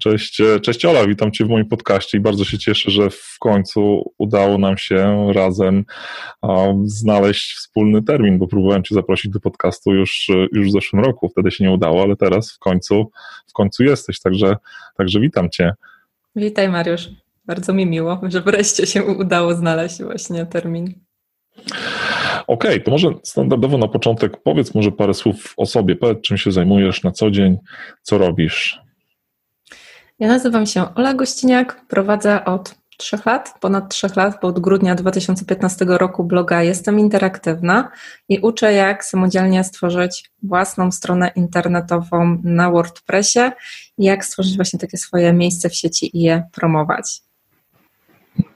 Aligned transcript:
Cześć, 0.00 0.40
e, 0.40 0.60
cześć 0.60 0.84
Ola, 0.84 1.06
witam 1.06 1.32
Cię 1.32 1.44
w 1.44 1.48
moim 1.48 1.66
podcaście 1.66 2.18
i 2.18 2.20
bardzo 2.20 2.44
się 2.44 2.58
cieszę, 2.58 2.90
że 2.90 3.10
w 3.10 3.36
końcu 3.38 4.12
udało 4.18 4.58
nam 4.58 4.78
się 4.78 5.26
razem 5.32 5.84
znaleźć 6.84 7.52
wspólny 7.52 8.02
termin, 8.02 8.38
bo 8.38 8.46
próbowałem 8.46 8.82
Cię 8.82 8.94
zaprosić 8.94 9.30
do 9.30 9.40
podcastu 9.40 9.94
już, 9.94 10.30
e, 10.30 10.46
już 10.52 10.68
w 10.68 10.72
zeszłym 10.72 11.04
roku, 11.04 11.28
wtedy 11.28 11.50
się 11.50 11.64
nie 11.64 11.70
udało, 11.70 12.02
ale 12.02 12.16
teraz 12.16 12.52
w 12.52 12.58
końcu, 12.58 13.10
w 13.46 13.52
końcu 13.52 13.84
jesteś, 13.84 14.20
także, 14.20 14.56
także 14.96 15.20
witam 15.20 15.50
Cię. 15.50 15.72
Witaj 16.36 16.68
Mariusz, 16.68 17.08
bardzo 17.44 17.72
mi 17.72 17.86
miło, 17.86 18.20
że 18.28 18.40
wreszcie 18.40 18.86
się 18.86 19.04
udało 19.04 19.54
znaleźć 19.54 20.02
właśnie 20.02 20.46
termin. 20.46 20.94
Okej, 22.46 22.70
okay, 22.70 22.80
to 22.80 22.90
może 22.90 23.08
standardowo 23.22 23.78
na 23.78 23.88
początek 23.88 24.42
powiedz 24.42 24.74
może 24.74 24.92
parę 24.92 25.14
słów 25.14 25.54
o 25.56 25.66
sobie, 25.66 25.96
powiedz 25.96 26.20
czym 26.20 26.38
się 26.38 26.52
zajmujesz 26.52 27.02
na 27.02 27.10
co 27.10 27.30
dzień, 27.30 27.56
co 28.02 28.18
robisz. 28.18 28.89
Ja 30.20 30.28
nazywam 30.28 30.66
się 30.66 30.94
Ola 30.94 31.14
Gościniak, 31.14 31.86
prowadzę 31.88 32.44
od 32.44 32.74
trzech 32.96 33.26
lat, 33.26 33.54
ponad 33.60 33.88
trzech 33.90 34.16
lat, 34.16 34.38
bo 34.42 34.48
od 34.48 34.60
grudnia 34.60 34.94
2015 34.94 35.84
roku 35.88 36.24
bloga 36.24 36.62
Jestem 36.62 36.98
Interaktywna 36.98 37.90
i 38.28 38.38
uczę, 38.38 38.72
jak 38.72 39.04
samodzielnie 39.04 39.64
stworzyć 39.64 40.30
własną 40.42 40.92
stronę 40.92 41.30
internetową 41.36 42.38
na 42.44 42.70
WordPressie 42.70 43.40
i 43.98 44.04
jak 44.04 44.24
stworzyć 44.24 44.56
właśnie 44.56 44.78
takie 44.78 44.98
swoje 44.98 45.32
miejsce 45.32 45.68
w 45.68 45.74
sieci 45.74 46.16
i 46.18 46.20
je 46.20 46.42
promować. 46.52 47.22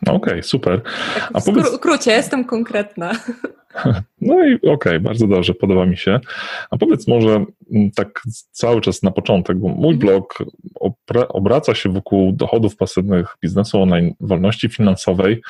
Okej, 0.02 0.14
okay, 0.16 0.42
super. 0.42 0.82
Tak 1.32 1.42
w 1.42 1.44
powiedz... 1.44 1.66
skrócie, 1.74 2.12
jestem 2.12 2.44
konkretna. 2.44 3.12
No 4.20 4.46
i 4.46 4.54
okej, 4.56 4.72
okay, 4.72 5.00
bardzo 5.00 5.26
dobrze, 5.26 5.54
podoba 5.54 5.86
mi 5.86 5.96
się. 5.96 6.20
A 6.70 6.76
powiedz 6.76 7.08
może 7.08 7.44
mm, 7.72 7.90
tak 7.90 8.22
cały 8.50 8.80
czas 8.80 9.02
na 9.02 9.10
początek, 9.10 9.58
bo 9.58 9.68
mój 9.68 9.94
mhm. 9.94 9.98
blog 9.98 10.38
obraca 11.28 11.74
się 11.74 11.88
wokół 11.88 12.32
dochodów 12.32 12.76
pasywnych 12.76 13.36
biznesu 13.42 13.82
online, 13.82 14.14
wolności 14.20 14.68
finansowej. 14.68 15.42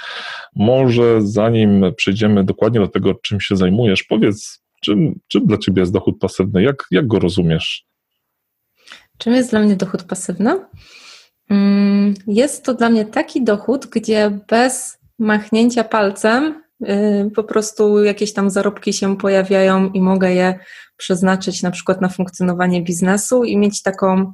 Może 0.57 1.23
zanim 1.23 1.85
przejdziemy 1.97 2.45
dokładnie 2.45 2.81
do 2.81 2.89
tego, 2.89 3.15
czym 3.15 3.41
się 3.41 3.57
zajmujesz, 3.57 4.03
powiedz, 4.03 4.63
czym, 4.81 5.21
czym 5.29 5.47
dla 5.47 5.59
Ciebie 5.59 5.81
jest 5.81 5.93
dochód 5.93 6.19
pasywny? 6.21 6.63
Jak, 6.63 6.87
jak 6.91 7.07
go 7.07 7.19
rozumiesz? 7.19 7.87
Czym 9.19 9.33
jest 9.35 9.51
dla 9.51 9.61
mnie 9.61 9.77
dochód 9.77 10.03
pasywny? 10.03 10.57
Mm, 11.51 12.15
jest 12.27 12.65
to 12.65 12.75
dla 12.75 12.91
mnie 12.91 13.05
taki 13.05 13.45
dochód, 13.45 13.87
gdzie 13.87 14.39
bez 14.49 14.99
machnięcia 15.19 15.85
palcem 15.85 16.64
po 17.35 17.45
prostu 17.45 18.05
jakieś 18.05 18.33
tam 18.33 18.51
zarobki 18.51 18.93
się 18.93 19.17
pojawiają 19.17 19.91
i 19.91 20.01
mogę 20.01 20.35
je 20.35 20.59
przeznaczyć 20.97 21.63
na 21.63 21.71
przykład 21.71 22.01
na 22.01 22.09
funkcjonowanie 22.09 22.83
biznesu 22.83 23.45
i 23.45 23.57
mieć 23.57 23.83
taką 23.83 24.33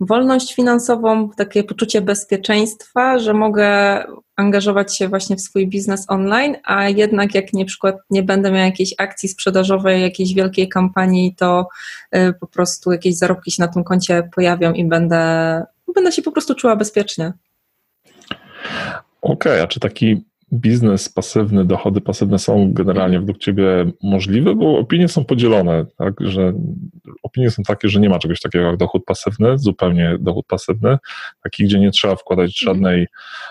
wolność 0.00 0.54
finansową, 0.54 1.30
takie 1.30 1.64
poczucie 1.64 2.00
bezpieczeństwa, 2.00 3.18
że 3.18 3.34
mogę 3.34 3.98
angażować 4.36 4.96
się 4.96 5.08
właśnie 5.08 5.36
w 5.36 5.40
swój 5.40 5.68
biznes 5.68 6.04
online, 6.08 6.56
a 6.64 6.88
jednak 6.88 7.34
jak 7.34 7.52
na 7.52 7.64
przykład 7.64 7.96
nie 8.10 8.22
będę 8.22 8.50
miała 8.50 8.64
jakiejś 8.64 8.94
akcji 8.98 9.28
sprzedażowej, 9.28 10.02
jakiejś 10.02 10.34
wielkiej 10.34 10.68
kampanii, 10.68 11.34
to 11.36 11.68
y, 12.16 12.34
po 12.40 12.46
prostu 12.46 12.92
jakieś 12.92 13.16
zarobki 13.16 13.50
się 13.50 13.62
na 13.62 13.68
tym 13.68 13.84
koncie 13.84 14.28
pojawią 14.34 14.72
i 14.72 14.84
będę 14.84 15.62
będę 15.94 16.12
się 16.12 16.22
po 16.22 16.32
prostu 16.32 16.54
czuła 16.54 16.76
bezpiecznie. 16.76 17.32
Okej, 19.22 19.52
okay, 19.52 19.62
a 19.62 19.66
czy 19.66 19.80
taki 19.80 20.24
biznes 20.54 21.08
pasywny, 21.08 21.64
dochody 21.64 22.00
pasywne 22.00 22.38
są 22.38 22.72
generalnie 22.72 23.20
według 23.20 23.38
Ciebie 23.38 23.92
możliwe? 24.02 24.54
Bo 24.54 24.78
opinie 24.78 25.08
są 25.08 25.24
podzielone, 25.24 25.86
tak? 25.98 26.14
że 26.20 26.52
opinie 27.22 27.50
są 27.50 27.62
takie, 27.62 27.88
że 27.88 28.00
nie 28.00 28.08
ma 28.08 28.18
czegoś 28.18 28.40
takiego 28.40 28.64
jak 28.64 28.76
dochód 28.76 29.04
pasywny, 29.04 29.58
zupełnie 29.58 30.16
dochód 30.20 30.46
pasywny, 30.46 30.98
taki, 31.42 31.64
gdzie 31.64 31.78
nie 31.78 31.90
trzeba 31.90 32.16
wkładać 32.16 32.62
mhm. 32.62 32.76
żadnej, 32.76 33.06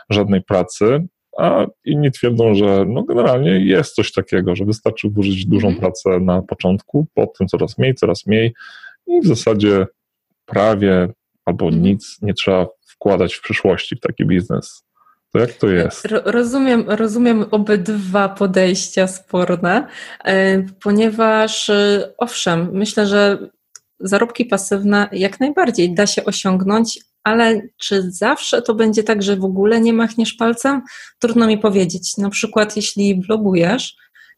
żadnej 0.10 0.42
pracy, 0.42 1.08
a 1.38 1.66
inni 1.86 2.12
twierdzą, 2.12 2.56
że 2.56 2.86
no 2.88 3.04
generalnie 3.04 3.52
jest 3.52 3.96
coś 3.96 4.12
takiego, 4.12 4.56
że 4.56 4.66
wystarczy 4.66 5.10
włożyć 5.10 5.46
dużą 5.46 5.68
mhm. 5.68 5.82
pracę 5.82 6.20
na 6.20 6.42
początku, 6.42 7.08
potem 7.14 7.48
coraz 7.48 7.78
mniej, 7.78 7.96
coraz 7.96 8.28
mniej 8.28 8.54
i 9.08 9.22
w 9.22 9.28
zasadzie 9.28 9.88
prawie 10.46 11.08
albo 11.46 11.66
mhm. 11.66 11.84
nic 11.84 12.18
nie 12.22 12.34
trzeba 12.34 12.68
wkładać 12.88 13.34
w 13.34 13.42
przyszłości 13.42 13.96
w 13.96 14.00
taki 14.00 14.26
biznes. 14.26 14.86
To 15.34 15.40
jak 15.40 15.54
to 15.54 15.68
jest? 15.68 16.08
Rozumiem, 16.26 16.86
rozumiem 16.88 17.46
obydwa 17.52 18.30
podejścia 18.30 19.08
sporne, 19.08 19.88
e, 20.26 20.64
ponieważ 20.84 21.70
e, 21.70 22.10
owszem, 22.18 22.70
myślę, 22.74 23.08
że 23.08 23.50
zarobki 24.00 24.46
pasywne 24.46 25.10
jak 25.12 25.40
najbardziej 25.40 25.94
da 25.94 26.08
się 26.08 26.26
osiągnąć, 26.26 27.00
ale 27.24 27.62
czy 27.78 28.12
zawsze 28.12 28.62
to 28.62 28.76
będzie 28.76 29.04
tak, 29.04 29.24
że 29.24 29.36
w 29.36 29.46
ogóle 29.46 29.82
nie 29.82 29.94
machniesz 29.94 30.34
palcem? 30.34 30.82
Trudno 31.20 31.48
mi 31.48 31.58
powiedzieć. 31.58 32.18
Na 32.18 32.30
przykład, 32.30 32.76
jeśli 32.76 33.16
blogujesz 33.16 33.96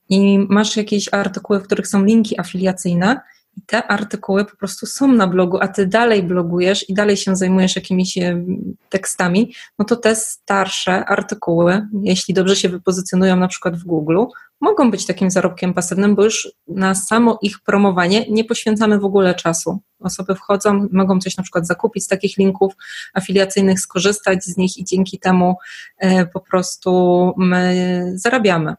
i 0.09 0.39
masz 0.39 0.77
jakieś 0.77 1.13
artykuły, 1.13 1.59
w 1.59 1.63
których 1.63 1.87
są 1.87 2.05
linki 2.05 2.39
afiliacyjne, 2.39 3.19
te 3.65 3.87
artykuły 3.87 4.45
po 4.45 4.57
prostu 4.57 4.85
są 4.85 5.07
na 5.07 5.27
blogu, 5.27 5.57
a 5.61 5.67
ty 5.67 5.87
dalej 5.87 6.23
blogujesz 6.23 6.89
i 6.89 6.93
dalej 6.93 7.17
się 7.17 7.35
zajmujesz 7.35 7.75
jakimiś 7.75 8.17
e, 8.17 8.45
tekstami, 8.89 9.53
no 9.79 9.85
to 9.85 9.95
te 9.95 10.15
starsze 10.15 11.05
artykuły, 11.05 11.87
jeśli 12.03 12.33
dobrze 12.33 12.55
się 12.55 12.69
wypozycjonują 12.69 13.35
na 13.35 13.47
przykład 13.47 13.75
w 13.75 13.83
Google, 13.83 14.23
mogą 14.61 14.91
być 14.91 15.05
takim 15.05 15.31
zarobkiem 15.31 15.73
pasywnym, 15.73 16.15
bo 16.15 16.23
już 16.23 16.51
na 16.67 16.95
samo 16.95 17.39
ich 17.41 17.59
promowanie 17.59 18.25
nie 18.29 18.43
poświęcamy 18.43 18.99
w 18.99 19.05
ogóle 19.05 19.35
czasu. 19.35 19.79
Osoby 19.99 20.35
wchodzą, 20.35 20.87
mogą 20.91 21.19
coś 21.19 21.37
na 21.37 21.43
przykład 21.43 21.67
zakupić 21.67 22.03
z 22.03 22.07
takich 22.07 22.37
linków 22.37 22.73
afiliacyjnych, 23.13 23.79
skorzystać 23.79 24.43
z 24.43 24.57
nich 24.57 24.77
i 24.77 24.83
dzięki 24.83 25.19
temu 25.19 25.55
e, 25.97 26.25
po 26.25 26.39
prostu 26.39 27.33
my 27.37 28.11
zarabiamy. 28.15 28.75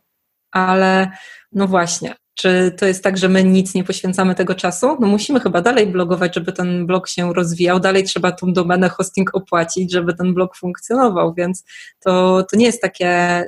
Ale 0.51 1.11
no 1.53 1.69
właśnie, 1.69 2.15
czy 2.37 2.75
to 2.79 2.87
jest 2.87 3.05
tak, 3.05 3.19
że 3.19 3.29
my 3.29 3.45
nic 3.45 3.75
nie 3.75 3.85
poświęcamy 3.85 4.35
tego 4.35 4.55
czasu? 4.55 4.97
No 5.01 5.07
musimy 5.07 5.41
chyba 5.41 5.61
dalej 5.61 5.87
blogować, 5.87 6.35
żeby 6.35 6.53
ten 6.53 6.87
blog 6.87 7.09
się 7.09 7.35
rozwijał, 7.35 7.81
dalej 7.81 8.05
trzeba 8.05 8.33
tą 8.33 8.53
domenę 8.53 8.89
hosting 8.89 9.35
opłacić, 9.35 9.93
żeby 9.93 10.15
ten 10.15 10.35
blog 10.35 10.57
funkcjonował, 10.57 11.35
więc 11.35 11.65
to, 12.01 12.43
to 12.51 12.57
nie 12.57 12.67
jest 12.67 12.83
takie 12.83 13.45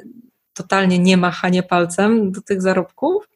totalnie 0.54 0.98
nie 0.98 1.16
machanie 1.16 1.62
palcem 1.62 2.32
do 2.32 2.42
tych 2.42 2.62
zarobków. 2.62 3.28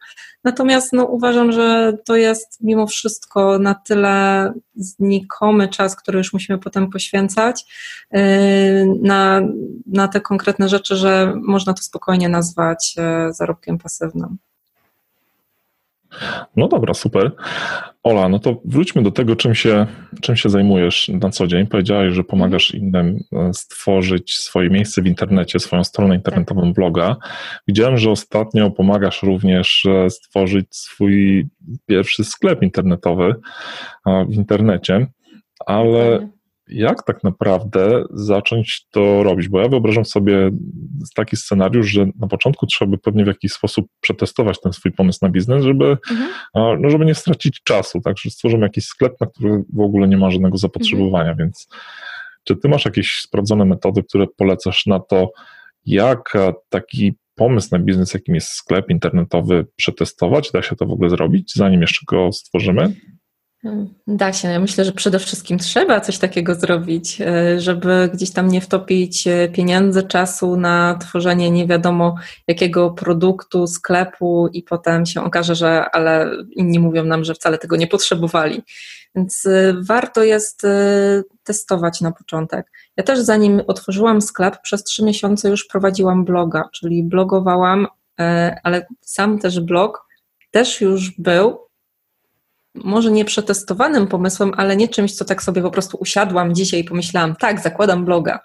Natomiast 0.45 0.93
no, 0.93 1.05
uważam, 1.05 1.53
że 1.53 1.93
to 2.05 2.17
jest 2.17 2.59
mimo 2.61 2.87
wszystko 2.87 3.59
na 3.59 3.75
tyle 3.75 4.53
znikomy 4.75 5.69
czas, 5.69 5.97
który 5.97 6.19
już 6.19 6.33
musimy 6.33 6.59
potem 6.59 6.91
poświęcać 6.91 7.65
yy, 8.13 8.21
na, 9.03 9.41
na 9.87 10.09
te 10.09 10.21
konkretne 10.21 10.69
rzeczy, 10.69 10.97
że 10.97 11.35
można 11.43 11.75
to 11.75 11.83
spokojnie 11.83 12.29
nazwać 12.29 12.97
yy, 12.97 13.33
zarobkiem 13.33 13.79
pasywnym. 13.79 14.39
No 16.57 16.69
dobra, 16.69 16.95
super. 16.95 17.33
Ola, 18.03 18.29
no 18.29 18.39
to 18.39 18.61
wróćmy 18.65 19.03
do 19.03 19.11
tego, 19.11 19.37
czym 19.37 19.55
się, 19.55 19.87
czym 20.21 20.37
się 20.37 20.49
zajmujesz 20.49 21.09
na 21.09 21.31
co 21.31 21.47
dzień. 21.47 21.67
Powiedziałeś, 21.67 22.15
że 22.15 22.25
pomagasz 22.25 22.75
innym 22.75 23.19
e, 23.33 23.55
stworzyć 23.55 24.35
swoje 24.35 24.71
miejsce 24.71 25.03
w 25.03 25.07
internecie, 25.07 25.59
swoją 25.59 25.85
stronę 25.85 26.15
internetową, 26.15 26.63
tak. 26.63 26.75
bloga. 26.75 27.17
Widziałem, 27.69 27.97
że 27.97 28.11
ostatnio 28.11 28.71
pomagasz 28.71 29.23
również 29.23 29.87
e, 29.87 30.11
stworzyć 30.11 30.77
swój 30.77 31.49
pierwszy 31.87 32.25
sklep 32.25 32.63
internetowy 32.63 33.35
w 34.29 34.35
internecie, 34.35 35.07
ale 35.67 36.29
jak 36.75 37.03
tak 37.03 37.25
naprawdę 37.25 38.05
zacząć 38.11 38.87
to 38.91 39.23
robić? 39.23 39.49
Bo 39.49 39.61
ja 39.61 39.69
wyobrażam 39.69 40.05
sobie 40.05 40.51
taki 41.15 41.37
scenariusz, 41.37 41.87
że 41.87 42.07
na 42.21 42.27
początku 42.27 42.67
trzeba 42.67 42.91
by 42.91 42.99
pewnie 42.99 43.25
w 43.25 43.27
jakiś 43.27 43.53
sposób 43.53 43.87
przetestować 44.01 44.61
ten 44.61 44.73
swój 44.73 44.93
pomysł 44.93 45.19
na 45.23 45.29
biznes, 45.29 45.65
żeby, 45.65 45.97
mhm. 46.11 46.83
no, 46.83 46.91
żeby 46.91 47.05
nie 47.05 47.15
stracić 47.15 47.61
czasu, 47.65 48.01
tak? 48.01 48.19
Że 48.19 48.31
stworzymy 48.31 48.63
jakiś 48.63 48.85
sklep, 48.85 49.21
na 49.21 49.27
który 49.27 49.65
w 49.73 49.81
ogóle 49.81 50.09
nie 50.09 50.17
ma 50.17 50.31
żadnego 50.31 50.59
zapotrzebowania, 50.59 51.31
mhm. 51.31 51.39
więc 51.39 51.69
czy 52.45 52.57
ty 52.57 52.69
masz 52.69 52.85
jakieś 52.85 53.21
sprawdzone 53.23 53.65
metody, 53.65 54.03
które 54.03 54.27
polecasz 54.37 54.87
na 54.87 55.01
to, 55.01 55.31
jak 55.87 56.33
taki 56.69 57.15
pomysł 57.35 57.69
na 57.73 57.79
biznes, 57.79 58.15
jakim 58.15 58.35
jest 58.35 58.49
sklep 58.49 58.91
internetowy, 58.91 59.67
przetestować? 59.77 60.51
Da 60.53 60.63
się 60.63 60.77
to 60.77 60.87
w 60.87 60.93
ogóle 60.93 61.11
zrobić, 61.11 61.53
zanim 61.55 61.81
jeszcze 61.81 62.01
go 62.09 62.33
stworzymy? 62.33 62.95
Da 64.07 64.33
się. 64.33 64.49
Ja 64.49 64.61
myślę, 64.61 64.85
że 64.85 64.93
przede 64.93 65.19
wszystkim 65.19 65.59
trzeba 65.59 66.01
coś 66.01 66.19
takiego 66.19 66.55
zrobić, 66.55 67.21
e, 67.21 67.61
żeby 67.61 68.11
gdzieś 68.15 68.31
tam 68.31 68.49
nie 68.49 68.61
wtopić 68.61 69.27
e, 69.27 69.49
pieniędzy, 69.49 70.03
czasu 70.03 70.57
na 70.57 70.99
tworzenie 71.01 71.51
nie 71.51 71.67
wiadomo 71.67 72.15
jakiego 72.49 72.91
produktu, 72.91 73.67
sklepu 73.67 74.49
i 74.53 74.63
potem 74.63 75.07
się 75.07 75.25
okaże, 75.25 75.55
że 75.55 75.85
ale 75.93 76.31
inni 76.51 76.79
mówią 76.79 77.05
nam, 77.05 77.25
że 77.25 77.35
wcale 77.35 77.59
tego 77.59 77.77
nie 77.77 77.87
potrzebowali. 77.87 78.63
Więc 79.15 79.47
e, 79.47 79.75
warto 79.81 80.23
jest 80.23 80.63
testować 81.45 82.01
na 82.01 82.13
początek. 82.13 82.67
Ja 82.97 83.05
też 83.05 83.19
zanim 83.19 83.63
otworzyłam 83.67 84.23
sklep, 84.23 84.61
przez 84.63 84.85
trzy 84.85 85.05
miesiące 85.05 85.49
już 85.49 85.67
prowadziłam 85.67 86.25
bloga, 86.25 86.69
czyli 86.73 87.03
blogowałam, 87.03 87.87
ale 88.63 88.87
sam 89.01 89.39
też 89.39 89.61
blog 89.61 90.07
też 90.51 90.81
już 90.81 91.11
był 91.19 91.59
może 92.75 93.11
nie 93.11 93.25
przetestowanym 93.25 94.07
pomysłem, 94.07 94.53
ale 94.57 94.77
nie 94.77 94.89
czymś, 94.89 95.15
co 95.15 95.25
tak 95.25 95.43
sobie 95.43 95.63
po 95.63 95.71
prostu 95.71 95.97
usiadłam 96.01 96.55
dzisiaj 96.55 96.81
i 96.81 96.85
pomyślałam, 96.85 97.37
tak, 97.37 97.61
zakładam 97.61 98.05
bloga. 98.05 98.41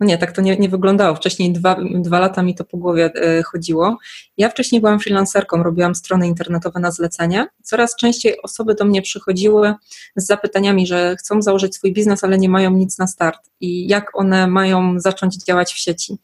No 0.00 0.06
nie, 0.06 0.18
tak 0.18 0.32
to 0.32 0.42
nie, 0.42 0.56
nie 0.56 0.68
wyglądało. 0.68 1.16
Wcześniej 1.16 1.52
dwa, 1.52 1.76
dwa 1.94 2.20
lata 2.20 2.42
mi 2.42 2.54
to 2.54 2.64
po 2.64 2.76
głowie 2.76 3.12
e, 3.14 3.42
chodziło. 3.42 3.98
Ja 4.36 4.48
wcześniej 4.48 4.80
byłam 4.80 5.00
freelancerką, 5.00 5.62
robiłam 5.62 5.94
strony 5.94 6.26
internetowe 6.26 6.80
na 6.80 6.90
zlecenie. 6.90 7.46
Coraz 7.62 7.96
częściej 7.96 8.42
osoby 8.42 8.74
do 8.74 8.84
mnie 8.84 9.02
przychodziły 9.02 9.74
z 10.16 10.26
zapytaniami, 10.26 10.86
że 10.86 11.16
chcą 11.18 11.42
założyć 11.42 11.74
swój 11.74 11.92
biznes, 11.92 12.24
ale 12.24 12.38
nie 12.38 12.48
mają 12.48 12.70
nic 12.70 12.98
na 12.98 13.06
start 13.06 13.40
i 13.60 13.88
jak 13.88 14.18
one 14.18 14.46
mają 14.46 15.00
zacząć 15.00 15.44
działać 15.44 15.72
w 15.72 15.78
sieci. 15.78 16.18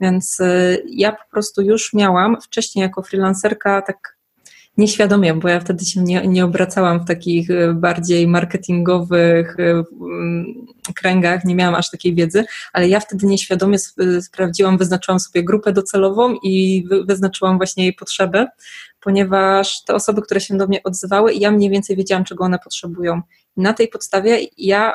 Więc 0.00 0.40
e, 0.40 0.76
ja 0.86 1.12
po 1.12 1.30
prostu 1.30 1.62
już 1.62 1.92
miałam 1.92 2.40
wcześniej 2.40 2.82
jako 2.82 3.02
freelancerka 3.02 3.82
tak 3.82 4.15
nieświadomie, 4.76 5.34
bo 5.34 5.48
ja 5.48 5.60
wtedy 5.60 5.84
się 5.84 6.02
nie, 6.02 6.26
nie 6.26 6.44
obracałam 6.44 7.00
w 7.00 7.04
takich 7.04 7.50
e, 7.50 7.74
bardziej 7.74 8.28
marketingowych 8.28 9.56
e, 9.60 9.84
mm, 10.00 10.66
kręgach, 10.94 11.44
nie 11.44 11.54
miałam 11.54 11.74
aż 11.74 11.90
takiej 11.90 12.14
wiedzy, 12.14 12.44
ale 12.72 12.88
ja 12.88 13.00
wtedy 13.00 13.26
nieświadomie 13.26 13.78
e, 13.98 14.22
sprawdziłam, 14.22 14.78
wyznaczyłam 14.78 15.20
sobie 15.20 15.44
grupę 15.44 15.72
docelową 15.72 16.34
i 16.42 16.84
wyznaczyłam 17.06 17.56
właśnie 17.56 17.84
jej 17.84 17.92
potrzeby, 17.92 18.46
ponieważ 19.00 19.84
te 19.84 19.94
osoby, 19.94 20.22
które 20.22 20.40
się 20.40 20.56
do 20.56 20.66
mnie 20.66 20.82
odzywały, 20.82 21.34
ja 21.34 21.50
mniej 21.50 21.70
więcej 21.70 21.96
wiedziałam, 21.96 22.24
czego 22.24 22.44
one 22.44 22.58
potrzebują. 22.58 23.22
Na 23.56 23.72
tej 23.72 23.88
podstawie 23.88 24.38
ja 24.58 24.94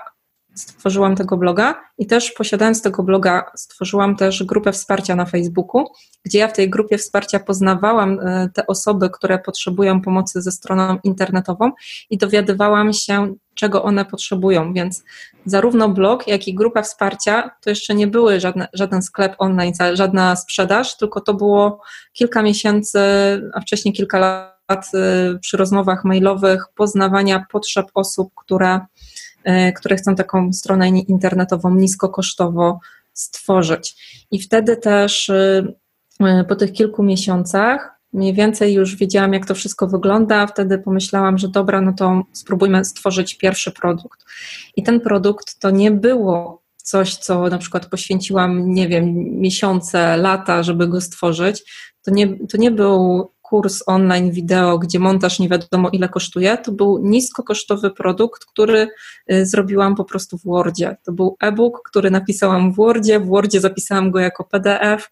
stworzyłam 0.55 1.15
tego 1.15 1.37
bloga 1.37 1.81
i 1.97 2.07
też 2.07 2.31
posiadając 2.31 2.81
tego 2.81 3.03
bloga 3.03 3.51
stworzyłam 3.55 4.15
też 4.15 4.43
grupę 4.43 4.71
wsparcia 4.71 5.15
na 5.15 5.25
Facebooku, 5.25 5.85
gdzie 6.23 6.39
ja 6.39 6.47
w 6.47 6.53
tej 6.53 6.69
grupie 6.69 6.97
wsparcia 6.97 7.39
poznawałam 7.39 8.19
e, 8.19 8.49
te 8.53 8.67
osoby, 8.67 9.09
które 9.09 9.39
potrzebują 9.39 10.01
pomocy 10.01 10.41
ze 10.41 10.51
stroną 10.51 10.97
internetową 11.03 11.71
i 12.09 12.17
dowiadywałam 12.17 12.93
się, 12.93 13.35
czego 13.55 13.83
one 13.83 14.05
potrzebują, 14.05 14.73
więc 14.73 15.03
zarówno 15.45 15.89
blog, 15.89 16.27
jak 16.27 16.47
i 16.47 16.55
grupa 16.55 16.81
wsparcia 16.81 17.51
to 17.61 17.69
jeszcze 17.69 17.95
nie 17.95 18.07
były 18.07 18.39
żadne, 18.39 18.67
żaden 18.73 19.01
sklep 19.01 19.35
online, 19.37 19.73
żadna 19.93 20.35
sprzedaż, 20.35 20.97
tylko 20.97 21.21
to 21.21 21.33
było 21.33 21.81
kilka 22.13 22.41
miesięcy, 22.41 22.99
a 23.53 23.61
wcześniej 23.61 23.93
kilka 23.93 24.19
lat 24.19 24.91
e, 24.93 25.39
przy 25.39 25.57
rozmowach 25.57 26.05
mailowych 26.05 26.65
poznawania 26.75 27.45
potrzeb 27.51 27.85
osób, 27.93 28.31
które 28.35 28.79
które 29.75 29.95
chcą 29.95 30.15
taką 30.15 30.53
stronę 30.53 30.89
internetową 30.89 31.75
niskokosztowo 31.75 32.79
stworzyć. 33.13 33.95
I 34.31 34.39
wtedy 34.39 34.77
też 34.77 35.29
e, 35.29 35.63
e, 36.19 36.43
po 36.43 36.55
tych 36.55 36.71
kilku 36.71 37.03
miesiącach 37.03 38.01
mniej 38.13 38.33
więcej 38.33 38.73
już 38.73 38.95
wiedziałam, 38.95 39.33
jak 39.33 39.45
to 39.45 39.55
wszystko 39.55 39.87
wygląda. 39.87 40.47
Wtedy 40.47 40.79
pomyślałam, 40.79 41.37
że 41.37 41.47
dobra, 41.47 41.81
no 41.81 41.93
to 41.93 42.21
spróbujmy 42.31 42.85
stworzyć 42.85 43.37
pierwszy 43.37 43.71
produkt. 43.71 44.25
I 44.75 44.83
ten 44.83 44.99
produkt 44.99 45.59
to 45.59 45.69
nie 45.69 45.91
było 45.91 46.61
coś, 46.77 47.15
co 47.15 47.47
na 47.47 47.57
przykład 47.57 47.85
poświęciłam, 47.85 48.73
nie 48.73 48.87
wiem, 48.87 49.13
miesiące, 49.39 50.17
lata, 50.17 50.63
żeby 50.63 50.87
go 50.87 51.01
stworzyć. 51.01 51.63
To 52.03 52.11
nie, 52.11 52.47
to 52.47 52.57
nie 52.57 52.71
był 52.71 53.31
kurs 53.51 53.83
online 53.85 54.31
wideo, 54.31 54.79
gdzie 54.79 54.99
montaż 54.99 55.39
nie 55.39 55.49
wiadomo 55.49 55.89
ile 55.89 56.09
kosztuje, 56.09 56.57
to 56.57 56.71
był 56.71 56.99
niskokosztowy 57.03 57.91
produkt, 57.91 58.45
który 58.45 58.87
y, 59.31 59.45
zrobiłam 59.45 59.95
po 59.95 60.05
prostu 60.05 60.37
w 60.37 60.43
Wordzie. 60.43 60.97
To 61.03 61.11
był 61.11 61.37
e-book, 61.41 61.81
który 61.89 62.11
napisałam 62.11 62.73
w 62.73 62.75
Wordzie, 62.75 63.19
w 63.19 63.27
Wordzie 63.27 63.61
zapisałam 63.61 64.11
go 64.11 64.19
jako 64.19 64.43
PDF, 64.43 65.09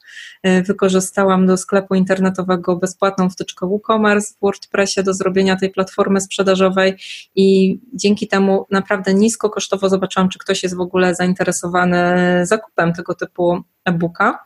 y, 0.48 0.62
wykorzystałam 0.62 1.48
do 1.48 1.58
sklepu 1.58 1.96
internetowego 1.96 2.76
bezpłatną 2.76 3.30
wtyczkę 3.30 3.68
WooCommerce 3.68 4.34
w 4.34 4.42
WordPressie 4.42 5.04
do 5.04 5.14
zrobienia 5.14 5.56
tej 5.56 5.70
platformy 5.70 6.22
sprzedażowej 6.22 6.98
i 7.36 7.80
dzięki 7.94 8.28
temu 8.28 8.66
naprawdę 8.72 9.14
niskokosztowo 9.14 9.90
zobaczyłam, 9.90 10.30
czy 10.30 10.40
ktoś 10.40 10.64
jest 10.64 10.76
w 10.76 10.82
ogóle 10.82 11.16
zainteresowany 11.16 11.98
zakupem 12.46 12.94
tego 12.94 13.16
typu 13.16 13.62
e-booka. 13.86 14.40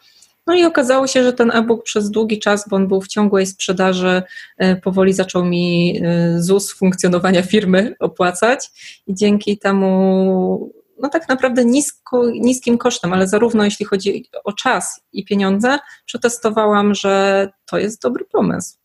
No 0.47 0.55
i 0.55 0.65
okazało 0.65 1.07
się, 1.07 1.23
że 1.23 1.33
ten 1.33 1.51
e-book 1.51 1.83
przez 1.83 2.11
długi 2.11 2.39
czas, 2.39 2.69
bo 2.69 2.75
on 2.75 2.87
był 2.87 3.01
w 3.01 3.07
ciągłej 3.07 3.45
sprzedaży, 3.45 4.23
e, 4.57 4.75
powoli 4.75 5.13
zaczął 5.13 5.45
mi 5.45 5.99
e, 6.03 6.41
ZUS 6.41 6.73
funkcjonowania 6.73 7.41
firmy 7.41 7.95
opłacać 7.99 8.69
i 9.07 9.15
dzięki 9.15 9.57
temu 9.57 10.73
no 10.99 11.09
tak 11.09 11.29
naprawdę 11.29 11.65
nisko, 11.65 12.29
niskim 12.29 12.77
kosztem, 12.77 13.13
ale 13.13 13.27
zarówno 13.27 13.65
jeśli 13.65 13.85
chodzi 13.85 14.25
o 14.43 14.53
czas 14.53 15.01
i 15.13 15.25
pieniądze, 15.25 15.79
przetestowałam, 16.05 16.95
że 16.95 17.47
to 17.65 17.77
jest 17.77 18.01
dobry 18.01 18.25
pomysł. 18.25 18.77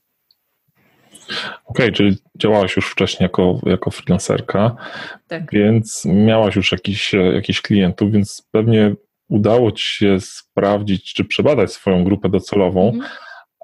Okej, 1.65 1.87
okay, 1.87 1.93
czyli 1.93 2.17
działałaś 2.37 2.77
już 2.77 2.91
wcześniej 2.91 3.25
jako, 3.25 3.61
jako 3.67 3.91
freelancerka, 3.91 4.77
tak. 5.29 5.53
więc 5.53 6.05
miałaś 6.05 6.57
już 6.57 6.73
jakiś, 6.73 7.13
jakiś 7.35 7.63
klientów, 7.63 8.13
więc 8.13 8.43
pewnie 8.51 8.95
udało 9.29 9.73
ci 9.73 9.85
się 9.85 10.21
sprawdzić, 10.21 11.13
czy 11.15 11.25
przebadać 11.25 11.73
swoją 11.73 12.05
grupę 12.05 12.29
docelową, 12.29 12.87
mhm. 12.89 13.11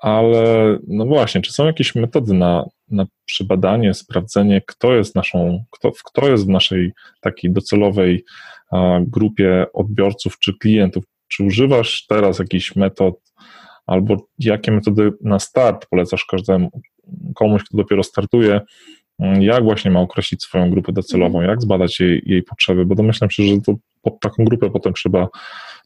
ale 0.02 0.78
no 0.88 1.06
właśnie, 1.06 1.40
czy 1.40 1.52
są 1.52 1.66
jakieś 1.66 1.94
metody 1.94 2.34
na, 2.34 2.64
na 2.90 3.06
przebadanie, 3.24 3.94
sprawdzenie, 3.94 4.62
kto 4.66 4.94
jest 4.94 5.14
naszą, 5.14 5.64
kto, 5.70 5.92
kto 6.04 6.28
jest 6.28 6.46
w 6.46 6.48
naszej 6.48 6.92
takiej 7.20 7.52
docelowej 7.52 8.24
a, 8.70 8.98
grupie 9.00 9.66
odbiorców 9.72 10.38
czy 10.38 10.58
klientów? 10.58 11.04
Czy 11.28 11.44
używasz 11.44 12.06
teraz 12.06 12.38
jakichś 12.38 12.76
metod, 12.76 13.14
albo 13.86 14.16
jakie 14.38 14.72
metody 14.72 15.12
na 15.20 15.38
start 15.38 15.86
polecasz 15.90 16.24
każdemu, 16.24 16.70
komuś, 17.34 17.64
kto 17.64 17.76
dopiero 17.76 18.02
startuje, 18.02 18.60
jak 19.40 19.64
właśnie 19.64 19.90
ma 19.90 20.00
określić 20.00 20.42
swoją 20.42 20.70
grupę 20.70 20.92
docelową, 20.92 21.40
jak 21.40 21.62
zbadać 21.62 22.00
jej, 22.00 22.22
jej 22.26 22.42
potrzeby, 22.42 22.86
bo 22.86 22.94
domyślam 22.94 23.30
się, 23.30 23.42
że 23.42 23.60
to 23.60 23.74
pod 24.04 24.20
taką 24.20 24.44
grupę 24.44 24.70
potem 24.70 24.92
trzeba 24.92 25.28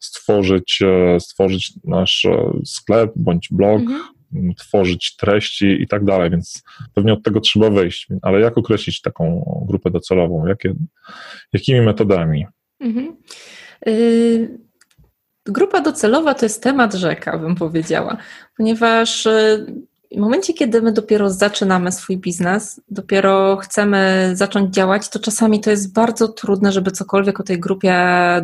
stworzyć, 0.01 0.83
e, 0.83 1.21
stworzyć 1.21 1.73
nasz 1.85 2.25
e, 2.25 2.51
sklep 2.65 3.13
bądź 3.17 3.49
blog, 3.51 3.81
mhm. 3.81 4.55
tworzyć 4.55 5.17
treści 5.17 5.83
i 5.83 5.89
tak 5.89 6.05
dalej, 6.05 6.31
więc 6.31 6.63
pewnie 6.95 7.13
od 7.13 7.23
tego 7.23 7.41
trzeba 7.41 7.71
wejść. 7.71 8.09
Ale 8.23 8.41
jak 8.41 8.59
określić 8.59 9.01
taką 9.01 9.45
grupę 9.69 9.91
docelową? 9.91 10.47
Jakie, 10.47 10.75
jakimi 11.53 11.81
metodami? 11.81 12.47
Mhm. 12.81 13.17
Y 13.87 14.69
Grupa 15.49 15.81
docelowa 15.81 16.35
to 16.35 16.47
jest 16.47 16.63
temat 16.63 16.95
rzeka, 16.95 17.39
bym 17.39 17.55
powiedziała, 17.55 18.17
ponieważ 18.57 19.27
y, 19.27 19.67
w 20.13 20.17
momencie, 20.21 20.55
kiedy 20.55 20.83
my 20.83 20.93
dopiero 20.93 21.31
zaczynamy 21.31 21.93
swój 21.93 22.17
biznes, 22.17 22.81
dopiero 22.91 23.57
chcemy 23.57 24.31
zacząć 24.35 24.75
działać, 24.75 25.09
to 25.09 25.19
czasami 25.19 25.61
to 25.61 25.71
jest 25.71 25.93
bardzo 25.93 26.29
trudne, 26.29 26.73
żeby 26.73 26.91
cokolwiek 26.91 27.41
o 27.41 27.43
tej 27.43 27.61
grupie 27.61 27.95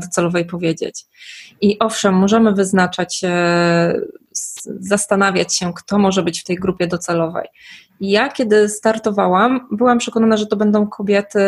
docelowej 0.03 0.45
powiedzieć. 0.45 1.07
I 1.61 1.79
owszem, 1.79 2.15
możemy 2.15 2.53
wyznaczać, 2.53 3.21
zastanawiać 4.81 5.57
się, 5.57 5.73
kto 5.75 5.99
może 5.99 6.23
być 6.23 6.41
w 6.41 6.45
tej 6.45 6.57
grupie 6.57 6.87
docelowej. 6.87 7.49
Ja, 8.01 8.29
kiedy 8.29 8.69
startowałam, 8.69 9.69
byłam 9.71 9.99
przekonana, 9.99 10.37
że 10.37 10.47
to 10.47 10.57
będą 10.57 10.87
kobiety, 10.87 11.39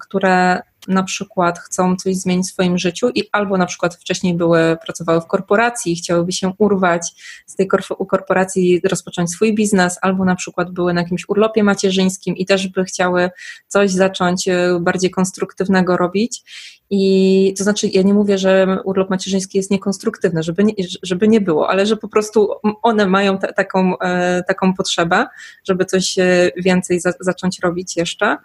które 0.00 0.62
na 0.88 1.02
przykład 1.02 1.58
chcą 1.58 1.96
coś 1.96 2.16
zmienić 2.16 2.46
w 2.46 2.52
swoim 2.52 2.78
życiu 2.78 3.10
i 3.14 3.22
albo 3.32 3.56
na 3.56 3.66
przykład 3.66 3.94
wcześniej 3.94 4.34
były, 4.34 4.76
pracowały 4.84 5.20
w 5.20 5.26
korporacji 5.26 5.92
i 5.92 5.96
chciałyby 5.96 6.32
się 6.32 6.52
urwać 6.58 7.12
z 7.46 7.56
tej 7.56 7.68
korporacji, 8.08 8.80
rozpocząć 8.90 9.30
swój 9.30 9.54
biznes, 9.54 9.98
albo 10.02 10.24
na 10.24 10.36
przykład 10.36 10.70
były 10.70 10.94
na 10.94 11.00
jakimś 11.00 11.28
urlopie 11.28 11.64
macierzyńskim 11.64 12.36
i 12.36 12.46
też 12.46 12.68
by 12.68 12.84
chciały 12.84 13.30
coś 13.68 13.90
zacząć 13.90 14.48
e, 14.48 14.78
bardziej 14.80 15.10
konstruktywnego 15.10 15.96
robić. 15.96 16.42
I 16.94 17.54
to 17.58 17.64
znaczy, 17.64 17.88
ja 17.92 18.02
nie 18.02 18.14
mówię, 18.14 18.38
że 18.38 18.78
urlop 18.84 19.10
macierzyński 19.10 19.58
jest 19.58 19.70
niekonstruktywny, 19.70 20.42
żeby 20.42 20.64
nie, 20.64 20.74
żeby 21.02 21.28
nie 21.28 21.40
było, 21.40 21.68
ale 21.68 21.86
że 21.86 21.96
po 21.96 22.08
prostu 22.08 22.48
one 22.82 23.06
mają 23.06 23.38
ta, 23.38 23.52
taką, 23.52 23.98
e, 23.98 24.42
taką 24.48 24.74
potrzebę, 24.74 25.26
żeby 25.64 25.84
coś 25.84 26.18
e, 26.18 26.50
więcej 26.56 27.00
za, 27.00 27.12
zacząć 27.20 27.60
robić 27.60 27.96
jeszcze. 27.96 28.36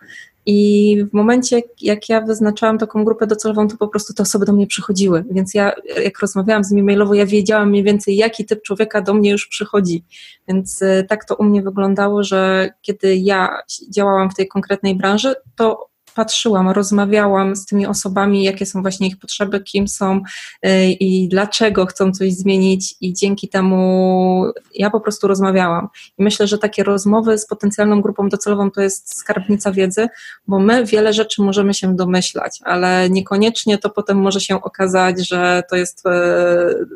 I 0.50 0.98
w 1.12 1.14
momencie, 1.14 1.62
jak 1.82 2.10
ja 2.10 2.22
wyznaczałam 2.22 2.78
taką 2.78 3.04
grupę 3.04 3.28
docelową, 3.28 3.68
to 3.68 3.78
po 3.78 3.88
prostu 3.88 4.14
te 4.14 4.24
osoby 4.24 4.46
do 4.46 4.54
mnie 4.54 4.68
przychodziły. 4.68 5.24
Więc 5.32 5.54
ja, 5.54 5.72
jak 6.04 6.20
rozmawiałam 6.20 6.64
z 6.64 6.72
nimi 6.72 6.84
mailowo, 6.84 7.14
ja 7.14 7.26
wiedziałam 7.26 7.70
mniej 7.70 7.84
więcej, 7.84 8.16
jaki 8.16 8.46
typ 8.46 8.62
człowieka 8.62 9.02
do 9.02 9.14
mnie 9.14 9.32
już 9.32 9.48
przychodzi. 9.48 10.04
Więc 10.48 10.82
e, 10.82 11.04
tak 11.04 11.26
to 11.26 11.36
u 11.36 11.44
mnie 11.44 11.62
wyglądało, 11.62 12.24
że 12.24 12.70
kiedy 12.82 13.16
ja 13.16 13.60
działałam 13.90 14.30
w 14.30 14.36
tej 14.36 14.48
konkretnej 14.48 14.96
branży, 14.96 15.34
to 15.56 15.90
patrzyłam, 16.18 16.70
rozmawiałam 16.70 17.56
z 17.56 17.66
tymi 17.66 17.86
osobami, 17.86 18.44
jakie 18.44 18.66
są 18.66 18.82
właśnie 18.82 19.08
ich 19.08 19.20
potrzeby, 19.20 19.60
kim 19.62 19.88
są 19.88 20.22
y, 20.66 20.86
i 20.92 21.28
dlaczego 21.28 21.86
chcą 21.86 22.12
coś 22.12 22.34
zmienić, 22.34 22.96
i 23.02 23.14
dzięki 23.14 23.50
temu 23.50 24.46
ja 24.76 24.90
po 24.90 25.00
prostu 25.00 25.28
rozmawiałam. 25.28 25.88
I 26.18 26.24
myślę, 26.24 26.48
że 26.48 26.58
takie 26.58 26.84
rozmowy 26.84 27.38
z 27.38 27.46
potencjalną 27.46 28.02
grupą 28.02 28.30
docelową 28.30 28.72
to 28.72 28.82
jest 28.82 29.18
skarbnica 29.18 29.72
wiedzy, 29.72 30.08
bo 30.48 30.60
my 30.60 30.86
wiele 30.86 31.14
rzeczy 31.14 31.42
możemy 31.42 31.74
się 31.74 31.96
domyślać, 31.96 32.60
ale 32.64 33.10
niekoniecznie 33.10 33.78
to 33.78 33.90
potem 33.90 34.18
może 34.18 34.40
się 34.40 34.62
okazać, 34.62 35.28
że 35.28 35.64
to 35.70 35.76
jest 35.76 36.06
y, 36.06 36.10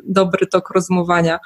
dobry 0.06 0.48
tok 0.48 0.70
rozmowania. 0.70 1.40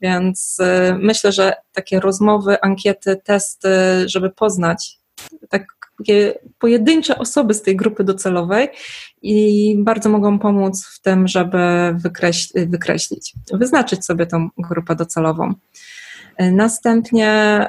Więc 0.00 0.60
y, 0.60 0.94
myślę, 0.98 1.32
że 1.32 1.52
takie 1.72 2.00
rozmowy, 2.00 2.60
ankiety, 2.60 3.20
testy, 3.24 3.68
żeby 4.06 4.30
poznać 4.30 5.00
tak 5.48 5.79
takie 6.00 6.34
pojedyncze 6.58 7.18
osoby 7.18 7.54
z 7.54 7.62
tej 7.62 7.76
grupy 7.76 8.04
docelowej 8.04 8.68
i 9.22 9.76
bardzo 9.78 10.08
mogą 10.08 10.38
pomóc 10.38 10.86
w 10.86 11.00
tym, 11.00 11.28
żeby 11.28 11.58
wykreślić, 11.94 12.66
wykreślić 12.66 13.34
wyznaczyć 13.52 14.04
sobie 14.04 14.26
tą 14.26 14.48
grupę 14.58 14.96
docelową. 14.96 15.54
Następnie 16.52 17.66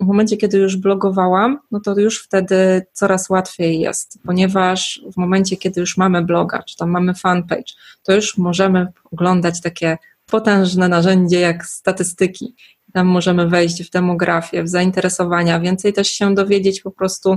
w 0.00 0.04
momencie, 0.04 0.36
kiedy 0.36 0.58
już 0.58 0.76
blogowałam, 0.76 1.58
no 1.70 1.80
to 1.80 1.98
już 1.98 2.22
wtedy 2.22 2.86
coraz 2.92 3.30
łatwiej 3.30 3.80
jest, 3.80 4.18
ponieważ 4.26 5.02
w 5.12 5.16
momencie, 5.16 5.56
kiedy 5.56 5.80
już 5.80 5.96
mamy 5.96 6.22
bloga, 6.22 6.62
czy 6.62 6.76
tam 6.76 6.90
mamy 6.90 7.14
fanpage, 7.14 7.72
to 8.02 8.14
już 8.14 8.38
możemy 8.38 8.86
oglądać 9.12 9.60
takie 9.60 9.98
potężne 10.26 10.88
narzędzie 10.88 11.40
jak 11.40 11.66
statystyki. 11.66 12.54
Tam 12.92 13.06
możemy 13.06 13.48
wejść 13.48 13.84
w 13.84 13.90
demografię, 13.90 14.62
w 14.62 14.68
zainteresowania, 14.68 15.60
więcej 15.60 15.92
też 15.92 16.08
się 16.08 16.34
dowiedzieć 16.34 16.80
po 16.80 16.90
prostu 16.90 17.36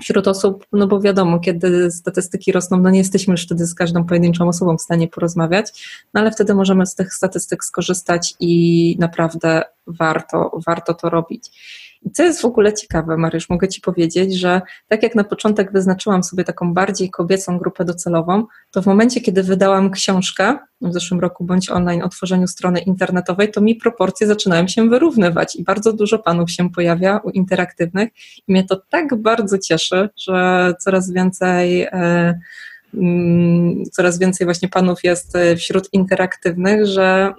wśród 0.00 0.28
osób, 0.28 0.66
no 0.72 0.86
bo 0.86 1.00
wiadomo, 1.00 1.40
kiedy 1.40 1.90
statystyki 1.90 2.52
rosną, 2.52 2.80
no 2.80 2.90
nie 2.90 2.98
jesteśmy 2.98 3.32
już 3.32 3.44
wtedy 3.44 3.66
z 3.66 3.74
każdą 3.74 4.04
pojedynczą 4.04 4.48
osobą 4.48 4.76
w 4.76 4.82
stanie 4.82 5.08
porozmawiać, 5.08 5.88
no 6.14 6.20
ale 6.20 6.30
wtedy 6.30 6.54
możemy 6.54 6.86
z 6.86 6.94
tych 6.94 7.14
statystyk 7.14 7.64
skorzystać 7.64 8.34
i 8.40 8.96
naprawdę 8.98 9.62
warto, 9.86 10.58
warto 10.66 10.94
to 10.94 11.10
robić. 11.10 11.50
Co 12.12 12.22
jest 12.22 12.40
w 12.40 12.44
ogóle 12.44 12.72
ciekawe, 12.72 13.16
Mariusz, 13.16 13.50
mogę 13.50 13.68
Ci 13.68 13.80
powiedzieć, 13.80 14.34
że 14.34 14.60
tak 14.88 15.02
jak 15.02 15.14
na 15.14 15.24
początek 15.24 15.72
wyznaczyłam 15.72 16.22
sobie 16.22 16.44
taką 16.44 16.74
bardziej 16.74 17.10
kobiecą 17.10 17.58
grupę 17.58 17.84
docelową, 17.84 18.44
to 18.70 18.82
w 18.82 18.86
momencie, 18.86 19.20
kiedy 19.20 19.42
wydałam 19.42 19.90
książkę 19.90 20.58
w 20.80 20.92
zeszłym 20.92 21.20
roku 21.20 21.44
bądź 21.44 21.70
online 21.70 22.02
o 22.02 22.08
tworzeniu 22.08 22.46
strony 22.46 22.80
internetowej, 22.80 23.50
to 23.50 23.60
mi 23.60 23.74
proporcje 23.74 24.26
zaczynają 24.26 24.68
się 24.68 24.88
wyrównywać 24.88 25.56
i 25.56 25.64
bardzo 25.64 25.92
dużo 25.92 26.18
panów 26.18 26.50
się 26.50 26.70
pojawia 26.70 27.20
u 27.24 27.30
interaktywnych 27.30 28.08
i 28.48 28.52
mnie 28.52 28.64
to 28.64 28.76
tak 28.76 29.14
bardzo 29.14 29.58
cieszy, 29.58 30.08
że 30.16 30.74
coraz 30.80 31.12
więcej. 31.12 31.88
Mm, 31.90 32.34
coraz 33.92 34.18
więcej 34.18 34.44
właśnie 34.44 34.68
panów 34.68 35.04
jest 35.04 35.36
e, 35.36 35.56
wśród 35.56 35.88
interaktywnych, 35.92 36.86
że 36.86 37.32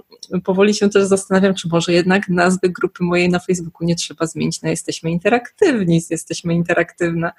powoli 0.44 0.74
się 0.74 0.90
też 0.90 1.04
zastanawiam, 1.04 1.54
czy 1.54 1.68
może 1.72 1.94
jednak 1.94 2.30
nazwy 2.30 2.70
grupy 2.70 3.04
mojej 3.04 3.30
na 3.30 3.40
Facebooku 3.40 3.88
nie 3.88 3.96
trzeba 3.96 4.26
zmienić 4.26 4.62
na 4.62 4.70
Jesteśmy 4.70 5.12
Interaktywni, 5.12 6.02
Jesteśmy 6.10 6.54
Interaktywna. 6.54 7.32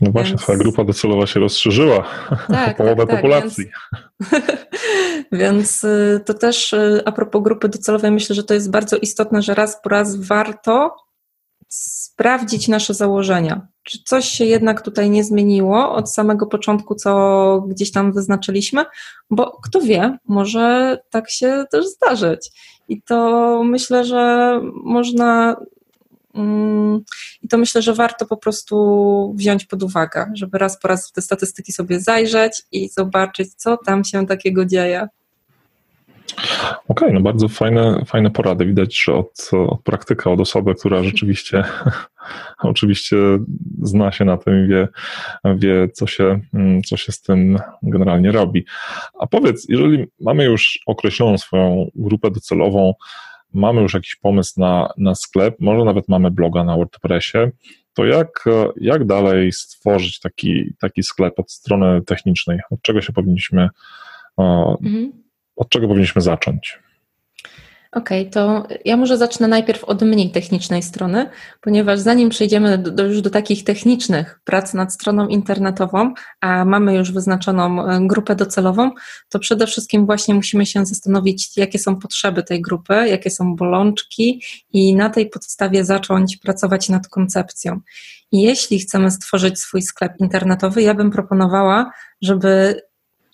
No 0.00 0.10
właśnie, 0.10 0.30
więc... 0.30 0.42
twoja 0.42 0.58
grupa 0.58 0.84
docelowa 0.84 1.26
się 1.26 1.40
rozszerzyła 1.40 2.04
tak, 2.48 2.74
o 2.80 2.82
połowę 2.82 2.96
tak, 2.96 3.08
tak 3.08 3.16
populacji. 3.16 3.64
Więc, 5.32 5.32
więc 5.42 5.84
y, 5.84 6.20
to 6.26 6.34
też 6.34 6.72
y, 6.72 7.02
a 7.04 7.12
propos 7.12 7.42
grupy 7.42 7.68
docelowej 7.68 8.10
myślę, 8.10 8.36
że 8.36 8.44
to 8.44 8.54
jest 8.54 8.70
bardzo 8.70 8.96
istotne, 8.96 9.42
że 9.42 9.54
raz 9.54 9.82
po 9.82 9.88
raz 9.88 10.16
warto 10.16 10.96
sprawdzić 12.18 12.68
nasze 12.68 12.94
założenia. 12.94 13.66
Czy 13.82 13.98
coś 14.04 14.24
się 14.24 14.44
jednak 14.44 14.82
tutaj 14.82 15.10
nie 15.10 15.24
zmieniło 15.24 15.92
od 15.92 16.12
samego 16.12 16.46
początku, 16.46 16.94
co 16.94 17.64
gdzieś 17.68 17.92
tam 17.92 18.12
wyznaczyliśmy? 18.12 18.84
Bo 19.30 19.60
kto 19.62 19.80
wie, 19.80 20.18
może 20.28 20.98
tak 21.10 21.30
się 21.30 21.64
też 21.70 21.86
zdarzyć. 21.86 22.50
I 22.88 23.02
to 23.02 23.62
myślę, 23.64 24.04
że 24.04 24.52
można. 24.84 25.56
Mm, 26.34 27.00
I 27.42 27.48
to 27.48 27.58
myślę, 27.58 27.82
że 27.82 27.94
warto 27.94 28.26
po 28.26 28.36
prostu 28.36 29.34
wziąć 29.36 29.64
pod 29.64 29.82
uwagę, 29.82 30.30
żeby 30.34 30.58
raz 30.58 30.80
po 30.80 30.88
raz 30.88 31.08
w 31.08 31.12
te 31.12 31.22
statystyki 31.22 31.72
sobie 31.72 32.00
zajrzeć 32.00 32.62
i 32.72 32.88
zobaczyć, 32.88 33.54
co 33.54 33.76
tam 33.76 34.04
się 34.04 34.26
takiego 34.26 34.64
dzieje. 34.64 35.08
Okej, 36.34 36.80
okay, 36.88 37.12
no 37.12 37.20
bardzo 37.20 37.48
fajne, 37.48 38.02
fajne 38.06 38.30
porady. 38.30 38.66
Widać, 38.66 39.02
że 39.02 39.14
od, 39.14 39.50
od 39.52 39.82
praktyka, 39.82 40.30
od 40.30 40.40
osoby, 40.40 40.74
która 40.74 41.02
rzeczywiście 41.02 41.64
oczywiście 42.58 43.16
zna 43.82 44.12
się 44.12 44.24
na 44.24 44.36
tym 44.36 44.64
i 44.64 44.68
wie, 44.68 44.88
wie 45.56 45.88
co, 45.88 46.06
się, 46.06 46.40
co 46.86 46.96
się 46.96 47.12
z 47.12 47.22
tym 47.22 47.58
generalnie 47.82 48.32
robi. 48.32 48.64
A 49.20 49.26
powiedz, 49.26 49.66
jeżeli 49.68 50.06
mamy 50.20 50.44
już 50.44 50.80
określoną 50.86 51.38
swoją 51.38 51.90
grupę 51.94 52.30
docelową, 52.30 52.94
mamy 53.54 53.82
już 53.82 53.94
jakiś 53.94 54.16
pomysł 54.16 54.60
na, 54.60 54.88
na 54.96 55.14
sklep, 55.14 55.56
może 55.60 55.84
nawet 55.84 56.08
mamy 56.08 56.30
bloga 56.30 56.64
na 56.64 56.76
WordPressie, 56.76 57.38
to 57.94 58.04
jak, 58.04 58.44
jak 58.80 59.06
dalej 59.06 59.52
stworzyć 59.52 60.20
taki, 60.20 60.74
taki 60.80 61.02
sklep 61.02 61.38
od 61.38 61.52
strony 61.52 62.02
technicznej? 62.02 62.58
Od 62.70 62.82
czego 62.82 63.00
się 63.00 63.12
powinniśmy 63.12 63.68
mhm 64.38 65.27
od 65.58 65.68
czego 65.68 65.88
powinniśmy 65.88 66.22
zacząć? 66.22 66.78
Okej, 67.92 68.20
okay, 68.20 68.32
to 68.32 68.66
ja 68.84 68.96
może 68.96 69.16
zacznę 69.16 69.48
najpierw 69.48 69.84
od 69.84 70.02
mniej 70.02 70.30
technicznej 70.30 70.82
strony, 70.82 71.30
ponieważ 71.60 72.00
zanim 72.00 72.28
przejdziemy 72.28 72.78
do, 72.78 72.90
do, 72.90 73.04
już 73.04 73.20
do 73.22 73.30
takich 73.30 73.64
technicznych 73.64 74.40
prac 74.44 74.74
nad 74.74 74.94
stroną 74.94 75.28
internetową, 75.28 76.14
a 76.40 76.64
mamy 76.64 76.94
już 76.94 77.12
wyznaczoną 77.12 77.86
e, 77.86 78.06
grupę 78.06 78.36
docelową, 78.36 78.90
to 79.28 79.38
przede 79.38 79.66
wszystkim 79.66 80.06
właśnie 80.06 80.34
musimy 80.34 80.66
się 80.66 80.86
zastanowić, 80.86 81.56
jakie 81.56 81.78
są 81.78 81.96
potrzeby 81.96 82.42
tej 82.42 82.62
grupy, 82.62 82.94
jakie 83.08 83.30
są 83.30 83.56
bolączki 83.56 84.42
i 84.72 84.94
na 84.94 85.10
tej 85.10 85.30
podstawie 85.30 85.84
zacząć 85.84 86.36
pracować 86.36 86.88
nad 86.88 87.08
koncepcją. 87.08 87.80
Jeśli 88.32 88.78
chcemy 88.78 89.10
stworzyć 89.10 89.60
swój 89.60 89.82
sklep 89.82 90.12
internetowy, 90.20 90.82
ja 90.82 90.94
bym 90.94 91.10
proponowała, 91.10 91.90
żeby 92.22 92.80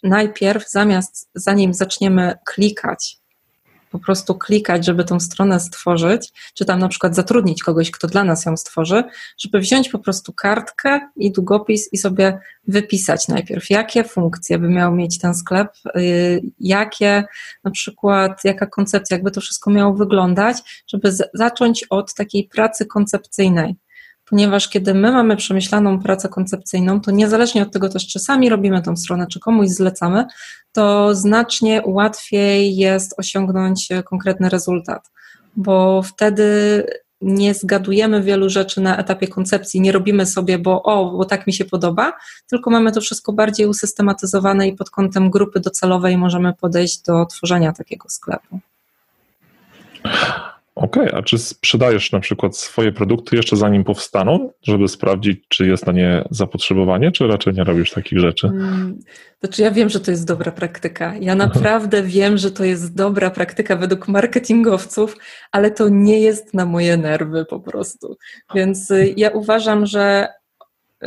najpierw 0.05 0.71
zamiast, 0.71 1.31
zanim 1.35 1.75
zaczniemy 1.75 2.35
klikać, 2.45 3.25
po 3.95 3.99
prostu 3.99 4.35
klikać, 4.35 4.85
żeby 4.87 5.05
tą 5.05 5.21
stronę 5.21 5.61
stworzyć, 5.61 6.33
czy 6.55 6.65
tam 6.65 6.79
na 6.79 6.89
przykład 6.89 7.15
zatrudnić 7.15 7.63
kogoś, 7.63 7.91
kto 7.91 8.07
dla 8.07 8.25
nas 8.25 8.45
ją 8.47 8.57
stworzy, 8.57 9.05
żeby 9.39 9.61
wziąć 9.61 9.89
po 9.89 9.99
prostu 9.99 10.33
kartkę 10.33 11.01
i 11.17 11.33
długopis 11.33 11.93
i 11.93 11.99
sobie 11.99 12.39
wypisać 12.69 13.29
najpierw, 13.29 13.71
jakie 13.71 14.05
funkcje 14.05 14.59
by 14.59 14.69
miał 14.69 14.95
mieć 14.95 15.19
ten 15.19 15.35
sklep, 15.35 15.69
y, 15.97 16.43
jakie 16.61 17.25
na 17.65 17.71
przykład, 17.71 18.45
jaka 18.45 18.67
koncepcja, 18.67 19.17
jakby 19.17 19.31
to 19.31 19.41
wszystko 19.41 19.71
miało 19.71 19.95
wyglądać, 19.95 20.85
żeby 20.87 21.13
zacząć 21.35 21.85
od 21.91 22.15
takiej 22.15 22.45
pracy 22.45 22.87
koncepcyjnej 22.87 23.77
ponieważ 24.31 24.69
kiedy 24.69 24.95
my 24.95 25.13
mamy 25.13 25.37
przemyślaną 25.37 26.01
pracę 26.01 26.29
koncepcyjną, 26.29 27.01
to 27.01 27.11
niezależnie 27.11 27.63
od 27.63 27.73
tego 27.73 27.89
też, 27.89 28.07
czy 28.07 28.19
sami 28.19 28.49
robimy 28.49 28.83
tą 28.83 28.97
stronę, 28.97 29.27
czy 29.27 29.41
komuś 29.41 29.69
zlecamy, 29.69 30.27
to 30.73 31.15
znacznie 31.15 31.83
łatwiej 31.87 32.77
jest 32.77 33.15
osiągnąć 33.19 33.89
konkretny 34.05 34.49
rezultat, 34.49 35.11
bo 35.57 36.03
wtedy 36.03 36.85
nie 37.21 37.55
zgadujemy 37.55 38.23
wielu 38.23 38.51
rzeczy 38.51 38.81
na 38.81 38.97
etapie 38.97 39.29
koncepcji, 39.29 39.81
nie 39.81 39.93
robimy 39.93 40.27
sobie, 40.27 40.59
bo 40.59 40.83
o, 40.83 41.11
bo 41.11 41.25
tak 41.25 41.47
mi 41.47 41.53
się 41.53 41.65
podoba, 41.65 42.13
tylko 42.47 42.71
mamy 42.71 42.93
to 42.93 43.01
wszystko 43.01 43.33
bardziej 43.33 43.67
usystematyzowane 43.67 44.69
i 44.69 44.77
pod 44.77 44.91
kątem 44.91 45.31
grupy 45.31 45.61
docelowej 45.61 46.19
możemy 46.19 46.55
podejść 46.55 47.03
do 47.03 47.27
tworzenia 47.27 47.73
takiego 47.73 48.09
sklepu. 48.09 48.61
Okej, 50.75 51.07
okay, 51.09 51.19
a 51.19 51.23
czy 51.23 51.39
sprzedajesz 51.39 52.13
na 52.13 52.21
przykład 52.21 52.57
swoje 52.57 52.93
produkty 52.93 53.37
jeszcze 53.37 53.57
zanim 53.57 53.85
powstaną, 53.85 54.51
żeby 54.63 54.89
sprawdzić, 54.89 55.45
czy 55.49 55.67
jest 55.67 55.87
na 55.87 55.93
nie 55.93 56.25
zapotrzebowanie, 56.31 57.13
czy 57.13 57.27
raczej 57.27 57.55
nie 57.55 57.65
robisz 57.65 57.91
takich 57.91 58.19
rzeczy? 58.19 58.49
Hmm, 58.49 58.99
znaczy 59.41 59.63
ja 59.63 59.71
wiem, 59.71 59.89
że 59.89 60.01
to 60.01 60.11
jest 60.11 60.27
dobra 60.27 60.53
praktyka. 60.53 61.15
Ja 61.21 61.35
naprawdę 61.35 62.03
wiem, 62.03 62.39
że 62.39 62.51
to 62.51 62.65
jest 62.65 62.95
dobra 62.95 63.31
praktyka 63.31 63.77
według 63.77 64.09
marketingowców, 64.09 65.17
ale 65.53 65.71
to 65.71 65.89
nie 65.89 66.21
jest 66.21 66.55
na 66.55 66.67
moje 66.67 66.97
nerwy 66.97 67.45
po 67.45 67.61
prostu. 67.61 68.17
Więc 68.55 68.91
y, 68.91 69.15
ja 69.17 69.31
uważam, 69.31 69.87
że 69.87 70.29
y, 71.03 71.07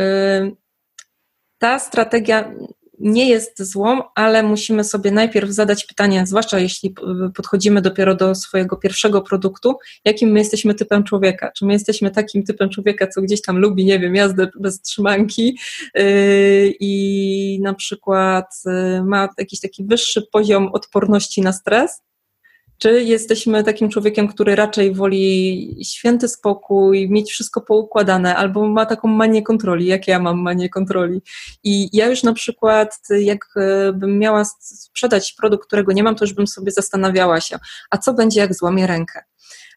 ta 1.57 1.79
strategia 1.79 2.51
nie 2.99 3.29
jest 3.29 3.63
złą, 3.63 4.01
ale 4.15 4.43
musimy 4.43 4.83
sobie 4.83 5.11
najpierw 5.11 5.49
zadać 5.49 5.85
pytanie, 5.85 6.25
zwłaszcza 6.27 6.59
jeśli 6.59 6.95
podchodzimy 7.35 7.81
dopiero 7.81 8.15
do 8.15 8.35
swojego 8.35 8.77
pierwszego 8.77 9.21
produktu, 9.21 9.77
jakim 10.05 10.29
my 10.29 10.39
jesteśmy 10.39 10.73
typem 10.73 11.03
człowieka. 11.03 11.51
Czy 11.51 11.65
my 11.65 11.73
jesteśmy 11.73 12.11
takim 12.11 12.43
typem 12.43 12.69
człowieka, 12.69 13.07
co 13.07 13.21
gdzieś 13.21 13.41
tam 13.41 13.57
lubi, 13.57 13.85
nie 13.85 13.99
wiem, 13.99 14.15
jazdę 14.15 14.47
bez 14.59 14.81
trzymanki 14.81 15.57
yy, 15.95 16.03
i 16.79 17.59
na 17.61 17.73
przykład 17.73 18.45
yy, 18.65 19.03
ma 19.03 19.29
jakiś 19.37 19.59
taki 19.59 19.85
wyższy 19.85 20.21
poziom 20.31 20.67
odporności 20.67 21.41
na 21.41 21.53
stres, 21.53 22.01
czy 22.77 23.03
jesteśmy 23.03 23.63
takim 23.63 23.89
człowiekiem, 23.89 24.27
który 24.27 24.55
raczej 24.55 24.93
woli 24.93 25.77
święty 25.85 26.27
spokój, 26.27 27.09
mieć 27.09 27.31
wszystko 27.31 27.61
poukładane, 27.61 28.35
albo 28.35 28.67
ma 28.67 28.85
taką 28.85 29.07
manię 29.07 29.43
kontroli, 29.43 29.85
jak 29.85 30.07
ja 30.07 30.19
mam 30.19 30.41
manię 30.41 30.69
kontroli. 30.69 31.21
I 31.63 31.97
ja 31.97 32.07
już 32.07 32.23
na 32.23 32.33
przykład, 32.33 32.99
jak 33.09 33.45
e, 33.55 33.93
bym 33.93 34.19
miała 34.19 34.45
sprzedać 34.59 35.33
produkt, 35.33 35.67
którego 35.67 35.91
nie 35.91 36.03
mam, 36.03 36.15
to 36.15 36.25
już 36.25 36.33
bym 36.33 36.47
sobie 36.47 36.71
zastanawiała 36.71 37.41
się, 37.41 37.57
a 37.89 37.97
co 37.97 38.13
będzie, 38.13 38.39
jak 38.39 38.55
złamię 38.55 38.87
rękę? 38.87 39.23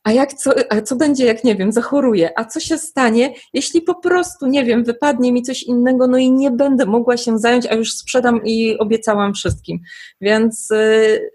A, 0.04 0.12
jak 0.12 0.34
co, 0.34 0.52
a 0.70 0.80
co 0.80 0.96
będzie, 0.96 1.26
jak 1.26 1.44
nie 1.44 1.56
wiem, 1.56 1.72
zachoruję? 1.72 2.30
A 2.36 2.44
co 2.44 2.60
się 2.60 2.78
stanie, 2.78 3.34
jeśli 3.52 3.82
po 3.82 3.94
prostu, 3.94 4.46
nie 4.46 4.64
wiem, 4.64 4.84
wypadnie 4.84 5.32
mi 5.32 5.42
coś 5.42 5.62
innego, 5.62 6.06
no 6.06 6.18
i 6.18 6.32
nie 6.32 6.50
będę 6.50 6.86
mogła 6.86 7.16
się 7.16 7.38
zająć, 7.38 7.66
a 7.66 7.74
już 7.74 7.92
sprzedam 7.92 8.40
i 8.44 8.78
obiecałam 8.78 9.34
wszystkim. 9.34 9.78
Więc 10.20 10.70
y, 10.70 11.30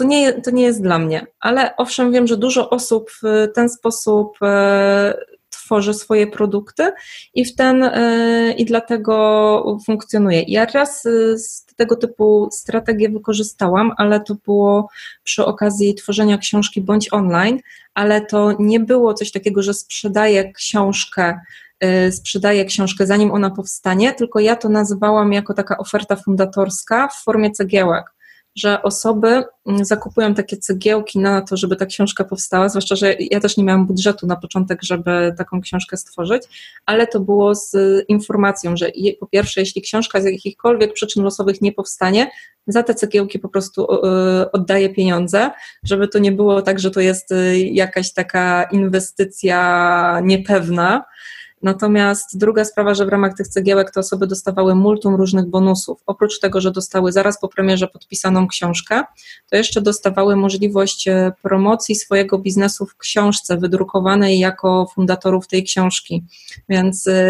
to 0.00 0.04
nie, 0.04 0.32
to 0.32 0.50
nie 0.50 0.62
jest 0.62 0.82
dla 0.82 0.98
mnie. 0.98 1.26
Ale 1.40 1.76
owszem, 1.76 2.12
wiem, 2.12 2.26
że 2.26 2.36
dużo 2.36 2.70
osób 2.70 3.10
w 3.10 3.48
ten 3.54 3.68
sposób 3.68 4.38
e, 4.42 5.14
tworzy 5.50 5.94
swoje 5.94 6.26
produkty 6.26 6.92
i 7.34 7.44
w 7.44 7.54
ten 7.54 7.82
y, 7.82 8.54
i 8.58 8.64
dlatego 8.64 9.78
funkcjonuje. 9.86 10.42
Ja 10.48 10.66
raz 10.66 11.06
y, 11.06 11.38
z 11.38 11.66
tego 11.76 11.96
typu 11.96 12.48
strategię 12.52 13.08
wykorzystałam, 13.08 13.92
ale 13.96 14.20
to 14.20 14.34
było 14.34 14.88
przy 15.24 15.44
okazji 15.44 15.94
tworzenia 15.94 16.38
książki 16.38 16.80
bądź 16.80 17.12
online, 17.12 17.60
ale 17.94 18.20
to 18.20 18.52
nie 18.58 18.80
było 18.80 19.14
coś 19.14 19.30
takiego, 19.32 19.62
że 19.62 19.74
sprzedaję 19.74 20.52
książkę 20.52 21.40
sprzedaję 22.10 22.64
książkę 22.64 23.06
zanim 23.06 23.32
ona 23.32 23.50
powstanie, 23.50 24.12
tylko 24.12 24.40
ja 24.40 24.56
to 24.56 24.68
nazywałam 24.68 25.32
jako 25.32 25.54
taka 25.54 25.78
oferta 25.78 26.16
fundatorska 26.16 27.08
w 27.08 27.24
formie 27.24 27.50
cegiełek 27.50 28.04
że 28.56 28.82
osoby 28.82 29.44
mm, 29.66 29.84
zakupują 29.84 30.34
takie 30.34 30.56
cegiełki 30.56 31.18
na 31.18 31.40
to, 31.40 31.56
żeby 31.56 31.76
ta 31.76 31.86
książka 31.86 32.24
powstała, 32.24 32.68
zwłaszcza, 32.68 32.96
że 32.96 33.14
ja 33.20 33.40
też 33.40 33.56
nie 33.56 33.64
miałam 33.64 33.86
budżetu 33.86 34.26
na 34.26 34.36
początek, 34.36 34.82
żeby 34.82 35.34
taką 35.38 35.60
książkę 35.60 35.96
stworzyć, 35.96 36.42
ale 36.86 37.06
to 37.06 37.20
było 37.20 37.54
z 37.54 37.76
informacją, 38.08 38.76
że 38.76 38.90
po 39.20 39.26
pierwsze, 39.26 39.60
jeśli 39.60 39.82
książka 39.82 40.20
z 40.20 40.24
jakichkolwiek 40.24 40.92
przyczyn 40.92 41.22
losowych 41.22 41.60
nie 41.60 41.72
powstanie, 41.72 42.30
za 42.66 42.82
te 42.82 42.94
cegiełki 42.94 43.38
po 43.38 43.48
prostu 43.48 43.86
oddaję 44.52 44.88
pieniądze, 44.88 45.50
żeby 45.82 46.08
to 46.08 46.18
nie 46.18 46.32
było 46.32 46.62
tak, 46.62 46.78
że 46.78 46.90
to 46.90 47.00
jest 47.00 47.32
y, 47.32 47.58
jakaś 47.58 48.12
taka 48.12 48.64
inwestycja 48.72 50.20
niepewna, 50.24 51.04
Natomiast 51.62 52.38
druga 52.38 52.64
sprawa, 52.64 52.94
że 52.94 53.06
w 53.06 53.08
ramach 53.08 53.34
tych 53.34 53.48
cegiełek 53.48 53.90
te 53.90 54.00
osoby 54.00 54.26
dostawały 54.26 54.74
multum 54.74 55.14
różnych 55.14 55.46
bonusów. 55.46 56.02
Oprócz 56.06 56.40
tego, 56.40 56.60
że 56.60 56.70
dostały 56.70 57.12
zaraz 57.12 57.40
po 57.40 57.48
premierze 57.48 57.88
podpisaną 57.88 58.48
książkę, 58.48 59.02
to 59.50 59.56
jeszcze 59.56 59.80
dostawały 59.80 60.36
możliwość 60.36 61.08
e, 61.08 61.32
promocji 61.42 61.94
swojego 61.94 62.38
biznesu 62.38 62.86
w 62.86 62.96
książce 62.96 63.56
wydrukowanej 63.56 64.38
jako 64.38 64.86
fundatorów 64.94 65.48
tej 65.48 65.64
książki. 65.64 66.24
Więc 66.68 67.06
e, 67.06 67.20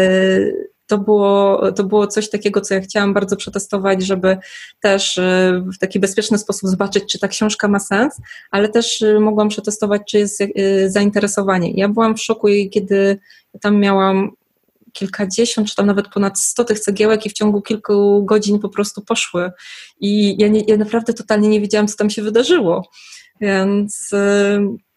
to 0.91 0.97
było, 0.97 1.61
to 1.71 1.83
było 1.83 2.07
coś 2.07 2.29
takiego, 2.29 2.61
co 2.61 2.73
ja 2.73 2.81
chciałam 2.81 3.13
bardzo 3.13 3.35
przetestować, 3.35 4.03
żeby 4.03 4.37
też 4.79 5.17
e, 5.17 5.63
w 5.75 5.77
taki 5.77 5.99
bezpieczny 5.99 6.37
sposób 6.37 6.69
zobaczyć, 6.69 7.03
czy 7.11 7.19
ta 7.19 7.27
książka 7.27 7.67
ma 7.67 7.79
sens, 7.79 8.21
ale 8.51 8.69
też 8.69 9.03
mogłam 9.19 9.49
przetestować, 9.49 10.01
czy 10.07 10.19
jest 10.19 10.43
zainteresowanie. 10.87 11.71
Ja 11.71 11.89
byłam 11.89 12.15
w 12.17 12.21
szoku, 12.21 12.47
kiedy 12.71 13.19
tam 13.61 13.79
miałam 13.79 14.31
kilkadziesiąt, 14.93 15.69
czy 15.69 15.75
tam 15.75 15.85
nawet 15.85 16.07
ponad 16.07 16.39
sto 16.39 16.63
tych 16.63 16.79
cegiełek 16.79 17.25
i 17.25 17.29
w 17.29 17.33
ciągu 17.33 17.61
kilku 17.61 18.25
godzin 18.25 18.59
po 18.59 18.69
prostu 18.69 19.01
poszły. 19.01 19.51
I 19.99 20.41
ja, 20.41 20.47
nie, 20.47 20.61
ja 20.67 20.77
naprawdę 20.77 21.13
totalnie 21.13 21.49
nie 21.49 21.61
wiedziałam, 21.61 21.87
co 21.87 21.97
tam 21.97 22.09
się 22.09 22.21
wydarzyło. 22.21 22.89
Więc 23.41 24.09
E, 24.13 24.90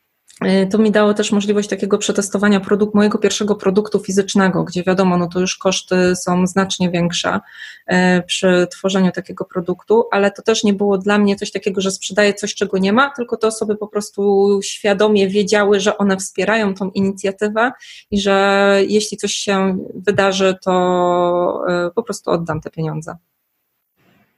to 0.71 0.79
mi 0.79 0.91
dało 0.91 1.15
też 1.15 1.33
możliwość 1.33 1.69
takiego 1.69 1.99
przetestowania 1.99 2.61
produkt, 2.61 2.95
mojego 2.95 3.19
pierwszego 3.19 3.55
produktu 3.55 3.99
fizycznego, 3.99 4.65
gdzie 4.65 4.83
wiadomo, 4.83 5.17
no 5.17 5.29
to 5.29 5.41
już 5.41 5.57
koszty 5.57 6.17
są 6.17 6.47
znacznie 6.47 6.91
większe 6.91 7.41
e, 7.87 8.23
przy 8.23 8.67
tworzeniu 8.71 9.13
takiego 9.13 9.45
produktu, 9.45 10.05
ale 10.11 10.31
to 10.31 10.43
też 10.43 10.65
nie 10.65 10.75
było 10.75 10.99
dla 10.99 11.19
mnie 11.19 11.37
coś 11.37 11.53
takiego, 11.53 11.81
że 11.81 11.91
sprzedaję 11.91 12.35
coś, 12.35 12.55
czego 12.55 12.79
nie 12.79 12.93
ma, 12.93 13.11
tylko 13.11 13.37
te 13.37 13.47
osoby 13.47 13.77
po 13.77 13.89
prostu 13.89 14.61
świadomie 14.65 15.29
wiedziały, 15.29 15.81
że 15.81 15.99
one 15.99 16.17
wspierają 16.17 16.75
tą 16.75 16.91
inicjatywę 16.91 17.73
i 18.11 18.21
że 18.21 18.79
jeśli 18.89 19.17
coś 19.17 19.33
się 19.33 19.79
wydarzy, 19.95 20.57
to 20.65 21.65
e, 21.69 21.91
po 21.95 22.03
prostu 22.03 22.31
oddam 22.31 22.61
te 22.61 22.71
pieniądze. 22.71 23.17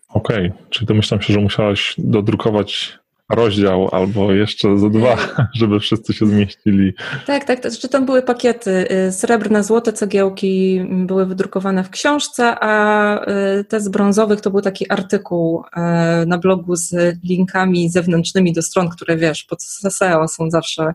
Okej, 0.08 0.46
okay. 0.46 0.66
czyli 0.70 0.86
domyślam 0.86 1.22
się, 1.22 1.32
że 1.32 1.40
musiałaś 1.40 1.94
dodrukować 1.98 2.98
rozdział 3.28 3.88
albo 3.92 4.32
jeszcze 4.32 4.78
ze 4.78 4.90
dwa, 4.90 5.16
żeby 5.60 5.80
wszyscy 5.80 6.12
się 6.12 6.26
zmieścili. 6.26 6.92
Tak, 7.26 7.44
tak, 7.44 7.60
to 7.60 7.70
znaczy 7.70 7.88
tam 7.88 8.06
były 8.06 8.22
pakiety. 8.22 8.86
Y, 9.08 9.12
srebrne, 9.12 9.64
złote 9.64 9.92
cegiełki 9.92 10.80
były 10.90 11.26
wydrukowane 11.26 11.84
w 11.84 11.90
książce, 11.90 12.56
a 12.60 13.20
y, 13.60 13.64
te 13.64 13.80
z 13.80 13.88
brązowych 13.88 14.40
to 14.40 14.50
był 14.50 14.60
taki 14.60 14.90
artykuł 14.90 15.60
y, 15.60 16.26
na 16.26 16.38
blogu 16.38 16.76
z 16.76 17.18
linkami 17.24 17.90
zewnętrznymi 17.90 18.52
do 18.52 18.62
stron, 18.62 18.88
które 18.88 19.16
wiesz, 19.16 19.44
pod 19.44 19.62
SEO 19.62 20.28
są 20.28 20.50
zawsze 20.50 20.92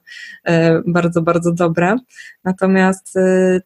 bardzo, 0.87 1.21
bardzo 1.21 1.51
dobre. 1.51 1.95
Natomiast 2.43 3.13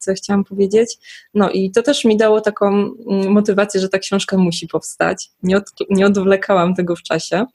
co 0.00 0.14
chciałam 0.14 0.44
powiedzieć? 0.44 0.98
No 1.34 1.50
i 1.50 1.70
to 1.70 1.82
też 1.82 2.04
mi 2.04 2.16
dało 2.16 2.40
taką 2.40 2.68
mm, 2.68 3.32
motywację, 3.32 3.80
że 3.80 3.88
ta 3.88 3.98
książka 3.98 4.36
musi 4.36 4.66
powstać. 4.66 5.30
Nie, 5.42 5.56
od, 5.56 5.64
nie 5.90 6.06
odwlekałam 6.06 6.74
tego 6.74 6.96
w 6.96 7.02
czasie. 7.02 7.46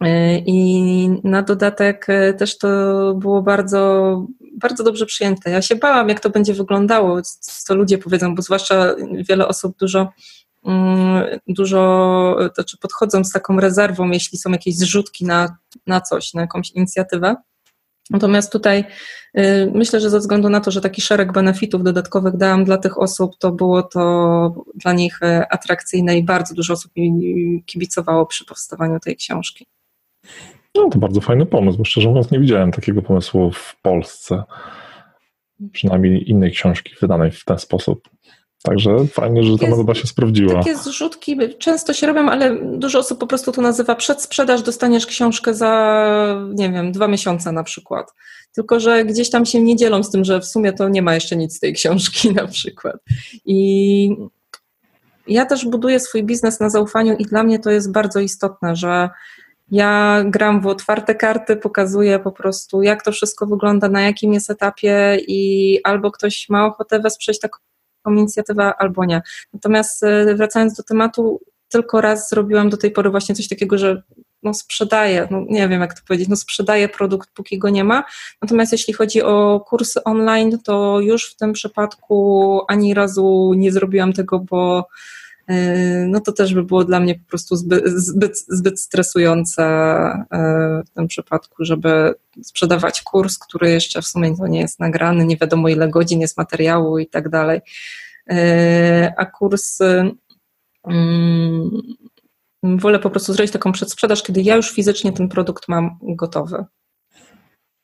E, 0.00 0.38
I 0.38 1.08
na 1.24 1.42
dodatek 1.42 2.06
e, 2.08 2.34
też 2.34 2.58
to 2.58 2.68
było 3.14 3.42
bardzo, 3.42 4.26
bardzo 4.52 4.84
dobrze 4.84 5.06
przyjęte. 5.06 5.50
Ja 5.50 5.62
się 5.62 5.76
bałam, 5.76 6.08
jak 6.08 6.20
to 6.20 6.30
będzie 6.30 6.54
wyglądało, 6.54 7.20
co 7.40 7.74
ludzie 7.74 7.98
powiedzą, 7.98 8.34
bo 8.34 8.42
zwłaszcza 8.42 8.94
wiele 9.28 9.48
osób 9.48 9.76
dużo, 9.78 10.12
mm, 10.64 11.24
dużo 11.48 12.50
znaczy 12.54 12.78
podchodzą 12.78 13.24
z 13.24 13.32
taką 13.32 13.60
rezerwą, 13.60 14.10
jeśli 14.10 14.38
są 14.38 14.50
jakieś 14.50 14.76
zrzutki 14.76 15.24
na, 15.24 15.56
na 15.86 16.00
coś, 16.00 16.34
na 16.34 16.40
jakąś 16.40 16.70
inicjatywę. 16.70 17.36
Natomiast 18.10 18.52
tutaj 18.52 18.84
e, 19.34 19.66
myślę, 19.66 20.00
że 20.00 20.10
ze 20.10 20.18
względu 20.18 20.48
na 20.48 20.60
to, 20.60 20.70
że 20.70 20.80
taki 20.80 21.02
szereg 21.02 21.32
benefitów 21.32 21.82
dodatkowych 21.82 22.36
dałam 22.36 22.64
dla 22.64 22.78
tych 22.78 22.98
osób, 22.98 23.38
to 23.38 23.52
było 23.52 23.82
to 23.82 24.64
dla 24.74 24.92
nich 24.92 25.20
atrakcyjne 25.50 26.18
i 26.18 26.24
bardzo 26.24 26.54
dużo 26.54 26.72
osób 26.72 26.92
kibicowało 27.66 28.26
przy 28.26 28.44
powstawaniu 28.44 29.00
tej 29.00 29.16
książki. 29.16 29.66
No 30.74 30.88
to 30.90 30.98
bardzo 30.98 31.20
fajny 31.20 31.46
pomysł, 31.46 31.78
bo 31.78 31.84
szczerze 31.84 32.08
mówiąc 32.08 32.30
nie 32.30 32.40
widziałem 32.40 32.72
takiego 32.72 33.02
pomysłu 33.02 33.50
w 33.52 33.76
Polsce. 33.82 34.42
Przynajmniej 35.72 36.30
innej 36.30 36.52
książki 36.52 36.94
wydanej 37.00 37.30
w 37.30 37.44
ten 37.44 37.58
sposób. 37.58 38.08
Także 38.62 39.06
fajnie, 39.06 39.42
że 39.42 39.58
ta 39.58 39.66
metoda 39.66 39.94
się 39.94 40.06
sprawdziła. 40.06 40.54
Takie 40.54 40.76
zrzutki 40.76 41.38
często 41.58 41.92
się 41.92 42.06
robią, 42.06 42.28
ale 42.28 42.58
dużo 42.62 42.98
osób 42.98 43.18
po 43.18 43.26
prostu 43.26 43.52
to 43.52 43.62
nazywa 43.62 43.94
przedsprzedaż, 43.94 44.62
dostaniesz 44.62 45.06
książkę 45.06 45.54
za, 45.54 46.46
nie 46.54 46.72
wiem, 46.72 46.92
dwa 46.92 47.08
miesiące 47.08 47.52
na 47.52 47.64
przykład. 47.64 48.14
Tylko, 48.54 48.80
że 48.80 49.04
gdzieś 49.04 49.30
tam 49.30 49.46
się 49.46 49.60
nie 49.60 49.76
dzielą 49.76 50.02
z 50.02 50.10
tym, 50.10 50.24
że 50.24 50.40
w 50.40 50.44
sumie 50.44 50.72
to 50.72 50.88
nie 50.88 51.02
ma 51.02 51.14
jeszcze 51.14 51.36
nic 51.36 51.56
z 51.56 51.60
tej 51.60 51.74
książki 51.74 52.32
na 52.34 52.46
przykład. 52.46 52.96
I 53.44 54.16
ja 55.26 55.46
też 55.46 55.64
buduję 55.64 56.00
swój 56.00 56.24
biznes 56.24 56.60
na 56.60 56.70
zaufaniu 56.70 57.16
i 57.16 57.24
dla 57.24 57.42
mnie 57.42 57.58
to 57.58 57.70
jest 57.70 57.92
bardzo 57.92 58.20
istotne, 58.20 58.76
że 58.76 59.10
ja 59.70 60.24
gram 60.26 60.60
w 60.60 60.66
otwarte 60.66 61.14
karty, 61.14 61.56
pokazuję 61.56 62.18
po 62.18 62.32
prostu, 62.32 62.82
jak 62.82 63.02
to 63.02 63.12
wszystko 63.12 63.46
wygląda, 63.46 63.88
na 63.88 64.02
jakim 64.02 64.32
jest 64.32 64.50
etapie 64.50 65.18
i 65.28 65.80
albo 65.84 66.10
ktoś 66.10 66.48
ma 66.48 66.66
ochotę 66.66 67.00
wesprzeć 67.00 67.40
taką 67.40 67.58
inicjatywę, 68.06 68.72
albo 68.78 69.04
nie. 69.04 69.22
Natomiast 69.52 70.02
e, 70.02 70.34
wracając 70.34 70.74
do 70.74 70.82
tematu, 70.82 71.40
tylko 71.68 72.00
raz 72.00 72.28
zrobiłam 72.28 72.70
do 72.70 72.76
tej 72.76 72.90
pory 72.90 73.10
właśnie 73.10 73.34
coś 73.34 73.48
takiego, 73.48 73.78
że 73.78 74.02
no 74.42 74.54
sprzedaję, 74.54 75.28
no 75.30 75.44
nie 75.48 75.68
wiem 75.68 75.80
jak 75.80 75.94
to 75.94 76.06
powiedzieć, 76.06 76.28
no 76.28 76.36
sprzedaję 76.36 76.88
produkt, 76.88 77.30
póki 77.34 77.58
go 77.58 77.68
nie 77.68 77.84
ma. 77.84 78.04
Natomiast 78.42 78.72
jeśli 78.72 78.94
chodzi 78.94 79.22
o 79.22 79.64
kursy 79.68 80.04
online, 80.04 80.58
to 80.64 81.00
już 81.00 81.32
w 81.32 81.36
tym 81.36 81.52
przypadku 81.52 82.60
ani 82.68 82.94
razu 82.94 83.52
nie 83.56 83.72
zrobiłam 83.72 84.12
tego, 84.12 84.38
bo 84.38 84.88
no 86.06 86.20
to 86.20 86.32
też 86.32 86.54
by 86.54 86.62
było 86.62 86.84
dla 86.84 87.00
mnie 87.00 87.14
po 87.14 87.28
prostu 87.28 87.56
zbyt, 87.56 87.88
zbyt, 87.88 88.38
zbyt 88.48 88.80
stresujące 88.80 89.62
e, 89.62 90.26
w 90.86 90.90
tym 90.90 91.06
przypadku, 91.06 91.64
żeby 91.64 92.14
sprzedawać 92.42 93.02
kurs, 93.02 93.38
który 93.38 93.70
jeszcze 93.70 94.02
w 94.02 94.06
sumie 94.06 94.34
nie 94.48 94.60
jest 94.60 94.80
nagrany, 94.80 95.26
nie 95.26 95.36
wiadomo 95.36 95.68
ile 95.68 95.88
godzin 95.88 96.20
jest 96.20 96.36
materiału 96.36 96.98
i 96.98 97.06
tak 97.06 97.28
dalej. 97.28 97.60
E, 98.30 99.14
a 99.16 99.26
kurs 99.26 99.78
mm, 100.84 101.70
wolę 102.62 102.98
po 102.98 103.10
prostu 103.10 103.32
zrobić 103.32 103.52
taką 103.52 103.72
przedsprzedaż, 103.72 104.22
kiedy 104.22 104.42
ja 104.42 104.56
już 104.56 104.70
fizycznie 104.70 105.12
ten 105.12 105.28
produkt 105.28 105.68
mam 105.68 105.98
gotowy. 106.02 106.64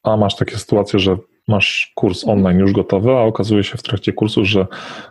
A 0.02 0.16
masz 0.16 0.36
takie 0.36 0.58
sytuacje, 0.58 0.98
że 0.98 1.16
masz 1.48 1.92
kurs 1.94 2.28
online 2.28 2.58
już 2.58 2.72
gotowy, 2.72 3.10
a 3.10 3.20
okazuje 3.20 3.64
się 3.64 3.78
w 3.78 3.82
trakcie 3.82 4.12
kursu, 4.12 4.44
że 4.44 4.66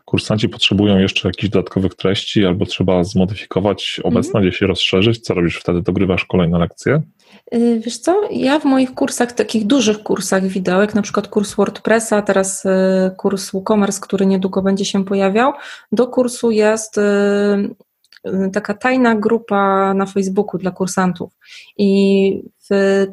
kursanci 0.06 0.50
potrzebują 0.50 0.98
jeszcze 0.98 1.28
jakichś 1.28 1.50
dodatkowych 1.50 1.96
treści 1.96 2.46
albo 2.46 2.66
trzeba 2.66 3.04
zmodyfikować 3.04 4.02
obecne, 4.04 4.30
mhm. 4.30 4.46
gdzieś 4.46 4.62
je 4.62 4.68
rozszerzyć. 4.68 5.20
Co 5.20 5.34
robisz 5.34 5.58
wtedy? 5.58 5.82
Dogrywasz 5.82 6.26
kolejne 6.26 6.60
lekcje? 6.60 7.02
Y, 7.54 7.82
wiesz 7.86 7.98
co, 7.98 8.22
ja 8.32 8.60
w 8.60 8.66
moich 8.66 8.94
kursach, 8.94 9.32
takich 9.32 9.68
dużych 9.68 10.04
kursach 10.04 10.48
wideo, 10.48 10.82
jak 10.82 10.96
na 10.96 11.02
przykład 11.02 11.28
kurs 11.28 11.56
WordPressa, 11.56 12.22
teraz 12.22 12.66
y, 12.66 12.70
kurs 13.18 13.52
WooCommerce, 13.52 14.02
który 14.02 14.26
niedługo 14.26 14.62
będzie 14.62 14.86
się 14.86 15.06
pojawiał, 15.06 15.54
do 15.92 16.08
kursu 16.08 16.52
jest 16.52 16.98
y, 16.98 17.02
taka 18.54 18.74
tajna 18.74 19.16
grupa 19.16 19.94
na 19.94 20.06
Facebooku 20.06 20.58
dla 20.58 20.72
kursantów. 20.72 21.32
I 21.78 22.44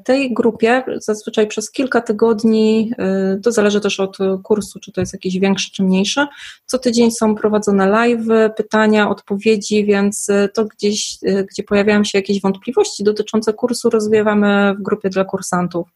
tej 0.04 0.34
grupie 0.34 0.84
zazwyczaj 0.96 1.46
przez 1.46 1.70
kilka 1.70 2.00
tygodni, 2.00 2.92
y, 3.36 3.40
to 3.40 3.52
zależy 3.52 3.80
też 3.80 4.00
od 4.00 4.18
kursu, 4.42 4.80
czy 4.80 4.92
to 4.92 5.00
jest 5.00 5.12
jakiś 5.12 5.38
większy 5.38 5.70
czy 5.72 5.82
mniejszy, 5.82 6.26
co 6.66 6.78
tydzień 6.78 7.10
są 7.10 7.34
prowadzone 7.34 7.88
live, 7.88 8.26
pytania, 8.56 9.10
odpowiedzi, 9.10 9.84
więc 9.84 10.28
y, 10.28 10.48
to 10.54 10.64
gdzieś, 10.64 11.18
y, 11.22 11.46
gdzie 11.50 11.62
pojawiają 11.62 12.04
się 12.04 12.18
jakieś 12.18 12.40
wątpliwości 12.40 13.04
dotyczące 13.04 13.52
kursu, 13.52 13.90
rozwiewamy 13.90 14.74
w 14.78 14.82
grupie 14.82 15.10
dla 15.10 15.24
kursantów. 15.24 15.88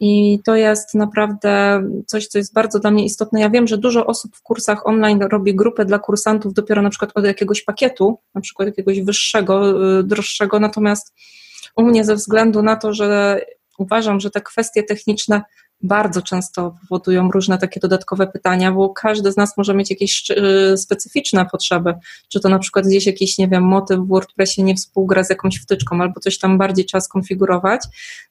I 0.00 0.40
to 0.44 0.56
jest 0.56 0.94
naprawdę 0.94 1.82
coś, 2.06 2.26
co 2.26 2.38
jest 2.38 2.54
bardzo 2.54 2.78
dla 2.78 2.90
mnie 2.90 3.04
istotne. 3.04 3.40
Ja 3.40 3.50
wiem, 3.50 3.66
że 3.66 3.78
dużo 3.78 4.06
osób 4.06 4.36
w 4.36 4.42
kursach 4.42 4.86
online 4.86 5.22
robi 5.22 5.54
grupę 5.54 5.84
dla 5.84 5.98
kursantów 5.98 6.54
dopiero 6.54 6.82
na 6.82 6.90
przykład 6.90 7.10
od 7.14 7.24
jakiegoś 7.24 7.62
pakietu, 7.62 8.18
na 8.34 8.40
przykład 8.40 8.68
jakiegoś 8.68 9.00
wyższego, 9.00 9.74
droższego, 10.02 10.60
natomiast 10.60 11.14
u 11.78 11.84
mnie 11.84 12.04
ze 12.04 12.14
względu 12.14 12.62
na 12.62 12.76
to, 12.76 12.92
że 12.92 13.40
uważam, 13.78 14.20
że 14.20 14.30
te 14.30 14.40
kwestie 14.40 14.82
techniczne 14.82 15.42
bardzo 15.82 16.22
często 16.22 16.74
powodują 16.80 17.30
różne 17.30 17.58
takie 17.58 17.80
dodatkowe 17.80 18.26
pytania, 18.26 18.72
bo 18.72 18.88
każdy 18.90 19.32
z 19.32 19.36
nas 19.36 19.56
może 19.56 19.74
mieć 19.74 19.90
jakieś 19.90 20.30
y, 20.30 20.76
specyficzne 20.76 21.46
potrzeby, 21.46 21.94
czy 22.28 22.40
to 22.40 22.48
na 22.48 22.58
przykład 22.58 22.86
gdzieś 22.86 23.06
jakiś, 23.06 23.38
nie 23.38 23.48
wiem, 23.48 23.62
motyw 23.62 23.98
w 23.98 24.08
WordPressie 24.08 24.62
nie 24.62 24.74
współgra 24.74 25.24
z 25.24 25.30
jakąś 25.30 25.56
wtyczką, 25.56 26.02
albo 26.02 26.20
coś 26.20 26.38
tam 26.38 26.58
bardziej 26.58 26.84
trzeba 26.84 27.00
skonfigurować, 27.00 27.80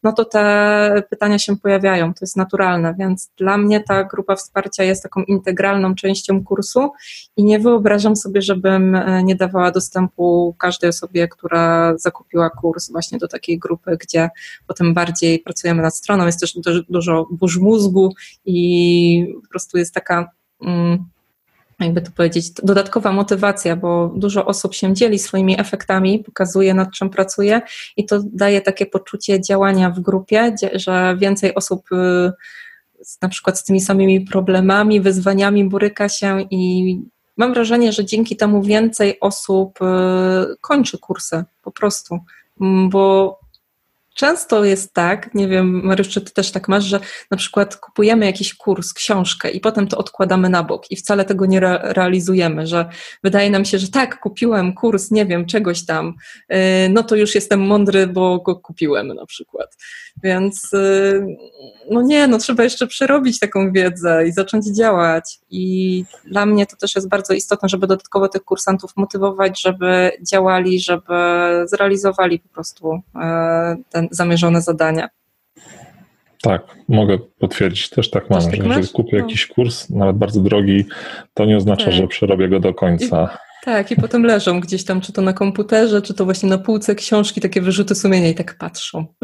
no 0.03 0.13
to 0.13 0.25
te 0.25 1.03
pytania 1.09 1.39
się 1.39 1.57
pojawiają, 1.57 2.13
to 2.13 2.19
jest 2.21 2.37
naturalne, 2.37 2.95
więc 2.99 3.29
dla 3.37 3.57
mnie 3.57 3.79
ta 3.79 4.03
grupa 4.03 4.35
wsparcia 4.35 4.83
jest 4.83 5.03
taką 5.03 5.23
integralną 5.23 5.95
częścią 5.95 6.43
kursu 6.43 6.91
i 7.37 7.43
nie 7.43 7.59
wyobrażam 7.59 8.15
sobie, 8.15 8.41
żebym 8.41 8.95
e, 8.95 9.23
nie 9.23 9.35
dawała 9.35 9.71
dostępu 9.71 10.55
każdej 10.59 10.89
osobie, 10.89 11.27
która 11.27 11.97
zakupiła 11.97 12.49
kurs 12.49 12.91
właśnie 12.91 13.17
do 13.17 13.27
takiej 13.27 13.59
grupy, 13.59 13.97
gdzie 13.99 14.29
potem 14.67 14.93
bardziej 14.93 15.39
pracujemy 15.39 15.81
nad 15.81 15.95
stroną, 15.95 16.25
jest 16.25 16.39
też 16.39 16.57
dużo 16.89 17.25
burz 17.37 17.57
mózgu 17.57 18.13
i 18.45 19.33
po 19.43 19.49
prostu 19.49 19.77
jest 19.77 19.93
taka, 19.93 20.31
mm, 20.61 21.05
jakby 21.79 22.01
to 22.01 22.11
powiedzieć, 22.11 22.51
dodatkowa 22.51 23.11
motywacja, 23.11 23.75
bo 23.75 24.13
dużo 24.15 24.45
osób 24.45 24.73
się 24.73 24.93
dzieli 24.93 25.19
swoimi 25.19 25.59
efektami, 25.59 26.19
pokazuje 26.19 26.73
nad 26.73 26.91
czym 26.91 27.09
pracuje 27.09 27.61
i 27.97 28.05
to 28.05 28.19
daje 28.33 28.61
takie 28.61 28.85
poczucie 28.85 29.41
działania 29.41 29.89
w 29.89 29.99
grupie, 29.99 30.55
że 30.73 31.17
więcej 31.19 31.55
osób 31.55 31.91
y, 31.91 32.31
na 33.21 33.29
przykład 33.29 33.59
z 33.59 33.63
tymi 33.63 33.81
samymi 33.81 34.21
problemami, 34.21 35.01
wyzwaniami 35.01 35.69
boryka 35.69 36.09
się 36.09 36.41
i 36.51 37.01
mam 37.37 37.53
wrażenie, 37.53 37.91
że 37.91 38.05
dzięki 38.05 38.35
temu 38.35 38.61
więcej 38.61 39.19
osób 39.19 39.79
y, 39.81 39.85
kończy 40.61 40.97
kursy 40.97 41.43
po 41.61 41.71
prostu, 41.71 42.19
mm, 42.61 42.89
bo 42.89 43.39
Często 44.17 44.65
jest 44.65 44.93
tak, 44.93 45.33
nie 45.33 45.47
wiem, 45.47 45.81
Mariusz, 45.83 46.09
czy 46.09 46.21
ty 46.21 46.33
też 46.33 46.51
tak 46.51 46.67
masz, 46.67 46.83
że 46.83 46.99
na 47.31 47.37
przykład 47.37 47.75
kupujemy 47.75 48.25
jakiś 48.25 48.53
kurs, 48.53 48.93
książkę 48.93 49.49
i 49.49 49.59
potem 49.59 49.87
to 49.87 49.97
odkładamy 49.97 50.49
na 50.49 50.63
bok 50.63 50.91
i 50.91 50.95
wcale 50.95 51.25
tego 51.25 51.45
nie 51.45 51.57
re 51.57 51.79
realizujemy, 51.83 52.67
że 52.67 52.89
wydaje 53.23 53.49
nam 53.49 53.65
się, 53.65 53.79
że 53.79 53.87
tak, 53.87 54.19
kupiłem 54.19 54.73
kurs, 54.73 55.11
nie 55.11 55.25
wiem, 55.25 55.45
czegoś 55.45 55.85
tam, 55.85 56.13
yy, 56.49 56.57
no 56.89 57.03
to 57.03 57.15
już 57.15 57.35
jestem 57.35 57.59
mądry, 57.59 58.07
bo 58.07 58.39
go 58.39 58.55
kupiłem 58.55 59.07
na 59.07 59.25
przykład. 59.25 59.77
Więc 60.23 60.69
yy, 60.73 61.37
no 61.91 62.01
nie, 62.01 62.27
no 62.27 62.37
trzeba 62.37 62.63
jeszcze 62.63 62.87
przerobić 62.87 63.39
taką 63.39 63.71
wiedzę 63.71 64.27
i 64.27 64.31
zacząć 64.31 64.65
działać. 64.77 65.39
I 65.49 66.03
dla 66.25 66.45
mnie 66.45 66.65
to 66.65 66.75
też 66.75 66.95
jest 66.95 67.09
bardzo 67.09 67.33
istotne, 67.33 67.69
żeby 67.69 67.87
dodatkowo 67.87 68.29
tych 68.29 68.43
kursantów 68.43 68.91
motywować, 68.95 69.61
żeby 69.61 70.11
działali, 70.31 70.79
żeby 70.79 71.13
zrealizowali 71.65 72.39
po 72.39 72.49
prostu 72.49 73.01
yy, 73.15 73.21
ten 73.89 74.06
zamierzone 74.11 74.61
zadania. 74.61 75.09
Tak, 76.41 76.61
mogę 76.87 77.17
potwierdzić, 77.39 77.89
też 77.89 78.09
tak 78.09 78.29
mam, 78.29 78.39
też 78.39 78.51
tak 78.51 78.61
że 78.61 78.67
jeżeli 78.67 78.87
kupię 78.87 79.17
no. 79.17 79.23
jakiś 79.23 79.47
kurs, 79.47 79.89
nawet 79.89 80.15
bardzo 80.15 80.41
drogi, 80.41 80.85
to 81.33 81.45
nie 81.45 81.57
oznacza, 81.57 81.85
tak. 81.85 81.93
że 81.93 82.07
przerobię 82.07 82.49
go 82.49 82.59
do 82.59 82.73
końca. 82.73 83.37
I, 83.63 83.65
tak, 83.65 83.91
i 83.91 83.95
potem 83.95 84.23
leżą 84.23 84.59
gdzieś 84.59 84.85
tam, 84.85 85.01
czy 85.01 85.13
to 85.13 85.21
na 85.21 85.33
komputerze, 85.33 86.01
czy 86.01 86.13
to 86.13 86.25
właśnie 86.25 86.49
na 86.49 86.57
półce 86.57 86.95
książki, 86.95 87.41
takie 87.41 87.61
wyrzuty 87.61 87.95
sumienia 87.95 88.29
i 88.29 88.35
tak 88.35 88.57
patrzą. 88.57 89.05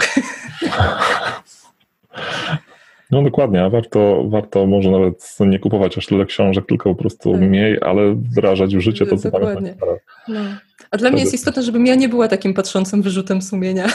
No 3.11 3.23
dokładnie, 3.23 3.63
a 3.63 3.69
warto, 3.69 4.23
warto 4.29 4.67
może 4.67 4.91
nawet 4.91 5.35
nie 5.39 5.59
kupować 5.59 5.97
aż 5.97 6.05
tyle 6.05 6.25
książek, 6.25 6.65
tylko 6.67 6.95
po 6.95 7.01
prostu 7.01 7.31
tak. 7.31 7.41
mniej, 7.41 7.77
ale 7.81 8.13
wdrażać 8.13 8.75
w 8.75 8.79
życie 8.79 9.05
to, 9.05 9.17
co 9.17 9.31
dokładnie. 9.31 9.75
tam 9.79 9.89
jest 9.89 10.03
no. 10.27 10.39
A 10.91 10.97
dla 10.97 11.11
mnie 11.11 11.21
jest 11.21 11.33
istotne, 11.33 11.63
żebym 11.63 11.85
ja 11.85 11.95
nie 11.95 12.09
była 12.09 12.27
takim 12.27 12.53
patrzącym 12.53 13.01
wyrzutem 13.01 13.41
sumienia. 13.41 13.87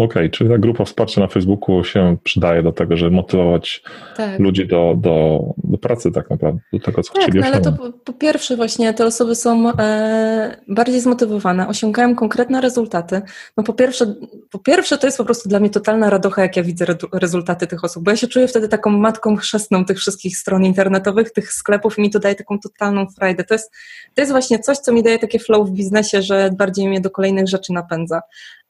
Okej, 0.00 0.22
okay, 0.22 0.30
czyli 0.30 0.50
ta 0.50 0.58
grupa 0.58 0.84
wsparcia 0.84 1.20
na 1.20 1.26
Facebooku 1.26 1.84
się 1.84 2.16
przydaje 2.24 2.62
do 2.62 2.72
tego, 2.72 2.96
żeby 2.96 3.10
motywować 3.10 3.82
tak. 4.16 4.40
ludzi 4.40 4.66
do, 4.66 4.94
do, 4.96 5.40
do 5.64 5.78
pracy 5.78 6.12
tak 6.12 6.30
naprawdę, 6.30 6.60
do 6.72 6.78
tego, 6.78 7.02
co 7.02 7.12
tak, 7.12 7.22
chcieli 7.22 7.40
no, 7.40 7.46
ale 7.46 7.60
to 7.60 7.72
po, 7.72 7.92
po, 7.92 8.12
pierwsze 8.12 8.56
właśnie 8.56 8.94
te 8.94 9.06
osoby 9.06 9.34
są 9.34 9.72
e, 9.78 10.56
bardziej 10.68 11.00
zmotywowane, 11.00 11.68
osiągają 11.68 12.14
konkretne 12.14 12.60
rezultaty. 12.60 13.22
No 13.56 13.62
po 13.62 13.72
pierwsze, 13.72 14.14
po 14.50 14.58
pierwsze 14.58 14.98
to 14.98 15.06
jest 15.06 15.18
po 15.18 15.24
prostu 15.24 15.48
dla 15.48 15.60
mnie 15.60 15.70
totalna 15.70 16.10
radocha, 16.10 16.42
jak 16.42 16.56
ja 16.56 16.62
widzę 16.62 16.84
re, 16.84 16.96
rezultaty 17.12 17.66
tych 17.66 17.84
osób, 17.84 18.04
bo 18.04 18.10
ja 18.10 18.16
się 18.16 18.26
czuję 18.26 18.48
wtedy 18.48 18.68
taką 18.68 18.90
matką 18.90 19.36
chrzestną 19.36 19.84
tych 19.84 19.98
wszystkich 19.98 20.36
stron 20.36 20.64
internetowych, 20.64 21.32
tych 21.32 21.52
sklepów 21.52 21.98
i 21.98 22.00
mi 22.00 22.10
to 22.10 22.18
daje 22.18 22.34
taką 22.34 22.58
totalną 22.58 23.06
frajdę. 23.06 23.44
To 23.44 23.54
jest, 23.54 23.72
to 24.14 24.22
jest 24.22 24.32
właśnie 24.32 24.58
coś, 24.58 24.78
co 24.78 24.92
mi 24.92 25.02
daje 25.02 25.18
takie 25.18 25.38
flow 25.38 25.68
w 25.68 25.72
biznesie, 25.72 26.22
że 26.22 26.50
bardziej 26.58 26.88
mnie 26.88 27.00
do 27.00 27.10
kolejnych 27.10 27.48
rzeczy 27.48 27.72
napędza 27.72 28.20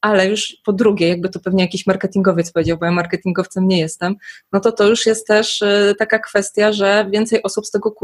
ale 0.01 0.27
już 0.27 0.57
po 0.65 0.73
drugie, 0.73 1.07
jakby 1.07 1.29
to 1.29 1.39
pewnie 1.39 1.63
jakiś 1.63 1.87
marketingowiec 1.87 2.51
powiedział, 2.51 2.77
bo 2.77 2.85
ja 2.85 2.91
marketingowcem 2.91 3.67
nie 3.67 3.79
jestem, 3.79 4.15
no 4.53 4.59
to 4.59 4.71
to 4.71 4.87
już 4.87 5.05
jest 5.05 5.27
też 5.27 5.61
y, 5.61 5.95
taka 5.99 6.19
kwestia, 6.19 6.71
że 6.71 7.07
więcej 7.11 7.43
osób 7.43 7.65
z 7.65 7.71
tego, 7.71 7.95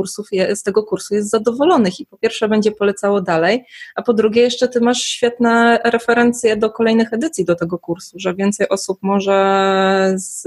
z 0.55 0.63
tego 0.63 0.83
kursu 0.83 1.15
jest 1.15 1.29
zadowolonych 1.29 1.99
i 1.99 2.05
po 2.05 2.17
pierwsze 2.17 2.47
będzie 2.49 2.71
polecało 2.71 3.21
dalej, 3.21 3.65
a 3.95 4.01
po 4.01 4.13
drugie 4.13 4.41
jeszcze 4.41 4.67
ty 4.67 4.81
masz 4.81 5.01
świetne 5.01 5.79
referencje 5.83 6.57
do 6.57 6.69
kolejnych 6.69 7.13
edycji 7.13 7.45
do 7.45 7.55
tego 7.55 7.79
kursu, 7.79 8.19
że 8.19 8.35
więcej 8.35 8.69
osób 8.69 8.97
może 9.01 10.13
z 10.15 10.43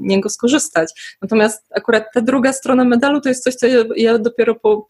niego 0.00 0.28
skorzystać. 0.28 1.16
Natomiast 1.22 1.64
akurat 1.74 2.04
ta 2.14 2.20
druga 2.20 2.52
strona 2.52 2.84
medalu 2.84 3.20
to 3.20 3.28
jest 3.28 3.44
coś, 3.44 3.54
co 3.54 3.66
ja 3.96 4.18
dopiero 4.18 4.54
po, 4.54 4.88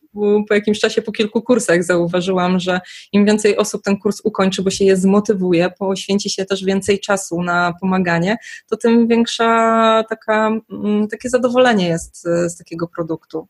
po 0.49 0.55
jakimś 0.55 0.81
czasie, 0.81 1.03
po 1.03 1.13
kilku 1.13 1.43
kursach 1.43 1.85
zauważyłam, 1.85 2.61
że 2.61 2.81
im 3.13 3.27
więcej 3.27 3.57
osób 3.57 3.83
ten 3.83 3.99
kurs 3.99 4.21
ukończy, 4.25 4.63
bo 4.63 4.71
się 4.71 4.85
je 4.85 4.97
zmotywuje, 4.97 5.71
po 5.79 5.97
poświęci 6.03 6.31
się 6.31 6.45
też 6.45 6.65
więcej 6.65 7.01
czasu 7.01 7.43
na 7.43 7.75
pomaganie, 7.81 8.37
to 8.71 8.77
tym 8.77 9.09
większa 9.09 10.05
taka, 10.09 10.51
mm, 10.73 11.09
takie 11.09 11.29
zadowolenie 11.29 11.89
jest 11.89 12.27
e, 12.27 12.51
z 12.51 12.57
takiego 12.57 12.89
produktu. 12.89 13.49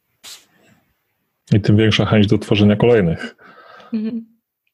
I 1.52 1.60
tym 1.60 1.76
większa 1.76 2.06
chęć 2.06 2.26
do 2.26 2.38
tworzenia 2.38 2.76
kolejnych. 2.76 3.36
Mhm. 3.92 4.26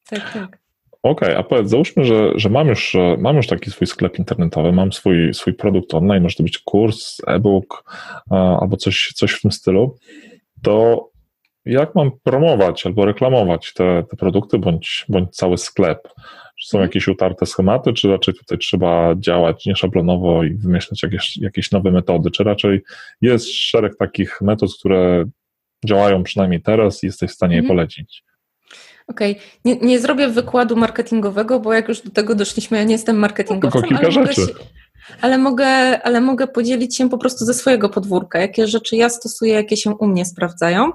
Tak, 0.09 0.33
tak. 0.33 0.59
Okej, 1.03 1.29
okay, 1.29 1.37
a 1.37 1.43
powiedz, 1.43 1.69
załóżmy, 1.69 2.05
że, 2.05 2.31
że 2.35 2.49
mam, 2.49 2.67
już, 2.67 2.95
e, 2.95 3.17
mam 3.19 3.35
już 3.35 3.47
taki 3.47 3.71
swój 3.71 3.87
sklep 3.87 4.19
internetowy, 4.19 4.71
mam 4.71 4.91
swój, 4.93 5.33
swój 5.33 5.53
produkt 5.53 5.93
online, 5.93 6.23
może 6.23 6.35
to 6.35 6.43
być 6.43 6.57
kurs, 6.57 7.17
e-book 7.27 7.83
albo 8.29 8.77
coś, 8.77 9.13
coś 9.15 9.31
w 9.31 9.41
tym 9.41 9.51
stylu, 9.51 9.97
to 10.63 11.08
jak 11.65 11.95
mam 11.95 12.11
promować 12.23 12.85
albo 12.85 13.05
reklamować 13.05 13.73
te, 13.73 14.03
te 14.09 14.17
produkty 14.17 14.57
bądź, 14.57 15.05
bądź 15.09 15.35
cały 15.35 15.57
sklep? 15.57 16.07
Czy 16.61 16.67
są 16.67 16.81
jakieś 16.81 17.07
utarte 17.07 17.45
schematy, 17.45 17.93
czy 17.93 18.07
raczej 18.07 18.33
tutaj 18.33 18.57
trzeba 18.57 19.15
działać 19.17 19.65
nieszablonowo 19.65 20.43
i 20.43 20.53
wymyślać 20.53 21.03
jakieś, 21.03 21.37
jakieś 21.37 21.71
nowe 21.71 21.91
metody? 21.91 22.31
Czy 22.31 22.43
raczej 22.43 22.81
jest 23.21 23.53
szereg 23.53 23.97
takich 23.97 24.41
metod, 24.41 24.69
które 24.79 25.25
działają 25.85 26.23
przynajmniej 26.23 26.61
teraz 26.61 27.03
i 27.03 27.05
jesteś 27.05 27.31
w 27.31 27.33
stanie 27.33 27.55
je 27.55 27.61
mhm. 27.61 27.77
polecić? 27.77 28.23
Okej, 29.07 29.31
okay. 29.31 29.43
nie, 29.65 29.75
nie, 29.75 29.99
zrobię 29.99 30.27
wykładu 30.27 30.75
marketingowego, 30.75 31.59
bo 31.59 31.73
jak 31.73 31.87
już 31.89 32.01
do 32.01 32.11
tego 32.11 32.35
doszliśmy, 32.35 32.77
ja 32.77 32.83
nie 32.83 32.91
jestem 32.91 33.19
marketingowcem. 33.19 33.81
Tylko 33.81 33.95
kilka 33.95 34.11
rzeczy. 34.11 34.41
Mogę, 34.41 34.53
ale, 35.21 35.37
mogę, 35.37 36.01
ale 36.01 36.21
mogę 36.21 36.47
podzielić 36.47 36.97
się 36.97 37.09
po 37.09 37.17
prostu 37.17 37.45
ze 37.45 37.53
swojego 37.53 37.89
podwórka, 37.89 38.39
jakie 38.39 38.67
rzeczy 38.67 38.95
ja 38.95 39.09
stosuję, 39.09 39.53
jakie 39.53 39.77
się 39.77 39.95
u 39.95 40.07
mnie 40.07 40.25
sprawdzają. 40.25 40.91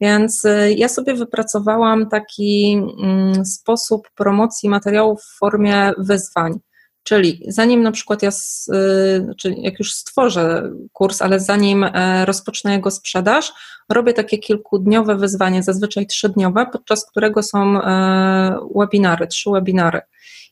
Więc 0.00 0.44
y, 0.44 0.74
ja 0.76 0.88
sobie 0.88 1.14
wypracowałam 1.14 2.08
taki 2.08 2.82
mm, 3.02 3.44
sposób 3.44 4.08
promocji 4.14 4.68
materiałów 4.68 5.22
w 5.22 5.38
formie 5.38 5.92
wyzwań. 5.98 6.58
Czyli 7.02 7.44
zanim 7.48 7.82
na 7.82 7.92
przykład 7.92 8.22
ja, 8.22 8.30
y, 8.30 9.34
czyli 9.36 9.62
jak 9.62 9.78
już 9.78 9.94
stworzę 9.94 10.72
kurs, 10.92 11.22
ale 11.22 11.40
zanim 11.40 11.84
e, 11.84 12.24
rozpocznę 12.24 12.72
jego 12.72 12.90
sprzedaż, 12.90 13.52
robię 13.88 14.12
takie 14.12 14.38
kilkudniowe 14.38 15.16
wyzwanie, 15.16 15.62
zazwyczaj 15.62 16.06
trzydniowe, 16.06 16.66
podczas 16.72 17.10
którego 17.10 17.42
są 17.42 17.82
e, 17.82 18.68
webinary, 18.74 19.26
trzy 19.26 19.50
webinary. 19.50 20.00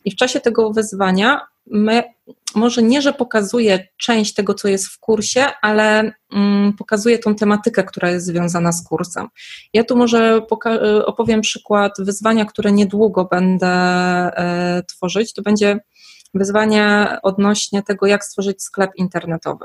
I 0.05 0.11
w 0.11 0.17
czasie 0.17 0.41
tego 0.41 0.73
wyzwania 0.73 1.41
my, 1.67 2.03
może 2.55 2.83
nie, 2.83 3.03
że 3.03 3.13
pokazuję 3.13 3.89
część 3.97 4.35
tego, 4.35 4.55
co 4.55 4.69
jest 4.69 4.87
w 4.87 4.99
kursie, 4.99 5.47
ale 5.63 6.13
mm, 6.33 6.73
pokazuję 6.73 7.19
tą 7.19 7.35
tematykę, 7.35 7.85
która 7.85 8.11
jest 8.11 8.27
związana 8.27 8.73
z 8.73 8.89
kursem. 8.89 9.29
Ja 9.73 9.85
tu 9.85 9.97
może 9.97 10.41
opowiem 11.07 11.41
przykład 11.41 11.93
wyzwania, 11.99 12.45
które 12.45 12.73
niedługo 12.73 13.25
będę 13.25 13.67
e, 13.67 14.83
tworzyć. 14.89 15.33
To 15.33 15.43
będzie 15.43 15.81
wyzwanie 16.35 17.17
odnośnie 17.23 17.83
tego, 17.83 18.07
jak 18.07 18.25
stworzyć 18.25 18.63
sklep 18.63 18.91
internetowy. 18.97 19.65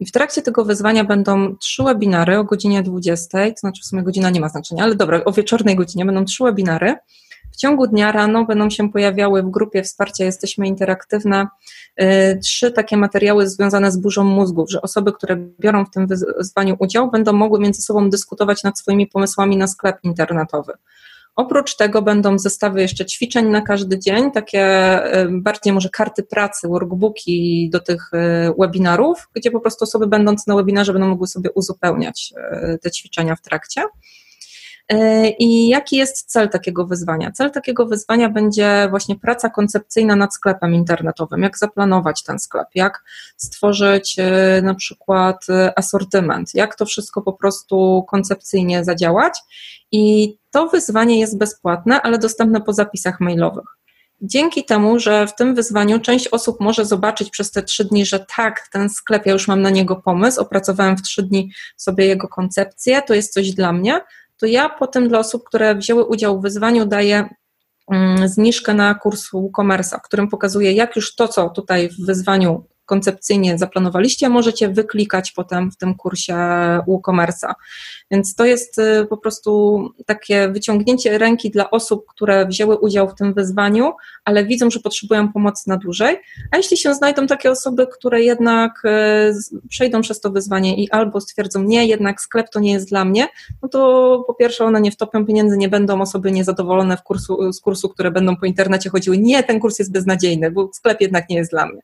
I 0.00 0.06
w 0.06 0.12
trakcie 0.12 0.42
tego 0.42 0.64
wyzwania 0.64 1.04
będą 1.04 1.56
trzy 1.56 1.82
webinary 1.82 2.38
o 2.38 2.44
godzinie 2.44 2.82
20, 2.82 3.38
to 3.50 3.56
znaczy 3.56 3.82
w 3.82 3.86
sumie 3.86 4.02
godzina 4.02 4.30
nie 4.30 4.40
ma 4.40 4.48
znaczenia, 4.48 4.84
ale 4.84 4.94
dobra, 4.94 5.24
o 5.24 5.32
wieczornej 5.32 5.76
godzinie 5.76 6.04
będą 6.04 6.24
trzy 6.24 6.44
webinary 6.44 6.96
W 7.52 7.56
ciągu 7.56 7.86
dnia 7.86 8.12
rano 8.12 8.44
będą 8.44 8.70
się 8.70 8.90
pojawiały 8.90 9.42
w 9.42 9.50
grupie 9.50 9.82
wsparcia 9.82 10.24
Jesteśmy 10.24 10.66
Interaktywne 10.66 11.46
y, 12.02 12.38
trzy 12.42 12.72
takie 12.72 12.96
materiały 12.96 13.48
związane 13.48 13.92
z 13.92 13.96
burzą 13.96 14.24
mózgów, 14.24 14.70
że 14.70 14.82
osoby, 14.82 15.12
które 15.12 15.36
biorą 15.60 15.84
w 15.84 15.90
tym 15.90 16.06
wyzwaniu 16.06 16.76
udział, 16.78 17.10
będą 17.10 17.32
mogły 17.32 17.60
między 17.60 17.82
sobą 17.82 18.10
dyskutować 18.10 18.62
nad 18.62 18.78
swoimi 18.78 19.06
pomysłami 19.06 19.56
na 19.56 19.66
sklep 19.66 19.98
internetowy. 20.02 20.72
Oprócz 21.36 21.76
tego 21.76 22.02
będą 22.02 22.38
zestawy 22.38 22.80
jeszcze 22.80 23.06
ćwiczeń 23.06 23.46
na 23.46 23.60
każdy 23.60 23.98
dzień, 23.98 24.30
takie 24.30 24.66
bardziej 25.30 25.72
może 25.72 25.88
karty 25.88 26.22
pracy, 26.22 26.68
workbooki 26.68 27.70
do 27.72 27.80
tych 27.80 28.10
e, 28.12 28.52
webinarów, 28.58 29.28
gdzie 29.34 29.50
po 29.50 29.60
prostu 29.60 29.84
osoby 29.84 30.06
będące 30.06 30.44
na 30.46 30.56
webinarze 30.56 30.92
będą 30.92 31.08
mogły 31.08 31.26
sobie 31.26 31.50
uzupełniać 31.50 32.34
te 32.82 32.90
ćwiczenia 32.90 33.36
w 33.36 33.40
trakcie. 33.40 33.82
E, 34.90 35.28
I 35.28 35.68
jaki 35.68 35.96
jest 35.96 36.30
cel 36.30 36.48
takiego 36.48 36.86
wyzwania? 36.86 37.30
Cel 37.32 37.50
takiego 37.50 37.86
wyzwania 37.86 38.28
będzie 38.28 38.86
właśnie 38.90 39.16
praca 39.16 39.50
koncepcyjna 39.50 40.16
nad 40.16 40.34
sklepem 40.34 40.74
internetowym. 40.74 41.42
Jak 41.42 41.58
zaplanować 41.58 42.22
ten 42.22 42.38
sklep, 42.38 42.68
jak 42.74 43.04
stworzyć 43.36 44.16
na 44.62 44.74
przykład 44.74 45.46
asortyment, 45.76 46.54
jak 46.54 46.76
to 46.76 46.86
wszystko 46.86 47.22
po 47.22 47.32
prostu 47.32 48.04
koncepcyjnie 48.08 48.84
zadziałać. 48.84 49.38
I 49.92 50.36
to 50.50 50.68
wyzwanie 50.68 51.20
jest 51.20 51.38
bezpłatne, 51.38 52.02
ale 52.02 52.18
dostępne 52.18 52.60
po 52.60 52.72
zapisach 52.72 53.20
mailowych. 53.20 53.64
Dzięki 54.22 54.64
temu, 54.64 54.98
że 54.98 55.26
w 55.26 55.34
tym 55.34 55.54
wyzwaniu 55.54 56.00
część 56.00 56.28
osób 56.28 56.60
może 56.60 56.84
zobaczyć 56.84 57.30
przez 57.30 57.50
te 57.50 57.62
trzy 57.62 57.84
dni, 57.84 58.06
że 58.06 58.26
tak, 58.36 58.68
ten 58.72 58.90
sklep, 58.90 59.26
ja 59.26 59.32
już 59.32 59.48
mam 59.48 59.62
na 59.62 59.70
niego 59.70 59.96
pomysł, 59.96 60.40
opracowałem 60.40 60.96
w 60.96 61.02
trzy 61.02 61.22
dni 61.22 61.52
sobie 61.76 62.06
jego 62.06 62.28
koncepcję, 62.28 63.02
to 63.02 63.14
jest 63.14 63.32
coś 63.32 63.50
dla 63.50 63.72
mnie, 63.72 64.00
to 64.40 64.46
ja 64.46 64.68
potem 64.68 65.08
dla 65.08 65.18
osób, 65.18 65.44
które 65.44 65.74
wzięły 65.74 66.04
udział 66.04 66.38
w 66.38 66.42
wyzwaniu, 66.42 66.86
daję 66.86 67.28
mm, 67.92 68.28
zniżkę 68.28 68.74
na 68.74 68.94
kurs 68.94 69.30
WooCommerce, 69.32 69.96
którym 70.04 70.28
pokazuję, 70.28 70.72
jak 70.72 70.96
już 70.96 71.14
to, 71.14 71.28
co 71.28 71.50
tutaj 71.50 71.88
w 71.88 72.06
wyzwaniu 72.06 72.64
koncepcyjnie 72.90 73.58
zaplanowaliście, 73.58 74.28
możecie 74.28 74.68
wyklikać 74.68 75.32
potem 75.32 75.70
w 75.70 75.76
tym 75.76 75.94
kursie 75.94 76.34
WooCommerce'a. 76.88 77.52
Więc 78.10 78.34
to 78.34 78.44
jest 78.44 78.78
y, 78.78 79.06
po 79.10 79.16
prostu 79.16 79.50
takie 80.06 80.48
wyciągnięcie 80.48 81.18
ręki 81.18 81.50
dla 81.50 81.70
osób, 81.70 82.06
które 82.08 82.46
wzięły 82.46 82.78
udział 82.78 83.08
w 83.08 83.14
tym 83.14 83.34
wyzwaniu, 83.34 83.92
ale 84.24 84.44
widzą, 84.44 84.70
że 84.70 84.80
potrzebują 84.80 85.32
pomocy 85.32 85.68
na 85.68 85.76
dłużej. 85.76 86.16
A 86.50 86.56
jeśli 86.56 86.76
się 86.76 86.94
znajdą 86.94 87.26
takie 87.26 87.50
osoby, 87.50 87.86
które 87.86 88.22
jednak 88.22 88.82
y, 88.84 89.68
przejdą 89.68 90.00
przez 90.00 90.20
to 90.20 90.30
wyzwanie 90.30 90.84
i 90.84 90.90
albo 90.90 91.20
stwierdzą, 91.20 91.62
nie, 91.62 91.86
jednak 91.86 92.20
sklep 92.20 92.50
to 92.50 92.60
nie 92.60 92.72
jest 92.72 92.88
dla 92.88 93.04
mnie, 93.04 93.28
no 93.62 93.68
to 93.68 93.78
po 94.26 94.34
pierwsze 94.34 94.64
one 94.64 94.80
nie 94.80 94.90
wtopią 94.90 95.26
pieniędzy, 95.26 95.56
nie 95.56 95.68
będą 95.68 96.00
osoby 96.00 96.32
niezadowolone 96.32 96.96
w 96.96 97.02
kursu, 97.02 97.52
z 97.52 97.60
kursu, 97.60 97.88
które 97.88 98.10
będą 98.10 98.36
po 98.36 98.46
internecie 98.46 98.90
chodziły, 98.90 99.18
nie, 99.18 99.42
ten 99.42 99.60
kurs 99.60 99.78
jest 99.78 99.92
beznadziejny, 99.92 100.50
bo 100.50 100.70
sklep 100.72 101.00
jednak 101.00 101.28
nie 101.28 101.36
jest 101.36 101.50
dla 101.50 101.66
mnie. 101.66 101.80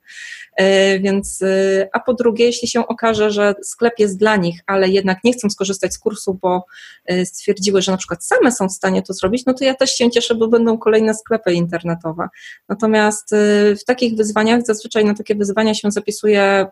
Y, 0.96 1.00
więc, 1.00 1.44
a 1.92 2.00
po 2.00 2.14
drugie, 2.14 2.44
jeśli 2.44 2.68
się 2.68 2.86
okaże, 2.86 3.30
że 3.30 3.54
sklep 3.62 3.98
jest 3.98 4.18
dla 4.18 4.36
nich, 4.36 4.60
ale 4.66 4.88
jednak 4.88 5.24
nie 5.24 5.32
chcą 5.32 5.50
skorzystać 5.50 5.94
z 5.94 5.98
kursu, 5.98 6.16
kursu, 6.16 6.38
bo 6.42 6.64
y, 7.10 7.26
stwierdziły, 7.26 7.82
że 7.82 7.92
na 7.92 7.98
przykład 7.98 8.24
same 8.24 8.52
są 8.52 8.68
w 8.68 8.72
stanie 8.72 9.02
to 9.02 9.12
zrobić, 9.12 9.46
no 9.46 9.54
to 9.54 9.64
ja 9.64 9.74
też 9.74 9.90
się 9.90 10.10
cieszę, 10.10 10.34
bo 10.34 10.48
będą 10.48 10.78
kolejne 10.78 11.14
sklepy 11.14 11.52
internetowe. 11.52 12.28
Natomiast 12.68 13.32
y, 13.32 13.76
w 13.76 13.84
takich 13.84 14.16
wyzwaniach, 14.16 14.66
zazwyczaj 14.66 15.04
na 15.04 15.14
takie 15.14 15.34
wyzwania 15.34 15.74
się 15.74 15.90
zapisuje 15.90 16.66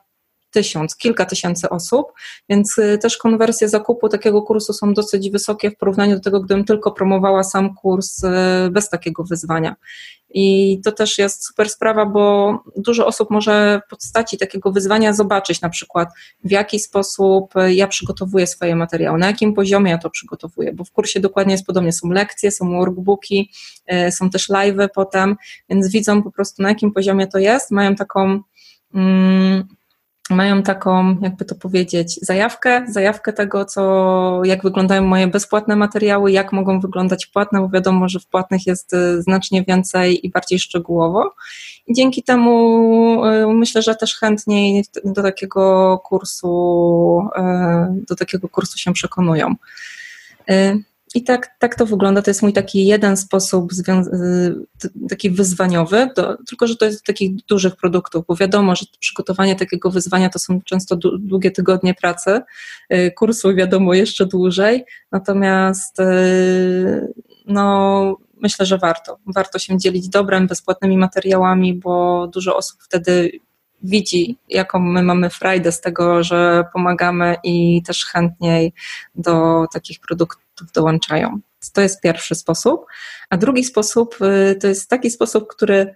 tysiąc, 0.55 0.97
kilka 0.97 1.25
tysięcy 1.25 1.69
osób, 1.69 2.12
więc 2.49 2.79
y, 2.79 2.99
też 2.99 3.17
konwersje 3.17 3.69
zakupu 3.69 4.09
takiego 4.09 4.43
kursu 4.43 4.73
są 4.73 4.95
dosyć 4.95 5.31
wysokie 5.31 5.71
w 5.71 5.77
porównaniu 5.77 6.14
do 6.14 6.21
tego, 6.21 6.40
gdybym 6.40 6.64
tylko 6.64 6.93
promowała 6.93 7.45
sam 7.45 7.75
kurs 7.75 8.21
bez 8.71 8.88
takiego 8.88 9.25
wyzwania. 9.25 9.77
I 10.37 10.81
to 10.85 10.93
też 10.93 11.19
jest 11.19 11.47
super 11.47 11.71
sprawa, 11.71 12.07
bo 12.07 12.55
dużo 12.77 13.07
osób 13.07 13.31
może 13.31 13.81
w 13.87 13.90
postaci 13.90 14.38
takiego 14.38 14.73
wyzwania 14.73 15.12
zobaczyć 15.12 15.61
na 15.61 15.69
przykład, 15.69 16.09
w 16.45 16.51
jaki 16.51 16.81
sposób 16.81 17.55
ja 17.69 17.87
przygotowuję 17.87 18.47
swoje 18.47 18.77
materiały, 18.77 19.19
na 19.19 19.27
jakim 19.27 19.55
poziomie 19.55 19.90
ja 19.90 19.99
to 19.99 20.11
przygotowuję, 20.11 20.73
bo 20.73 20.85
w 20.85 20.90
kursie 20.90 21.21
dokładnie 21.21 21.55
jest 21.55 21.67
podobnie. 21.67 21.93
Są 21.93 22.09
lekcje, 22.09 22.51
są 22.51 22.71
workbooki, 22.71 23.51
e, 23.87 24.12
są 24.12 24.31
też 24.31 24.49
live'y 24.49 24.88
potem, 24.95 25.37
więc 25.69 25.88
widzą 25.88 26.23
po 26.23 26.31
prostu 26.31 26.62
na 26.62 26.69
jakim 26.69 26.93
poziomie 26.93 27.27
to 27.27 27.38
jest, 27.38 27.71
mają 27.71 27.95
taką. 27.95 28.40
Mm, 28.95 29.69
mają 30.31 30.63
taką, 30.63 31.17
jakby 31.21 31.45
to 31.45 31.55
powiedzieć, 31.55 32.19
zajawkę, 32.23 32.87
zajawkę 32.89 33.33
tego, 33.33 33.65
co, 33.65 34.41
jak 34.45 34.63
wyglądają 34.63 35.03
moje 35.03 35.27
bezpłatne 35.27 35.77
materiały, 35.77 36.33
jak 36.33 36.53
mogą 36.53 36.81
wyglądać 36.81 37.27
płatne, 37.27 37.61
bo 37.61 37.69
wiadomo, 37.69 38.09
że 38.09 38.21
w 38.21 38.27
płatnych 38.27 38.67
jest 38.67 38.93
y, 38.93 39.23
znacznie 39.23 39.65
więcej 39.65 40.27
i 40.27 40.31
bardziej 40.31 40.59
szczegółowo. 40.59 41.35
I 41.87 41.95
dzięki 41.95 42.23
temu 42.23 43.25
y, 43.25 43.55
myślę, 43.55 43.83
że 43.83 43.95
też 43.95 44.17
chętniej 44.19 44.85
do 45.05 45.23
takiego 45.23 45.99
kursu, 46.05 47.29
y, 47.37 48.05
do 48.09 48.17
takiego 48.17 48.49
kursu 48.49 48.79
się 48.79 48.93
przekonują. 48.93 49.55
I 51.14 51.24
tak, 51.24 51.57
tak 51.59 51.74
to 51.74 51.87
wygląda. 51.87 52.22
To 52.22 52.31
jest 52.31 52.42
mój 52.42 52.53
taki 52.53 52.87
jeden 52.87 53.16
sposób, 53.16 53.72
taki 55.09 55.31
wyzwaniowy, 55.31 56.11
do, 56.16 56.37
tylko 56.48 56.66
że 56.66 56.77
to 56.77 56.85
jest 56.85 57.05
takich 57.05 57.37
dużych 57.37 57.77
produktów, 57.77 58.24
bo 58.29 58.37
wiadomo, 58.37 58.77
że 58.77 58.87
przygotowanie 59.00 59.57
takiego 59.57 59.90
wyzwania 59.90 60.29
to 60.29 60.38
są 60.38 60.61
często 60.62 60.96
długie 61.18 61.50
tygodnie 61.50 61.94
pracy, 61.94 62.40
y, 62.92 63.12
kursu 63.16 63.55
wiadomo 63.55 63.94
jeszcze 63.94 64.27
dłużej, 64.27 64.85
natomiast 65.12 66.00
y, 66.00 67.14
no, 67.46 68.16
myślę, 68.40 68.66
że 68.66 68.79
warto. 68.79 69.18
Warto 69.27 69.59
się 69.59 69.79
dzielić 69.79 70.09
dobrem, 70.09 70.46
bezpłatnymi 70.46 70.98
materiałami, 70.98 71.74
bo 71.74 72.27
dużo 72.27 72.57
osób 72.57 72.79
wtedy 72.83 73.31
widzi, 73.83 74.38
jaką 74.48 74.79
my 74.79 75.03
mamy 75.03 75.31
frajdę 75.31 75.72
z 75.72 75.81
tego, 75.81 76.22
że 76.22 76.64
pomagamy 76.72 77.37
i 77.44 77.83
też 77.83 78.05
chętniej 78.05 78.72
do 79.14 79.64
takich 79.72 80.00
produktów 80.00 80.43
dołączają. 80.75 81.40
To 81.73 81.81
jest 81.81 82.01
pierwszy 82.01 82.35
sposób. 82.35 82.87
A 83.31 83.37
drugi 83.37 83.64
sposób 83.64 84.17
y, 84.21 84.55
to 84.61 84.67
jest 84.67 84.90
taki 84.90 85.11
sposób, 85.11 85.49
który 85.49 85.95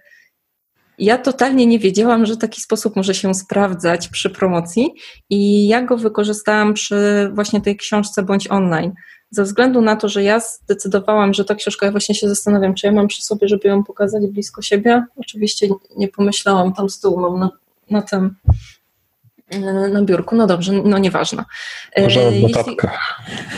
ja 0.99 1.17
totalnie 1.17 1.65
nie 1.65 1.79
wiedziałam, 1.79 2.25
że 2.25 2.37
taki 2.37 2.61
sposób 2.61 2.95
może 2.95 3.13
się 3.13 3.33
sprawdzać 3.33 4.07
przy 4.07 4.29
promocji 4.29 4.93
i 5.29 5.67
ja 5.67 5.81
go 5.81 5.97
wykorzystałam 5.97 6.73
przy 6.73 7.31
właśnie 7.33 7.61
tej 7.61 7.77
książce 7.77 8.23
bądź 8.23 8.51
online. 8.51 8.93
Ze 9.31 9.43
względu 9.43 9.81
na 9.81 9.95
to, 9.95 10.09
że 10.09 10.23
ja 10.23 10.39
zdecydowałam, 10.39 11.33
że 11.33 11.45
ta 11.45 11.55
książka, 11.55 11.85
ja 11.85 11.91
właśnie 11.91 12.15
się 12.15 12.29
zastanawiam, 12.29 12.73
czy 12.73 12.87
ja 12.87 12.93
mam 12.93 13.07
przy 13.07 13.21
sobie, 13.21 13.47
żeby 13.47 13.67
ją 13.67 13.83
pokazać 13.83 14.27
blisko 14.27 14.61
siebie. 14.61 15.05
Oczywiście 15.15 15.67
nie 15.97 16.07
pomyślałam, 16.07 16.73
tam 16.73 16.89
z 16.89 16.99
tyłu 16.99 17.19
mam 17.19 17.49
na 17.89 18.01
tym 18.01 18.35
e, 18.47 18.53
na 19.91 20.01
biurku. 20.01 20.35
No 20.35 20.47
dobrze, 20.47 20.73
no 20.73 20.97
nieważne. 20.97 21.43
E, 21.93 22.03
możemy 22.03 22.39
Jeśli, 22.39 22.75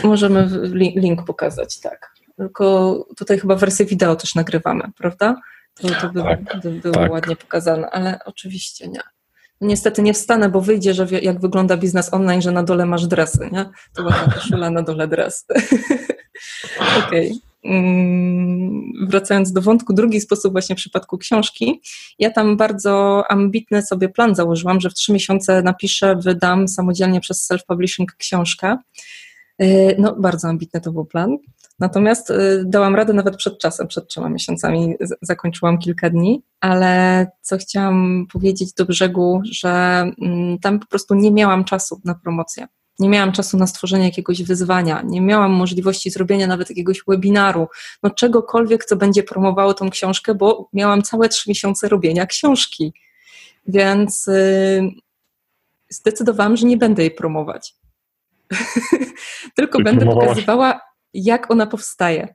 Możemy 0.02 0.48
link 0.94 1.24
pokazać, 1.24 1.80
tak. 1.80 2.12
Tylko 2.36 2.96
tutaj 3.16 3.38
chyba 3.38 3.56
wersję 3.56 3.86
wideo 3.86 4.16
też 4.16 4.34
nagrywamy, 4.34 4.84
prawda? 4.98 5.36
To, 5.74 5.88
to 5.88 6.08
by, 6.08 6.22
tak, 6.22 6.62
by 6.62 6.70
było 6.70 6.94
tak. 6.94 7.12
ładnie 7.12 7.36
pokazane, 7.36 7.90
ale 7.90 8.18
oczywiście 8.24 8.88
nie. 8.88 9.00
No 9.60 9.68
niestety 9.68 10.02
nie 10.02 10.14
wstanę, 10.14 10.48
bo 10.48 10.60
wyjdzie, 10.60 10.94
że 10.94 11.06
jak 11.22 11.40
wygląda 11.40 11.76
biznes 11.76 12.14
online, 12.14 12.42
że 12.42 12.52
na 12.52 12.62
dole 12.62 12.86
masz 12.86 13.06
dresy, 13.06 13.48
nie? 13.52 13.70
To 13.94 14.02
ładna 14.02 14.32
koszula, 14.34 14.70
na 14.70 14.82
dole 14.82 15.08
dres. 15.08 15.46
Okej. 17.06 17.26
Okay. 17.30 17.51
Mm, 17.64 18.92
wracając 19.08 19.52
do 19.52 19.62
wątku, 19.62 19.92
drugi 19.92 20.20
sposób 20.20 20.52
właśnie 20.52 20.76
w 20.76 20.78
przypadku 20.78 21.18
książki, 21.18 21.80
ja 22.18 22.30
tam 22.30 22.56
bardzo 22.56 23.24
ambitny 23.28 23.82
sobie 23.82 24.08
plan 24.08 24.34
założyłam, 24.34 24.80
że 24.80 24.90
w 24.90 24.94
trzy 24.94 25.12
miesiące 25.12 25.62
napiszę, 25.62 26.16
wydam 26.16 26.68
samodzielnie 26.68 27.20
przez 27.20 27.50
self-publishing 27.50 28.06
książkę. 28.18 28.78
Y, 29.62 29.96
no, 29.98 30.16
bardzo 30.16 30.48
ambitny 30.48 30.80
to 30.80 30.92
był 30.92 31.04
plan. 31.04 31.36
Natomiast 31.78 32.30
y, 32.30 32.62
dałam 32.66 32.96
radę 32.96 33.12
nawet 33.12 33.36
przed 33.36 33.58
czasem, 33.58 33.88
przed 33.88 34.08
trzema 34.08 34.28
miesiącami, 34.28 34.94
zakończyłam 35.22 35.78
kilka 35.78 36.10
dni, 36.10 36.42
ale 36.60 37.26
co 37.40 37.58
chciałam 37.58 38.26
powiedzieć 38.32 38.72
do 38.72 38.84
brzegu, 38.84 39.40
że 39.44 39.70
mm, 40.22 40.58
tam 40.58 40.80
po 40.80 40.86
prostu 40.86 41.14
nie 41.14 41.30
miałam 41.30 41.64
czasu 41.64 42.00
na 42.04 42.14
promocję. 42.14 42.66
Nie 43.02 43.08
miałam 43.08 43.32
czasu 43.32 43.56
na 43.56 43.66
stworzenie 43.66 44.04
jakiegoś 44.04 44.42
wyzwania, 44.42 45.02
nie 45.04 45.20
miałam 45.20 45.52
możliwości 45.52 46.10
zrobienia 46.10 46.46
nawet 46.46 46.68
jakiegoś 46.68 47.02
webinaru, 47.08 47.68
no 48.02 48.10
czegokolwiek, 48.10 48.84
co 48.84 48.96
będzie 48.96 49.22
promowało 49.22 49.74
tą 49.74 49.90
książkę, 49.90 50.34
bo 50.34 50.68
miałam 50.72 51.02
całe 51.02 51.28
trzy 51.28 51.50
miesiące 51.50 51.88
robienia 51.88 52.26
książki. 52.26 52.92
Więc 53.66 54.26
yy, 54.26 54.90
zdecydowałam, 55.88 56.56
że 56.56 56.66
nie 56.66 56.76
będę 56.76 57.02
jej 57.02 57.10
promować. 57.10 57.74
Tylko 59.56 59.82
będę 59.82 60.06
pokazywała, 60.06 60.80
jak 61.14 61.50
ona 61.50 61.66
powstaje. 61.66 62.34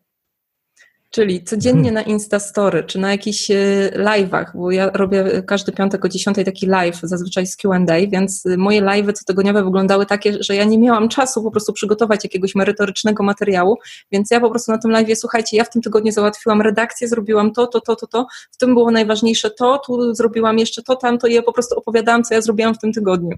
Czyli 1.09 1.43
codziennie 1.43 1.91
na 1.91 2.01
Instastory, 2.01 2.83
czy 2.83 2.99
na 2.99 3.11
jakichś 3.11 3.51
e, 3.51 3.55
live'ach, 3.95 4.45
bo 4.55 4.71
ja 4.71 4.89
robię 4.93 5.43
każdy 5.47 5.71
piątek 5.71 6.05
o 6.05 6.09
10 6.09 6.37
taki 6.45 6.65
live, 6.65 6.99
zazwyczaj 7.03 7.47
z 7.47 7.57
Q&A, 7.57 8.07
więc 8.07 8.43
moje 8.57 8.81
live'y 8.81 9.13
cotygodniowe 9.13 9.63
wyglądały 9.63 10.05
takie, 10.05 10.37
że 10.39 10.55
ja 10.55 10.63
nie 10.63 10.79
miałam 10.79 11.09
czasu 11.09 11.43
po 11.43 11.51
prostu 11.51 11.73
przygotować 11.73 12.23
jakiegoś 12.23 12.55
merytorycznego 12.55 13.23
materiału, 13.23 13.77
więc 14.11 14.31
ja 14.31 14.39
po 14.39 14.49
prostu 14.49 14.71
na 14.71 14.77
tym 14.77 14.91
live'ie, 14.91 15.15
słuchajcie, 15.15 15.57
ja 15.57 15.63
w 15.63 15.69
tym 15.69 15.81
tygodniu 15.81 16.11
załatwiłam 16.11 16.61
redakcję, 16.61 17.07
zrobiłam 17.07 17.51
to, 17.51 17.67
to, 17.67 17.81
to, 17.81 17.95
to, 17.95 18.07
to, 18.07 18.27
w 18.51 18.57
tym 18.57 18.73
było 18.73 18.91
najważniejsze 18.91 19.51
to, 19.51 19.81
tu 19.85 20.13
zrobiłam 20.13 20.59
jeszcze 20.59 20.83
to, 20.83 20.95
tamto 20.95 21.27
i 21.27 21.33
ja 21.33 21.41
po 21.41 21.53
prostu 21.53 21.79
opowiadałam, 21.79 22.23
co 22.23 22.33
ja 22.33 22.41
zrobiłam 22.41 22.75
w 22.75 22.79
tym 22.79 22.93
tygodniu. 22.93 23.37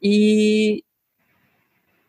I 0.00 0.87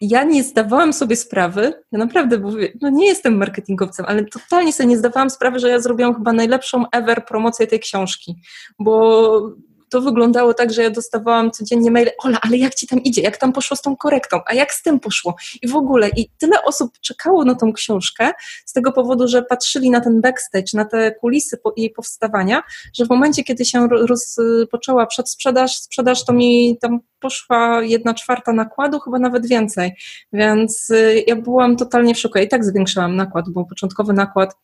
ja 0.01 0.23
nie 0.23 0.43
zdawałam 0.43 0.93
sobie 0.93 1.15
sprawy, 1.15 1.73
ja 1.91 1.99
naprawdę 1.99 2.39
mówię, 2.39 2.73
no 2.81 2.89
nie 2.89 3.07
jestem 3.07 3.37
marketingowcem, 3.37 4.05
ale 4.09 4.25
totalnie 4.25 4.73
sobie 4.73 4.89
nie 4.89 4.97
zdawałam 4.97 5.29
sprawy, 5.29 5.59
że 5.59 5.69
ja 5.69 5.79
zrobiłam 5.79 6.15
chyba 6.15 6.33
najlepszą 6.33 6.83
ever 6.91 7.25
promocję 7.25 7.67
tej 7.67 7.79
książki, 7.79 8.35
bo 8.79 9.41
to 9.89 10.01
wyglądało 10.01 10.53
tak, 10.53 10.73
że 10.73 10.83
ja 10.83 10.89
dostawałam 10.89 11.51
codziennie 11.51 11.91
maile, 11.91 12.09
Ola, 12.23 12.37
ale 12.41 12.57
jak 12.57 12.75
ci 12.75 12.87
tam 12.87 13.03
idzie, 13.03 13.21
jak 13.21 13.37
tam 13.37 13.53
poszło 13.53 13.77
z 13.77 13.81
tą 13.81 13.97
korektą, 13.97 14.39
a 14.45 14.53
jak 14.53 14.73
z 14.73 14.83
tym 14.83 14.99
poszło 14.99 15.35
i 15.61 15.67
w 15.67 15.75
ogóle. 15.75 16.09
I 16.09 16.29
tyle 16.37 16.63
osób 16.63 16.99
czekało 17.01 17.45
na 17.45 17.55
tą 17.55 17.73
książkę 17.73 18.31
z 18.65 18.73
tego 18.73 18.91
powodu, 18.91 19.27
że 19.27 19.43
patrzyli 19.43 19.89
na 19.89 20.01
ten 20.01 20.21
backstage, 20.21 20.67
na 20.73 20.85
te 20.85 21.11
kulisy 21.11 21.57
jej 21.77 21.89
powstawania, 21.89 22.63
że 22.93 23.05
w 23.05 23.09
momencie, 23.09 23.43
kiedy 23.43 23.65
się 23.65 23.87
rozpoczęła 23.91 25.05
przedsprzedaż, 25.05 25.77
sprzedaż 25.77 26.25
to 26.25 26.33
mi 26.33 26.77
tam 26.81 26.99
poszła 27.19 27.81
jedna 27.81 28.13
czwarta 28.13 28.53
nakładu, 28.53 28.99
chyba 28.99 29.19
nawet 29.19 29.47
więcej. 29.47 29.91
Więc 30.33 30.89
y, 30.89 31.23
ja 31.27 31.35
byłam 31.35 31.75
totalnie 31.75 32.15
w 32.15 32.19
szoku. 32.19 32.39
I 32.39 32.47
tak 32.47 32.65
zwiększyłam 32.65 33.15
nakład, 33.15 33.45
bo 33.49 33.65
początkowy 33.65 34.13
nakład 34.13 34.55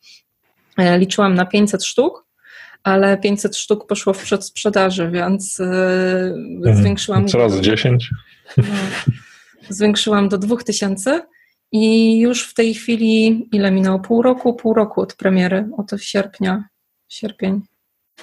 e, 0.78 1.00
liczyłam 1.00 1.36
na 1.36 1.46
500 1.46 1.86
sztuk, 1.86 2.26
ale 2.86 3.18
500 3.18 3.58
sztuk 3.58 3.88
poszło 3.88 4.14
w 4.14 4.24
przedsprzedaży, 4.24 5.12
więc 5.12 5.58
yy, 6.64 6.76
zwiększyłam. 6.76 7.28
Co 7.28 7.38
razy 7.38 7.62
10? 7.62 8.10
No, 8.58 8.64
zwiększyłam 9.70 10.30
do 10.30 10.38
2000 10.38 11.22
i 11.72 12.20
już 12.20 12.48
w 12.48 12.54
tej 12.54 12.74
chwili, 12.74 13.48
ile 13.52 13.72
minęło? 13.72 14.00
Pół 14.00 14.22
roku? 14.22 14.54
Pół 14.54 14.74
roku 14.74 15.02
od 15.02 15.16
premiery, 15.16 15.70
od 15.78 16.02
sierpnia, 16.02 16.64
sierpień, 17.10 17.62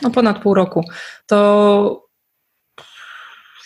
no 0.02 0.10
ponad 0.10 0.42
pół 0.42 0.54
roku. 0.54 0.84
To 1.26 2.08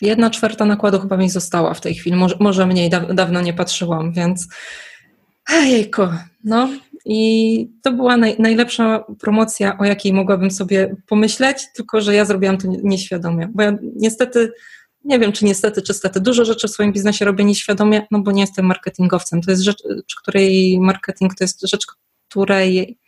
jedna 0.01 0.31
czwarta 0.31 0.65
nakładu 0.65 1.01
chyba 1.01 1.17
mi 1.17 1.31
została 1.31 1.75
w 1.75 1.81
tej 1.81 1.95
chwili, 1.95 2.17
może, 2.17 2.37
może 2.41 2.67
mniej, 2.67 2.91
da, 2.91 3.01
dawno 3.01 3.41
nie 3.41 3.53
patrzyłam, 3.53 4.13
więc 4.13 4.49
Ejejko, 5.53 6.13
no 6.45 6.69
i 7.09 7.71
to 7.83 7.93
była 7.93 8.17
naj, 8.17 8.37
najlepsza 8.39 9.05
promocja, 9.21 9.79
o 9.79 9.85
jakiej 9.85 10.13
mogłabym 10.13 10.51
sobie 10.51 10.97
pomyśleć, 11.07 11.67
tylko 11.75 12.01
że 12.01 12.15
ja 12.15 12.25
zrobiłam 12.25 12.59
to 12.59 12.69
nieświadomie, 12.83 13.49
bo 13.55 13.63
ja 13.63 13.79
niestety, 13.97 14.53
nie 15.05 15.19
wiem 15.19 15.33
czy 15.33 15.45
niestety, 15.45 15.83
czy 15.83 15.95
stety, 15.95 16.21
dużo 16.21 16.45
rzeczy 16.45 16.69
w 16.69 16.71
swoim 16.71 16.93
biznesie 16.93 17.25
robię 17.25 17.45
nieświadomie, 17.45 18.07
no 18.11 18.21
bo 18.21 18.33
nie 18.33 18.41
jestem 18.41 18.67
marketingowcem. 18.67 19.43
To 19.43 19.51
jest 19.51 19.63
rzecz, 19.63 19.83
której 20.17 20.81
marketing 20.81 21.35
to 21.35 21.45
jest 21.45 21.69
rzecz, 21.69 21.87
której 22.29 22.99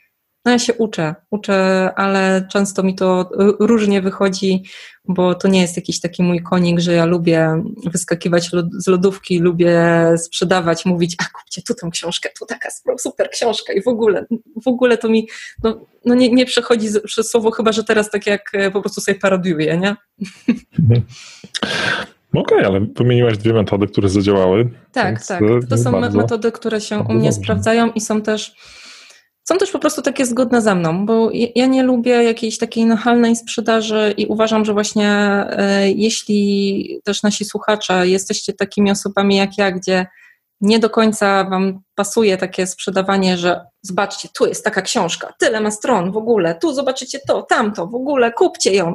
no 0.49 0.53
ja 0.53 0.59
się 0.59 0.75
uczę, 0.75 1.15
uczę, 1.31 1.91
ale 1.97 2.49
często 2.53 2.83
mi 2.83 2.95
to 2.95 3.31
różnie 3.61 4.03
wychodzi, 4.03 4.63
bo 5.05 5.35
to 5.35 5.49
nie 5.49 5.61
jest 5.61 5.77
jakiś 5.77 6.01
taki 6.01 6.23
mój 6.23 6.43
konik, 6.43 6.81
że 6.81 6.93
ja 6.93 7.05
lubię 7.05 7.63
wyskakiwać 7.85 8.51
z 8.73 8.87
lodówki, 8.87 9.39
lubię 9.39 9.81
sprzedawać, 10.19 10.85
mówić, 10.85 11.17
a 11.19 11.25
kupcie 11.39 11.63
tu 11.63 11.75
tą 11.75 11.91
książkę, 11.91 12.29
tu 12.39 12.47
taka 12.47 12.69
super 12.99 13.31
książka 13.31 13.73
i 13.73 13.83
w 13.83 13.89
ogóle, 13.89 14.27
w 14.65 14.69
ogóle 14.69 14.99
to 14.99 15.09
mi 15.09 15.29
no, 15.63 15.87
no 16.05 16.15
nie, 16.15 16.33
nie 16.33 16.47
przechodzi 16.47 16.89
przez 17.05 17.31
słowo, 17.31 17.51
chyba 17.51 17.73
że 17.73 17.85
teraz 17.85 18.11
tak 18.11 18.27
jak 18.27 18.43
e, 18.53 18.71
po 18.71 18.81
prostu 18.81 19.01
sobie 19.01 19.19
parodiuję, 19.19 19.79
nie? 19.79 19.97
Mhm. 20.81 21.03
Okej, 22.33 22.59
okay, 22.59 22.67
ale 22.67 22.81
wymieniłaś 22.81 23.39
dwie 23.39 23.53
metody, 23.53 23.87
które 23.87 24.09
zadziałały. 24.09 24.71
Tak, 24.93 25.27
tak. 25.27 25.43
To 25.71 25.79
są 25.79 25.93
bardzo, 25.93 26.19
metody, 26.19 26.53
które 26.53 26.81
się 26.81 26.99
u 26.99 27.13
mnie 27.13 27.33
sprawdzają 27.33 27.93
i 27.93 28.01
są 28.01 28.23
też 28.23 28.55
są 29.49 29.59
też 29.59 29.71
po 29.71 29.79
prostu 29.79 30.03
takie 30.03 30.27
zgodne 30.27 30.63
ze 30.63 30.75
mną, 30.75 31.07
bo 31.07 31.31
ja 31.55 31.67
nie 31.67 31.83
lubię 31.83 32.11
jakiejś 32.11 32.59
takiej 32.59 32.87
nachalnej 32.87 33.37
sprzedaży 33.37 34.15
i 34.17 34.27
uważam, 34.27 34.65
że 34.65 34.73
właśnie 34.73 35.11
e, 35.11 35.91
jeśli 35.91 37.01
też 37.05 37.23
nasi 37.23 37.45
słuchacze 37.45 38.09
jesteście 38.09 38.53
takimi 38.53 38.91
osobami 38.91 39.37
jak 39.37 39.59
ja, 39.59 39.73
gdzie 39.73 40.07
nie 40.61 40.79
do 40.79 40.91
końca 40.91 41.45
Wam 41.45 41.81
pasuje 41.95 42.37
takie 42.37 42.67
sprzedawanie, 42.67 43.37
że 43.37 43.61
zobaczcie, 43.83 44.29
tu 44.35 44.47
jest 44.47 44.65
taka 44.65 44.83
książka, 44.83 45.33
tyle 45.39 45.61
ma 45.61 45.71
stron 45.71 46.13
w 46.13 46.17
ogóle, 46.17 46.55
tu 46.55 46.75
zobaczycie 46.75 47.19
to, 47.29 47.43
tamto, 47.43 47.87
w 47.87 47.95
ogóle 47.95 48.33
kupcie 48.33 48.75
ją. 48.75 48.95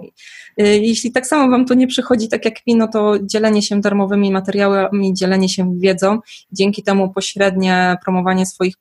Y, 0.61 0.63
jeśli 0.63 1.11
tak 1.11 1.27
samo 1.27 1.51
Wam 1.51 1.65
to 1.65 1.73
nie 1.73 1.87
przychodzi 1.87 2.29
tak 2.29 2.45
jak 2.45 2.67
mi, 2.67 2.75
no 2.75 2.87
to 2.87 3.15
dzielenie 3.21 3.61
się 3.61 3.81
darmowymi 3.81 4.31
materiałami, 4.31 5.13
dzielenie 5.13 5.49
się 5.49 5.79
wiedzą, 5.79 6.19
dzięki 6.51 6.83
temu 6.83 7.13
pośrednie 7.13 7.97
promowanie 8.03 8.45
swoich 8.45 8.75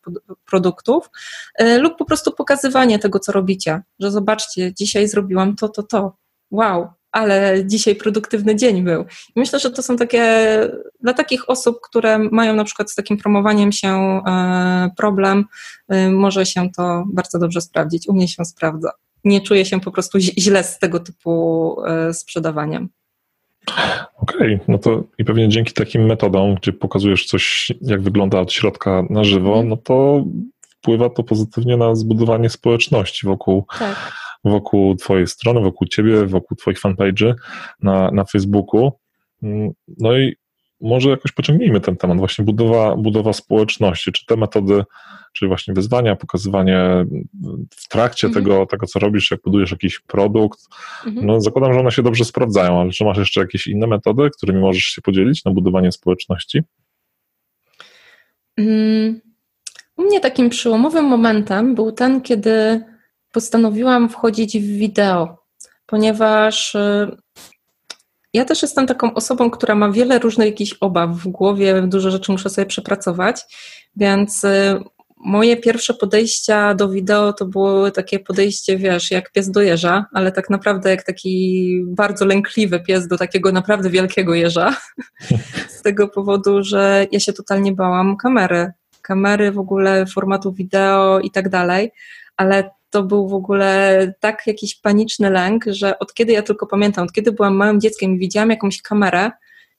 produktów 0.51 1.11
y, 1.61 1.79
lub 1.79 1.97
po 1.99 2.05
prostu 2.05 2.33
pokazywanie 2.33 2.99
tego, 2.99 3.19
co 3.19 3.33
robicie, 3.33 3.83
że 4.01 4.11
zobaczcie, 4.11 4.75
dzisiaj 4.75 5.09
zrobiłam 5.09 5.57
to, 5.57 5.69
to, 5.69 5.83
to. 5.83 6.17
Wow, 6.51 6.89
ale 7.13 7.67
dzisiaj 7.67 7.95
produktywny 7.95 8.57
dzień 8.57 8.83
był. 8.83 9.03
I 9.37 9.41
myślę, 9.41 9.59
że 9.59 9.71
to 9.71 9.83
są 9.83 9.97
takie, 9.97 10.25
dla 11.01 11.15
takich 11.15 11.51
osób, 11.51 11.81
które 11.83 12.19
mają 12.19 12.55
na 12.55 12.65
przykład 12.65 12.91
z 12.91 12.95
takim 12.95 13.17
promowaniem 13.17 13.73
się 13.73 13.89
e, 13.89 14.91
problem, 14.97 15.45
e, 15.89 16.11
może 16.11 16.47
się 16.47 16.71
to 16.77 17.05
bardzo 17.13 17.39
dobrze 17.39 17.61
sprawdzić. 17.61 18.09
U 18.09 18.13
mnie 18.13 18.29
się 18.29 18.45
sprawdza. 18.45 18.91
Nie 19.25 19.41
czuję 19.41 19.65
się 19.65 19.81
po 19.81 19.91
prostu 19.91 20.19
źle 20.19 20.65
z 20.65 20.79
tego 20.79 21.01
typu 21.01 21.77
e, 21.87 22.15
sprzedawaniem. 22.15 22.89
Okej, 24.17 24.55
okay, 24.55 24.61
no 24.69 24.79
to 24.79 25.03
i 25.19 25.25
pewnie 25.25 25.49
dzięki 25.49 25.73
takim 25.73 26.07
metodom, 26.07 26.55
gdzie 26.55 26.73
pokazujesz 26.73 27.27
coś, 27.27 27.73
jak 27.81 28.03
wygląda 28.03 28.41
od 28.41 28.53
środka 28.53 29.03
na 29.11 29.25
żywo, 29.25 29.51
mhm. 29.51 29.69
no 29.69 29.77
to 29.77 30.25
wpływa 30.61 31.11
to 31.11 31.23
pozytywnie 31.23 31.77
na 31.77 31.95
zbudowanie 31.95 32.51
społeczności 32.51 33.27
wokół, 33.27 33.67
tak 33.79 34.22
wokół 34.45 34.97
Twojej 34.97 35.27
strony, 35.27 35.61
wokół 35.61 35.89
Ciebie, 35.89 36.27
wokół 36.27 36.57
Twoich 36.57 36.81
fanpage'y 36.81 37.35
na, 37.81 38.11
na 38.11 38.25
Facebooku. 38.25 38.93
No 39.99 40.19
i 40.19 40.37
może 40.81 41.11
jakoś 41.11 41.33
pociągnijmy 41.33 41.81
ten 41.81 41.97
temat, 41.97 42.19
właśnie 42.19 42.45
budowa, 42.45 42.97
budowa 42.97 43.33
społeczności. 43.33 44.13
Czy 44.13 44.27
te 44.27 44.37
metody, 44.37 44.85
czyli 45.33 45.49
właśnie 45.49 45.75
wyzwania, 45.75 46.17
pokazywanie 46.17 47.07
w 47.71 47.89
trakcie 47.89 48.27
mhm. 48.27 48.45
tego, 48.45 48.67
tego, 48.67 48.87
co 48.87 48.99
robisz, 48.99 49.31
jak 49.31 49.41
budujesz 49.43 49.71
jakiś 49.71 50.01
produkt, 50.01 50.61
mhm. 51.07 51.27
no 51.27 51.41
zakładam, 51.41 51.73
że 51.73 51.81
one 51.81 51.91
się 51.91 52.03
dobrze 52.03 52.25
sprawdzają, 52.25 52.81
ale 52.81 52.91
czy 52.91 53.05
masz 53.05 53.19
jeszcze 53.19 53.41
jakieś 53.41 53.67
inne 53.67 53.87
metody, 53.87 54.31
którymi 54.37 54.61
możesz 54.61 54.85
się 54.85 55.03
podzielić 55.03 55.45
na 55.45 55.51
budowanie 55.51 55.93
społeczności? 55.93 56.63
Mm, 58.57 59.21
u 59.97 60.03
mnie 60.03 60.21
takim 60.21 60.51
przełomowym 60.51 61.05
momentem 61.05 61.75
był 61.75 61.93
ten, 61.93 62.21
kiedy 62.21 62.85
postanowiłam 63.33 64.09
wchodzić 64.09 64.59
w 64.59 64.79
wideo, 64.79 65.39
ponieważ 65.87 66.75
y, 66.75 67.17
ja 68.33 68.45
też 68.45 68.63
jestem 68.63 68.87
taką 68.87 69.15
osobą, 69.15 69.51
która 69.51 69.75
ma 69.75 69.91
wiele 69.91 70.19
różnych 70.19 70.49
jakichś 70.49 70.75
obaw 70.81 71.11
w 71.11 71.29
głowie, 71.29 71.83
dużo 71.83 72.11
rzeczy 72.11 72.33
muszę 72.33 72.51
sobie 72.51 72.67
przepracować, 72.67 73.43
więc 73.97 74.45
y, 74.45 74.81
moje 75.25 75.57
pierwsze 75.57 75.95
podejścia 75.95 76.75
do 76.75 76.89
wideo 76.89 77.33
to 77.33 77.47
było 77.47 77.91
takie 77.91 78.19
podejście, 78.19 78.79
wiesz, 78.79 79.11
jak 79.11 79.33
pies 79.33 79.51
do 79.51 79.63
jeża, 79.63 80.07
ale 80.13 80.33
tak 80.33 80.51
naprawdę 80.51 80.91
jak 80.91 81.03
taki 81.03 81.85
bardzo 81.87 82.25
lękliwy 82.25 82.81
pies 82.81 83.09
do 83.09 83.19
takiego 83.19 83.53
naprawdę 83.53 83.91
wielkiego 83.91 84.35
jeża. 84.35 84.77
Z 85.79 85.83
tego 85.83 86.09
powodu, 86.09 86.63
że 86.63 87.07
ja 87.13 87.21
się 87.21 87.33
totalnie 87.33 87.73
bałam 87.73 88.17
kamery. 88.17 88.73
Kamery 89.03 89.53
w 89.53 89.59
ogóle, 89.59 90.07
formatu 90.07 90.53
wideo 90.53 91.21
i 91.21 91.31
tak 91.31 91.49
dalej, 91.49 91.91
ale 92.37 92.71
to 92.93 93.03
był 93.03 93.29
w 93.29 93.35
ogóle 93.35 94.15
tak 94.21 94.47
jakiś 94.47 94.75
paniczny 94.75 95.31
lęk, 95.31 95.65
że 95.67 95.99
od 95.99 96.15
kiedy 96.15 96.33
ja 96.33 96.43
tylko 96.43 96.67
pamiętam, 96.67 97.05
od 97.05 97.13
kiedy 97.13 97.33
byłam 97.33 97.57
małym 97.57 97.81
dzieckiem 97.81 98.15
i 98.15 98.19
widziałam 98.19 98.51
jakąś 98.51 98.83
kamerę, 98.83 99.31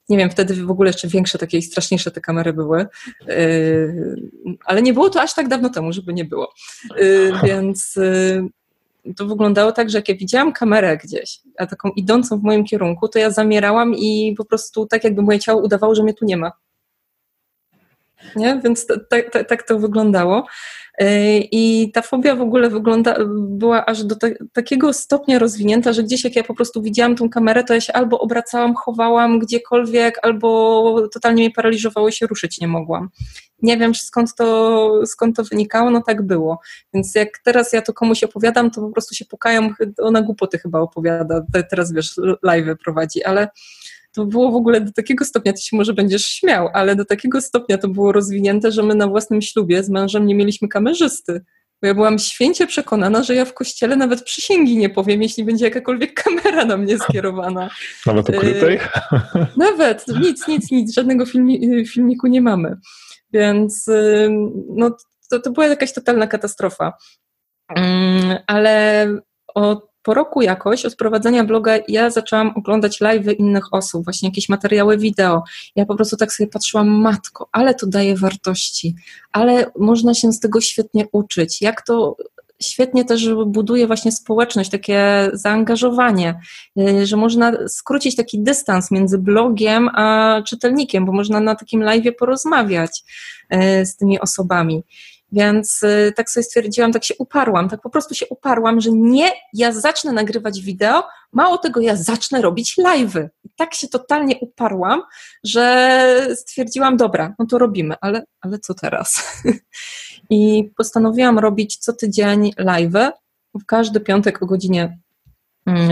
nie 0.08 0.16
wiem, 0.16 0.30
wtedy 0.30 0.54
w 0.54 0.70
ogóle 0.70 0.88
jeszcze 0.88 1.08
większe, 1.08 1.38
takie 1.38 1.62
straszniejsze 1.62 2.10
te 2.10 2.20
kamery 2.20 2.52
były, 2.52 2.86
yy, 3.26 4.30
ale 4.64 4.82
nie 4.82 4.92
było 4.92 5.10
to 5.10 5.22
aż 5.22 5.34
tak 5.34 5.48
dawno 5.48 5.70
temu, 5.70 5.92
żeby 5.92 6.14
nie 6.14 6.24
było. 6.24 6.52
Yy, 6.96 7.32
więc 7.44 7.96
yy, 7.96 9.14
to 9.16 9.26
wyglądało 9.26 9.72
tak, 9.72 9.90
że 9.90 9.98
jak 9.98 10.08
ja 10.08 10.14
widziałam 10.14 10.52
kamerę 10.52 10.96
gdzieś, 10.96 11.40
a 11.58 11.66
taką 11.66 11.90
idącą 11.90 12.38
w 12.38 12.42
moim 12.42 12.64
kierunku, 12.64 13.08
to 13.08 13.18
ja 13.18 13.30
zamierałam 13.30 13.94
i 13.94 14.34
po 14.38 14.44
prostu 14.44 14.86
tak 14.86 15.04
jakby 15.04 15.22
moje 15.22 15.38
ciało 15.38 15.62
udawało, 15.62 15.94
że 15.94 16.02
mnie 16.02 16.14
tu 16.14 16.24
nie 16.24 16.36
ma. 16.36 16.52
Nie? 18.36 18.60
Więc 18.64 18.86
tak, 18.86 19.30
tak, 19.30 19.48
tak 19.48 19.62
to 19.62 19.78
wyglądało. 19.78 20.46
E, 20.98 21.38
I 21.38 21.92
ta 21.92 22.02
fobia 22.02 22.36
w 22.36 22.40
ogóle 22.40 22.70
wygląda, 22.70 23.16
była 23.36 23.86
aż 23.86 24.04
do 24.04 24.16
takiego 24.52 24.92
stopnia 24.92 25.38
rozwinięta, 25.38 25.92
że 25.92 26.02
gdzieś 26.02 26.24
jak 26.24 26.36
ja 26.36 26.44
po 26.44 26.54
prostu 26.54 26.82
widziałam 26.82 27.16
tą 27.16 27.30
kamerę, 27.30 27.64
to 27.64 27.74
ja 27.74 27.80
się 27.80 27.92
albo 27.92 28.18
obracałam, 28.18 28.74
chowałam 28.74 29.38
gdziekolwiek, 29.38 30.18
albo 30.22 31.08
totalnie 31.12 31.42
mnie 31.42 31.50
paraliżowało 31.50 32.10
się 32.10 32.26
ruszyć 32.26 32.60
nie 32.60 32.68
mogłam. 32.68 33.08
Nie 33.62 33.76
wiem 33.78 33.94
skąd 33.94 34.34
to, 34.34 35.06
skąd 35.06 35.36
to 35.36 35.44
wynikało, 35.44 35.90
no 35.90 36.02
tak 36.02 36.22
było. 36.22 36.60
Więc 36.94 37.14
jak 37.14 37.38
teraz 37.38 37.72
ja 37.72 37.82
to 37.82 37.92
komuś 37.92 38.24
opowiadam, 38.24 38.70
to 38.70 38.80
po 38.80 38.90
prostu 38.90 39.14
się 39.14 39.24
pukają, 39.24 39.70
ona 39.98 40.22
głupoty 40.22 40.58
chyba 40.58 40.80
opowiada, 40.80 41.46
teraz 41.70 41.92
wiesz, 41.92 42.20
live 42.42 42.78
prowadzi, 42.84 43.24
ale 43.24 43.48
to 44.14 44.26
było 44.26 44.50
w 44.50 44.54
ogóle 44.54 44.80
do 44.80 44.92
takiego 44.92 45.24
stopnia, 45.24 45.52
ty 45.52 45.62
się 45.62 45.76
może 45.76 45.94
będziesz 45.94 46.26
śmiał, 46.26 46.68
ale 46.72 46.96
do 46.96 47.04
takiego 47.04 47.40
stopnia 47.40 47.78
to 47.78 47.88
było 47.88 48.12
rozwinięte, 48.12 48.72
że 48.72 48.82
my 48.82 48.94
na 48.94 49.06
własnym 49.06 49.42
ślubie 49.42 49.82
z 49.82 49.90
mężem 49.90 50.26
nie 50.26 50.34
mieliśmy 50.34 50.68
kamerzysty. 50.68 51.44
Bo 51.82 51.88
ja 51.88 51.94
byłam 51.94 52.18
święcie 52.18 52.66
przekonana, 52.66 53.22
że 53.22 53.34
ja 53.34 53.44
w 53.44 53.54
kościele 53.54 53.96
nawet 53.96 54.22
przysięgi 54.22 54.76
nie 54.76 54.90
powiem, 54.90 55.22
jeśli 55.22 55.44
będzie 55.44 55.64
jakakolwiek 55.64 56.14
kamera 56.22 56.64
na 56.64 56.76
mnie 56.76 56.98
skierowana. 56.98 57.70
Nawet 58.06 58.28
ukrytej? 58.28 58.76
Y, 58.76 58.80
nawet, 59.56 60.04
nic, 60.20 60.48
nic, 60.48 60.70
nic, 60.70 60.94
żadnego 60.94 61.26
filmi, 61.26 61.86
filmiku 61.86 62.26
nie 62.26 62.40
mamy. 62.40 62.76
Więc 63.32 63.88
y, 63.88 64.28
no, 64.68 64.96
to, 65.30 65.40
to 65.40 65.50
była 65.50 65.66
jakaś 65.66 65.92
totalna 65.92 66.26
katastrofa. 66.26 66.92
Mm, 67.76 68.38
ale 68.46 69.06
od 69.54 69.93
po 70.04 70.14
roku 70.14 70.42
jakoś 70.42 70.84
od 70.84 70.96
prowadzenia 70.96 71.44
bloga 71.44 71.72
ja 71.88 72.10
zaczęłam 72.10 72.52
oglądać 72.56 73.00
live 73.00 73.38
innych 73.38 73.74
osób, 73.74 74.04
właśnie 74.04 74.28
jakieś 74.28 74.48
materiały 74.48 74.98
wideo. 74.98 75.42
Ja 75.76 75.86
po 75.86 75.96
prostu 75.96 76.16
tak 76.16 76.32
sobie 76.32 76.50
patrzyłam, 76.50 76.88
matko, 76.88 77.48
ale 77.52 77.74
to 77.74 77.86
daje 77.86 78.16
wartości, 78.16 78.94
ale 79.32 79.66
można 79.78 80.14
się 80.14 80.32
z 80.32 80.40
tego 80.40 80.60
świetnie 80.60 81.06
uczyć, 81.12 81.62
jak 81.62 81.82
to 81.82 82.16
świetnie 82.62 83.04
też 83.04 83.28
buduje 83.46 83.86
właśnie 83.86 84.12
społeczność, 84.12 84.70
takie 84.70 85.30
zaangażowanie, 85.32 86.40
y, 86.78 87.06
że 87.06 87.16
można 87.16 87.68
skrócić 87.68 88.16
taki 88.16 88.38
dystans 88.42 88.90
między 88.90 89.18
blogiem 89.18 89.88
a 89.88 90.42
czytelnikiem, 90.46 91.06
bo 91.06 91.12
można 91.12 91.40
na 91.40 91.54
takim 91.54 91.82
live 91.82 92.16
porozmawiać 92.18 93.04
y, 93.54 93.86
z 93.86 93.96
tymi 93.96 94.20
osobami. 94.20 94.82
Więc 95.34 95.82
y, 95.82 96.12
tak 96.16 96.30
sobie 96.30 96.44
stwierdziłam, 96.44 96.92
tak 96.92 97.04
się 97.04 97.14
uparłam, 97.18 97.68
tak 97.68 97.80
po 97.80 97.90
prostu 97.90 98.14
się 98.14 98.26
uparłam, 98.30 98.80
że 98.80 98.90
nie, 98.90 99.30
ja 99.52 99.72
zacznę 99.72 100.12
nagrywać 100.12 100.60
wideo, 100.60 101.04
mało 101.32 101.58
tego, 101.58 101.80
ja 101.80 101.96
zacznę 101.96 102.42
robić 102.42 102.76
live'y. 102.78 103.28
I 103.44 103.48
tak 103.56 103.74
się 103.74 103.88
totalnie 103.88 104.36
uparłam, 104.40 105.02
że 105.44 106.26
stwierdziłam, 106.34 106.96
dobra, 106.96 107.34
no 107.38 107.46
to 107.46 107.58
robimy, 107.58 107.94
ale, 108.00 108.24
ale 108.40 108.58
co 108.58 108.74
teraz? 108.74 109.42
I 110.30 110.70
postanowiłam 110.76 111.38
robić 111.38 111.76
co 111.76 111.92
tydzień 111.92 112.50
live'y, 112.58 113.10
w 113.54 113.66
każdy 113.66 114.00
piątek 114.00 114.42
o 114.42 114.46
godzinie 114.46 114.98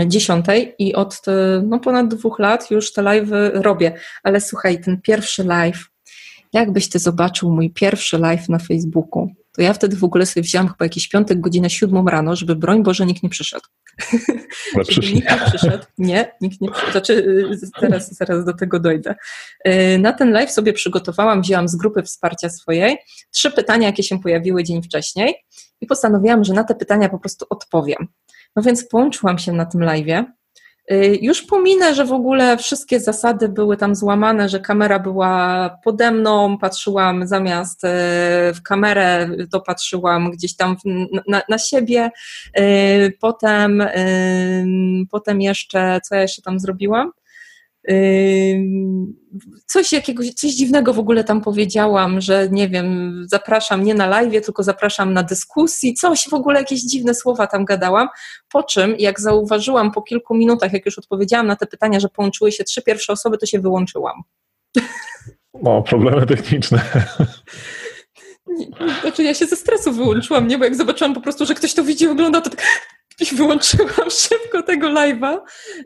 10 0.07 0.49
mm, 0.49 0.71
i 0.77 0.95
od 0.95 1.21
no, 1.63 1.79
ponad 1.79 2.07
dwóch 2.07 2.39
lat 2.39 2.71
już 2.71 2.93
te 2.93 3.01
live'y 3.01 3.61
robię. 3.61 3.93
Ale 4.23 4.41
słuchaj, 4.41 4.81
ten 4.81 5.01
pierwszy 5.01 5.43
live, 5.43 5.92
jakbyś 6.53 6.89
ty 6.89 6.99
zobaczył 6.99 7.51
mój 7.51 7.69
pierwszy 7.69 8.17
live 8.17 8.49
na 8.49 8.59
Facebooku, 8.59 9.27
to 9.55 9.61
ja 9.61 9.73
wtedy 9.73 9.95
w 9.95 10.03
ogóle 10.03 10.25
sobie 10.25 10.43
wziąłam 10.43 10.67
chyba 10.67 10.85
jakiś 10.85 11.07
piątek, 11.07 11.39
godzinę 11.39 11.69
siódmą 11.69 12.05
rano, 12.05 12.35
żeby 12.35 12.55
broń 12.55 12.83
Boże 12.83 13.05
nikt 13.05 13.23
nie 13.23 13.29
przyszedł. 13.29 13.65
Ale 14.75 14.85
nikt 15.13 15.31
nie 15.31 15.39
przyszedł. 15.45 15.83
Nie, 15.97 16.31
nikt 16.41 16.61
nie 16.61 16.71
przyszedł. 16.71 16.91
Znaczy, 16.91 17.49
zaraz, 17.81 18.15
zaraz 18.15 18.45
do 18.45 18.53
tego 18.53 18.79
dojdę. 18.79 19.15
Y, 19.67 19.99
na 19.99 20.13
ten 20.13 20.31
live 20.31 20.51
sobie 20.51 20.73
przygotowałam, 20.73 21.41
wzięłam 21.41 21.67
z 21.67 21.75
grupy 21.75 22.03
wsparcia 22.03 22.49
swojej 22.49 22.97
trzy 23.31 23.51
pytania, 23.51 23.87
jakie 23.87 24.03
się 24.03 24.19
pojawiły 24.19 24.63
dzień 24.63 24.83
wcześniej 24.83 25.35
i 25.81 25.87
postanowiłam, 25.87 26.43
że 26.43 26.53
na 26.53 26.63
te 26.63 26.75
pytania 26.75 27.09
po 27.09 27.19
prostu 27.19 27.45
odpowiem. 27.49 28.07
No 28.55 28.63
więc 28.63 28.87
połączyłam 28.87 29.37
się 29.37 29.51
na 29.51 29.65
tym 29.65 29.81
live'ie 29.81 30.23
Y, 30.23 30.42
już 31.21 31.41
pominę, 31.41 31.95
że 31.95 32.05
w 32.05 32.11
ogóle 32.11 32.57
wszystkie 32.57 32.99
zasady 32.99 33.49
były 33.49 33.77
tam 33.77 33.95
złamane, 33.95 34.49
że 34.49 34.59
kamera 34.59 34.99
była 34.99 35.69
pode 35.83 36.11
mną, 36.11 36.57
patrzyłam 36.57 37.27
zamiast 37.27 37.83
y, 37.83 37.87
w 38.53 38.61
kamerę, 38.63 39.29
to 39.51 39.61
patrzyłam 39.61 40.31
gdzieś 40.31 40.55
tam 40.55 40.75
na, 41.27 41.41
na 41.49 41.57
siebie. 41.57 42.11
Y, 42.59 43.17
potem, 43.19 43.83
potem 45.11 45.41
jeszcze, 45.41 45.99
co 46.03 46.15
ja 46.15 46.21
jeszcze 46.21 46.41
tam 46.41 46.59
zrobiłam? 46.59 47.11
Coś 49.65 49.91
jakiegoś, 49.91 50.33
coś 50.33 50.51
dziwnego 50.51 50.93
w 50.93 50.99
ogóle 50.99 51.23
tam 51.23 51.41
powiedziałam, 51.41 52.21
że 52.21 52.47
nie 52.51 52.69
wiem, 52.69 53.21
zapraszam 53.27 53.83
nie 53.83 53.93
na 53.93 54.07
live, 54.07 54.45
tylko 54.45 54.63
zapraszam 54.63 55.13
na 55.13 55.23
dyskusji, 55.23 55.93
coś 55.93 56.29
w 56.29 56.33
ogóle 56.33 56.59
jakieś 56.59 56.81
dziwne 56.81 57.13
słowa 57.13 57.47
tam 57.47 57.65
gadałam. 57.65 58.07
Po 58.49 58.63
czym, 58.63 58.95
jak 58.99 59.19
zauważyłam 59.19 59.91
po 59.91 60.01
kilku 60.01 60.35
minutach, 60.35 60.73
jak 60.73 60.85
już 60.85 60.97
odpowiedziałam 60.97 61.47
na 61.47 61.55
te 61.55 61.67
pytania, 61.67 61.99
że 61.99 62.09
połączyły 62.09 62.51
się 62.51 62.63
trzy 62.63 62.81
pierwsze 62.81 63.13
osoby, 63.13 63.37
to 63.37 63.45
się 63.45 63.59
wyłączyłam. 63.59 64.23
O, 65.63 65.81
problemy 65.81 66.25
techniczne. 66.25 66.81
Znaczy 69.01 69.23
ja 69.23 69.33
się 69.33 69.45
ze 69.45 69.55
stresu 69.55 69.91
wyłączyłam, 69.91 70.47
nie? 70.47 70.57
Bo 70.57 70.63
jak 70.63 70.75
zobaczyłam 70.75 71.13
po 71.13 71.21
prostu, 71.21 71.45
że 71.45 71.53
ktoś 71.53 71.73
to 71.73 71.83
widzi, 71.83 72.07
ogląda, 72.07 72.41
to 72.41 72.49
tak 72.49 72.63
i 73.21 73.35
wyłączyłam 73.35 74.09
szybko 74.29 74.63
tego 74.63 74.87
live'a. 74.87 75.37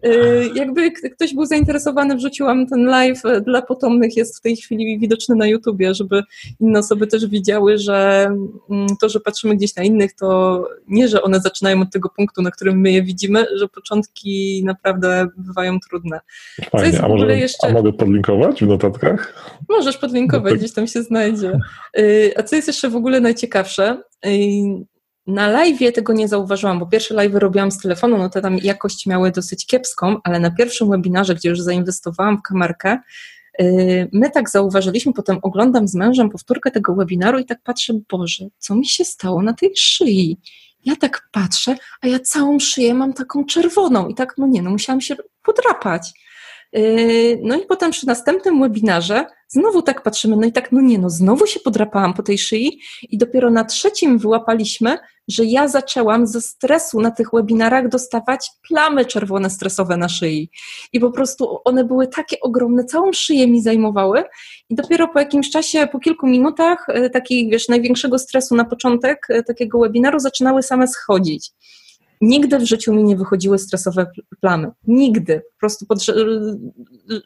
Y, 0.05 0.49
jakby 0.55 0.91
ktoś 0.91 1.33
był 1.33 1.45
zainteresowany, 1.45 2.15
wrzuciłam 2.15 2.67
ten 2.67 2.85
live 2.85 3.21
dla 3.45 3.61
potomnych, 3.61 4.17
jest 4.17 4.37
w 4.37 4.41
tej 4.41 4.55
chwili 4.55 4.99
widoczny 4.99 5.35
na 5.35 5.47
YouTubie, 5.47 5.93
żeby 5.93 6.23
inne 6.59 6.79
osoby 6.79 7.07
też 7.07 7.27
widziały, 7.27 7.77
że 7.77 8.29
mm, 8.69 8.87
to, 9.01 9.09
że 9.09 9.19
patrzymy 9.19 9.55
gdzieś 9.55 9.75
na 9.75 9.83
innych, 9.83 10.13
to 10.13 10.63
nie, 10.87 11.07
że 11.07 11.21
one 11.21 11.39
zaczynają 11.39 11.81
od 11.81 11.91
tego 11.91 12.09
punktu, 12.09 12.41
na 12.41 12.51
którym 12.51 12.79
my 12.79 12.91
je 12.91 13.03
widzimy, 13.03 13.45
że 13.55 13.67
początki 13.67 14.63
naprawdę 14.65 15.27
bywają 15.37 15.79
trudne. 15.79 16.19
Fajnie, 16.71 17.01
a, 17.01 17.07
może, 17.07 17.37
jeszcze... 17.37 17.67
a 17.67 17.71
mogę 17.71 17.93
podlinkować 17.93 18.63
w 18.63 18.67
notatkach? 18.67 19.33
Możesz 19.69 19.97
podlinkować, 19.97 20.53
no 20.53 20.59
gdzieś 20.59 20.73
tam 20.73 20.87
się 20.87 21.03
znajdzie. 21.03 21.59
Y, 21.99 22.33
a 22.37 22.43
co 22.43 22.55
jest 22.55 22.67
jeszcze 22.67 22.89
w 22.89 22.95
ogóle 22.95 23.19
najciekawsze? 23.19 24.01
Na 25.27 25.47
live 25.47 25.93
tego 25.93 26.13
nie 26.13 26.27
zauważyłam, 26.27 26.79
bo 26.79 26.85
pierwsze 26.85 27.13
live 27.13 27.35
robiłam 27.35 27.71
z 27.71 27.77
telefonu, 27.77 28.17
no 28.17 28.29
to 28.29 28.41
tam 28.41 28.57
jakość 28.57 29.05
miały 29.05 29.31
dosyć 29.31 29.65
kiepską, 29.65 30.17
ale 30.23 30.39
na 30.39 30.51
pierwszym 30.51 30.89
webinarze, 30.89 31.35
gdzie 31.35 31.49
już 31.49 31.61
zainwestowałam 31.61 32.37
w 32.37 32.41
kamerkę, 32.41 32.99
y, 33.61 34.09
my 34.13 34.31
tak 34.31 34.49
zauważyliśmy, 34.49 35.13
potem 35.13 35.39
oglądam 35.41 35.87
z 35.87 35.95
mężem 35.95 36.29
powtórkę 36.29 36.71
tego 36.71 36.95
webinaru 36.95 37.39
i 37.39 37.45
tak 37.45 37.61
patrzę, 37.63 37.93
Boże, 38.09 38.45
co 38.57 38.75
mi 38.75 38.85
się 38.85 39.05
stało 39.05 39.41
na 39.41 39.53
tej 39.53 39.71
szyi? 39.75 40.37
Ja 40.85 40.95
tak 40.95 41.29
patrzę, 41.31 41.75
a 42.01 42.07
ja 42.07 42.19
całą 42.19 42.59
szyję 42.59 42.93
mam 42.93 43.13
taką 43.13 43.45
czerwoną 43.45 44.07
i 44.07 44.15
tak, 44.15 44.33
no 44.37 44.47
nie, 44.47 44.61
no 44.61 44.69
musiałam 44.69 45.01
się 45.01 45.15
podrapać. 45.43 46.13
Y, 46.77 47.39
no 47.43 47.55
i 47.55 47.65
potem 47.65 47.91
przy 47.91 48.07
następnym 48.07 48.61
webinarze 48.61 49.25
znowu 49.47 49.81
tak 49.81 50.03
patrzymy, 50.03 50.35
no 50.35 50.47
i 50.47 50.51
tak, 50.51 50.71
no 50.71 50.81
nie, 50.81 50.99
no 50.99 51.09
znowu 51.09 51.45
się 51.45 51.59
podrapałam 51.59 52.13
po 52.13 52.23
tej 52.23 52.37
szyi 52.37 52.79
i 53.09 53.17
dopiero 53.17 53.49
na 53.49 53.65
trzecim 53.65 54.17
wyłapaliśmy, 54.17 54.97
że 55.27 55.45
ja 55.45 55.67
zaczęłam 55.67 56.27
ze 56.27 56.41
stresu 56.41 57.01
na 57.01 57.11
tych 57.11 57.29
webinarach 57.33 57.89
dostawać 57.89 58.49
plamy 58.67 59.05
czerwone 59.05 59.49
stresowe 59.49 59.97
na 59.97 60.09
szyi. 60.09 60.49
I 60.93 60.99
po 60.99 61.11
prostu 61.11 61.59
one 61.65 61.83
były 61.83 62.07
takie 62.07 62.39
ogromne, 62.39 62.85
całą 62.85 63.13
szyję 63.13 63.47
mi 63.47 63.61
zajmowały 63.61 64.23
i 64.69 64.75
dopiero 64.75 65.07
po 65.07 65.19
jakimś 65.19 65.49
czasie, 65.49 65.87
po 65.91 65.99
kilku 65.99 66.27
minutach 66.27 66.87
y, 66.89 67.09
takiego, 67.09 67.51
wiesz, 67.51 67.67
największego 67.67 68.19
stresu 68.19 68.55
na 68.55 68.65
początek 68.65 69.27
y, 69.29 69.43
takiego 69.43 69.79
webinaru 69.79 70.19
zaczynały 70.19 70.63
same 70.63 70.87
schodzić. 70.87 71.51
Nigdy 72.21 72.59
w 72.59 72.65
życiu 72.65 72.93
mi 72.93 73.03
nie 73.03 73.15
wychodziły 73.15 73.59
stresowe 73.59 74.11
plamy. 74.41 74.71
Nigdy. 74.87 75.39
Po 75.39 75.59
prostu 75.59 75.85
pod 75.85 75.99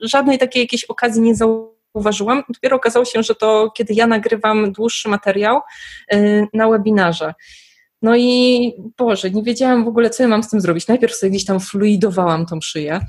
żadnej 0.02 0.40
takiej 0.40 0.62
jakiejś 0.62 0.84
okazji 0.86 1.22
nie 1.22 1.36
zauważyłam. 1.96 2.44
Dopiero 2.50 2.78
okazało 2.78 3.06
się, 3.06 3.24
że 3.24 3.36
to 3.36 3.72
kiedy 3.76 3.94
ja 3.94 4.08
nagrywam 4.08 4.72
dłuższy 4.72 5.10
materiał 5.10 5.62
y, 6.14 6.48
na 6.54 6.70
webinarze. 6.70 7.34
No 8.02 8.16
i 8.16 8.74
Boże, 8.98 9.32
nie 9.32 9.44
wiedziałam 9.44 9.86
w 9.86 9.88
ogóle, 9.88 10.10
co 10.10 10.24
ja 10.24 10.30
mam 10.30 10.44
z 10.44 10.50
tym 10.50 10.62
zrobić. 10.62 10.88
Najpierw 10.88 11.16
sobie 11.16 11.30
gdzieś 11.30 11.46
tam 11.46 11.60
fluidowałam 11.60 12.46
tą 12.46 12.62
szyję. 12.62 13.00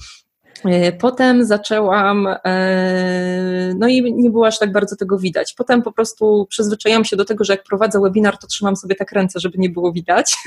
Y, 0.66 0.92
potem 1.00 1.44
zaczęłam, 1.44 2.26
y, 2.26 3.74
no 3.78 3.88
i 3.88 4.14
nie 4.14 4.30
było 4.30 4.46
aż 4.46 4.58
tak 4.58 4.72
bardzo 4.72 4.96
tego 4.96 5.18
widać. 5.18 5.54
Potem 5.56 5.82
po 5.82 5.92
prostu 5.92 6.46
przyzwyczaiłam 6.50 7.04
się 7.04 7.16
do 7.16 7.24
tego, 7.24 7.44
że 7.44 7.52
jak 7.52 7.64
prowadzę 7.64 8.00
webinar, 8.00 8.38
to 8.38 8.46
trzymam 8.46 8.76
sobie 8.76 8.94
tak 8.94 9.12
ręce, 9.12 9.40
żeby 9.40 9.58
nie 9.58 9.70
było 9.70 9.92
widać. 9.92 10.36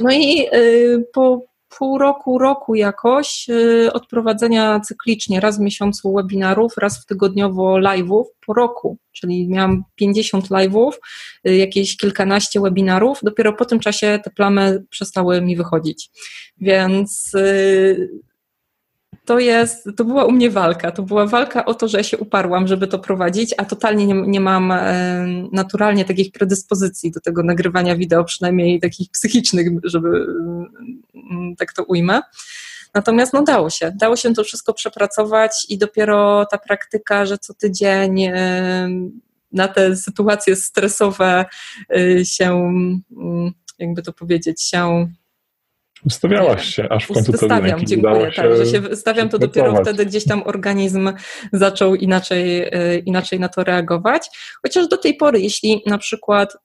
No 0.00 0.12
i 0.12 0.46
po 1.12 1.51
pół 1.78 1.98
roku, 1.98 2.38
roku 2.38 2.74
jakoś 2.74 3.48
y, 3.48 3.92
od 3.92 4.06
prowadzenia 4.06 4.80
cyklicznie, 4.80 5.40
raz 5.40 5.58
w 5.58 5.60
miesiącu 5.60 6.12
webinarów, 6.12 6.76
raz 6.76 7.02
w 7.02 7.06
tygodniowo 7.06 7.74
live'ów 7.74 8.24
po 8.46 8.54
roku, 8.54 8.98
czyli 9.12 9.48
miałam 9.48 9.84
50 9.94 10.48
live'ów, 10.48 10.92
y, 11.48 11.56
jakieś 11.56 11.96
kilkanaście 11.96 12.60
webinarów, 12.60 13.18
dopiero 13.22 13.52
po 13.52 13.64
tym 13.64 13.80
czasie 13.80 14.20
te 14.24 14.30
plamy 14.30 14.84
przestały 14.90 15.40
mi 15.40 15.56
wychodzić. 15.56 16.10
Więc 16.60 17.32
to 19.24 19.38
jest, 19.38 19.88
to 19.96 20.04
była 20.04 20.24
u 20.24 20.32
mnie 20.32 20.50
walka. 20.50 20.92
To 20.92 21.02
była 21.02 21.26
walka 21.26 21.64
o 21.64 21.74
to, 21.74 21.88
że 21.88 21.98
ja 21.98 22.04
się 22.04 22.18
uparłam, 22.18 22.66
żeby 22.66 22.86
to 22.86 22.98
prowadzić, 22.98 23.54
a 23.58 23.64
totalnie 23.64 24.06
nie, 24.06 24.14
nie 24.14 24.40
mam 24.40 24.72
e, 24.72 25.26
naturalnie 25.52 26.04
takich 26.04 26.32
predyspozycji 26.32 27.10
do 27.10 27.20
tego 27.20 27.42
nagrywania 27.42 27.96
wideo, 27.96 28.24
przynajmniej 28.24 28.80
takich 28.80 29.10
psychicznych, 29.10 29.68
żeby 29.84 30.26
tak 31.58 31.72
to 31.72 31.84
ujmę. 31.84 32.20
Natomiast 32.94 33.32
no 33.32 33.42
dało 33.42 33.70
się, 33.70 33.92
dało 33.94 34.16
się 34.16 34.34
to 34.34 34.44
wszystko 34.44 34.74
przepracować 34.74 35.66
i 35.68 35.78
dopiero 35.78 36.46
ta 36.50 36.58
praktyka, 36.58 37.26
że 37.26 37.38
co 37.38 37.54
tydzień 37.54 38.24
e, 38.24 38.88
na 39.52 39.68
te 39.68 39.96
sytuacje 39.96 40.56
stresowe 40.56 41.44
e, 41.96 42.24
się, 42.24 42.50
mm, 43.16 43.52
jakby 43.78 44.02
to 44.02 44.12
powiedzieć, 44.12 44.62
się 44.62 45.08
Ustawiałaś 46.06 46.74
się, 46.74 46.88
aż 46.90 47.04
w 47.04 47.12
końcu 47.12 47.32
Stawiam, 47.32 47.86
dziękuję, 47.86 48.30
tak, 48.36 48.56
że 48.56 48.66
się 48.66 48.96
stawiam 48.96 49.28
to 49.28 49.38
dopiero 49.38 49.76
wtedy 49.82 50.06
gdzieś 50.06 50.24
tam 50.24 50.42
organizm 50.46 51.12
zaczął 51.52 51.94
inaczej, 51.94 52.62
e, 52.62 52.98
inaczej 52.98 53.40
na 53.40 53.48
to 53.48 53.64
reagować. 53.64 54.28
Chociaż 54.62 54.88
do 54.88 54.96
tej 54.96 55.14
pory, 55.14 55.40
jeśli 55.40 55.82
na 55.86 55.98
przykład 55.98 56.56
mm, 56.56 56.62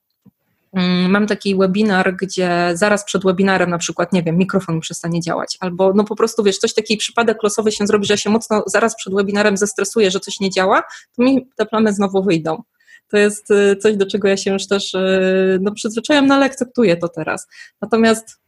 mam 1.10 1.28
taki 1.28 1.56
webinar, 1.56 2.16
gdzie 2.16 2.72
zaraz 2.74 3.06
przed 3.06 3.24
webinarem 3.24 3.70
na 3.70 3.78
przykład, 3.78 4.14
nie 4.14 4.24
wiem, 4.24 4.38
mikrofon 4.38 4.80
przestanie 4.80 5.22
działać, 5.22 5.58
albo 5.60 5.94
no 5.94 6.04
po 6.04 6.16
prostu, 6.16 6.44
wiesz, 6.44 6.58
coś 6.58 6.74
taki 6.74 6.98
przypadek 6.98 7.44
losowy 7.44 7.72
się 7.72 7.88
zrobi, 7.88 8.06
że 8.06 8.18
się 8.18 8.30
mocno 8.30 8.64
zaraz 8.68 8.96
przed 8.96 9.14
webinarem 9.14 9.58
zestresuję, 9.58 10.12
że 10.12 10.20
coś 10.20 10.40
nie 10.40 10.50
działa, 10.50 10.84
to 11.16 11.24
mi 11.24 11.48
te 11.56 11.66
plamy 11.66 11.94
znowu 11.94 12.24
wyjdą. 12.24 12.64
To 13.08 13.18
jest 13.18 13.52
e, 13.52 13.76
coś, 13.76 13.96
do 13.96 14.06
czego 14.06 14.28
ja 14.28 14.38
się 14.38 14.54
już 14.54 14.68
też 14.68 14.96
e, 14.96 15.10
no, 15.62 15.72
przyzwyczaiłam, 15.72 16.28
no 16.28 16.36
ale 16.36 16.46
akceptuję 16.46 16.98
to 16.98 17.10
teraz. 17.10 17.48
Natomiast 17.82 18.40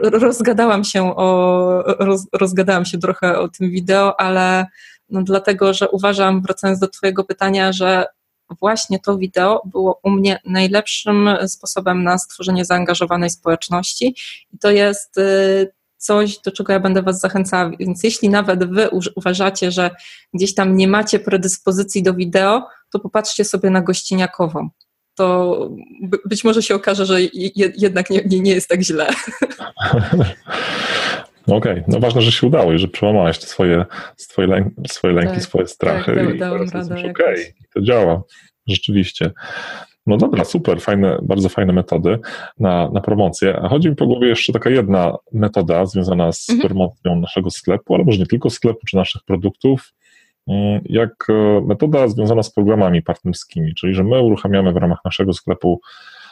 rozgadałam 0.00 0.84
się 0.84 1.16
o, 1.16 1.82
roz, 1.98 2.26
rozgadałam 2.32 2.84
się 2.84 2.98
trochę 2.98 3.38
o 3.38 3.48
tym 3.48 3.70
wideo, 3.70 4.20
ale 4.20 4.66
no 5.10 5.22
dlatego, 5.22 5.74
że 5.74 5.88
uważam, 5.88 6.42
wracając 6.42 6.78
do 6.78 6.88
Twojego 6.88 7.24
pytania, 7.24 7.72
że 7.72 8.06
właśnie 8.50 8.98
to 8.98 9.18
wideo 9.18 9.62
było 9.64 10.00
u 10.02 10.10
mnie 10.10 10.40
najlepszym 10.44 11.30
sposobem 11.46 12.04
na 12.04 12.18
stworzenie 12.18 12.64
zaangażowanej 12.64 13.30
społeczności 13.30 14.16
i 14.52 14.58
to 14.58 14.70
jest 14.70 15.18
y, 15.18 15.72
coś, 15.96 16.38
do 16.38 16.52
czego 16.52 16.72
ja 16.72 16.80
będę 16.80 17.02
Was 17.02 17.20
zachęcała. 17.20 17.70
Więc 17.78 18.02
jeśli 18.02 18.28
nawet 18.28 18.74
Wy 18.74 18.88
uważacie, 19.16 19.70
że 19.70 19.90
gdzieś 20.34 20.54
tam 20.54 20.76
nie 20.76 20.88
macie 20.88 21.18
predyspozycji 21.18 22.02
do 22.02 22.14
wideo, 22.14 22.66
to 22.90 22.98
popatrzcie 22.98 23.44
sobie 23.44 23.70
na 23.70 23.80
gościniakową 23.80 24.70
to 25.14 25.70
być 26.24 26.44
może 26.44 26.62
się 26.62 26.74
okaże, 26.74 27.06
że 27.06 27.18
jednak 27.76 28.10
nie, 28.10 28.22
nie 28.24 28.54
jest 28.54 28.68
tak 28.68 28.82
źle. 28.82 29.06
Okej, 31.46 31.56
okay. 31.56 31.84
no 31.88 32.00
ważne, 32.00 32.22
że 32.22 32.32
się 32.32 32.46
udało 32.46 32.72
i 32.72 32.78
że 32.78 32.88
przełamałaś 32.88 33.38
te 33.38 33.46
swoje, 33.46 33.84
swoje, 34.16 34.48
lęk, 34.48 34.72
swoje 34.88 35.14
lęki, 35.14 35.34
tak, 35.34 35.42
swoje 35.42 35.66
strachy 35.66 36.14
tak, 36.14 36.34
i 36.34 36.38
okej, 36.92 37.10
okay. 37.10 37.54
to 37.74 37.80
działa, 37.80 38.22
rzeczywiście. 38.66 39.30
No 40.06 40.16
dobra, 40.16 40.44
super, 40.44 40.80
fajne, 40.80 41.18
bardzo 41.22 41.48
fajne 41.48 41.72
metody 41.72 42.18
na, 42.58 42.90
na 42.90 43.00
promocję. 43.00 43.56
A 43.62 43.68
chodzi 43.68 43.88
mi 43.88 43.96
po 43.96 44.06
głowie 44.06 44.28
jeszcze 44.28 44.52
taka 44.52 44.70
jedna 44.70 45.16
metoda 45.32 45.86
związana 45.86 46.32
z 46.32 46.50
mhm. 46.50 46.68
promocją 46.68 47.20
naszego 47.20 47.50
sklepu, 47.50 47.94
ale 47.94 48.04
może 48.04 48.18
nie 48.18 48.26
tylko 48.26 48.50
sklepu 48.50 48.80
czy 48.86 48.96
naszych 48.96 49.22
produktów, 49.22 49.92
Mm, 50.46 50.80
jak 50.84 51.26
e, 51.28 51.60
metoda 51.66 52.08
związana 52.08 52.42
z 52.42 52.52
programami 52.52 53.02
partnerskimi, 53.02 53.74
czyli 53.74 53.94
że 53.94 54.04
my 54.04 54.22
uruchamiamy 54.22 54.72
w 54.72 54.76
ramach 54.76 54.98
naszego 55.04 55.32
sklepu 55.32 55.80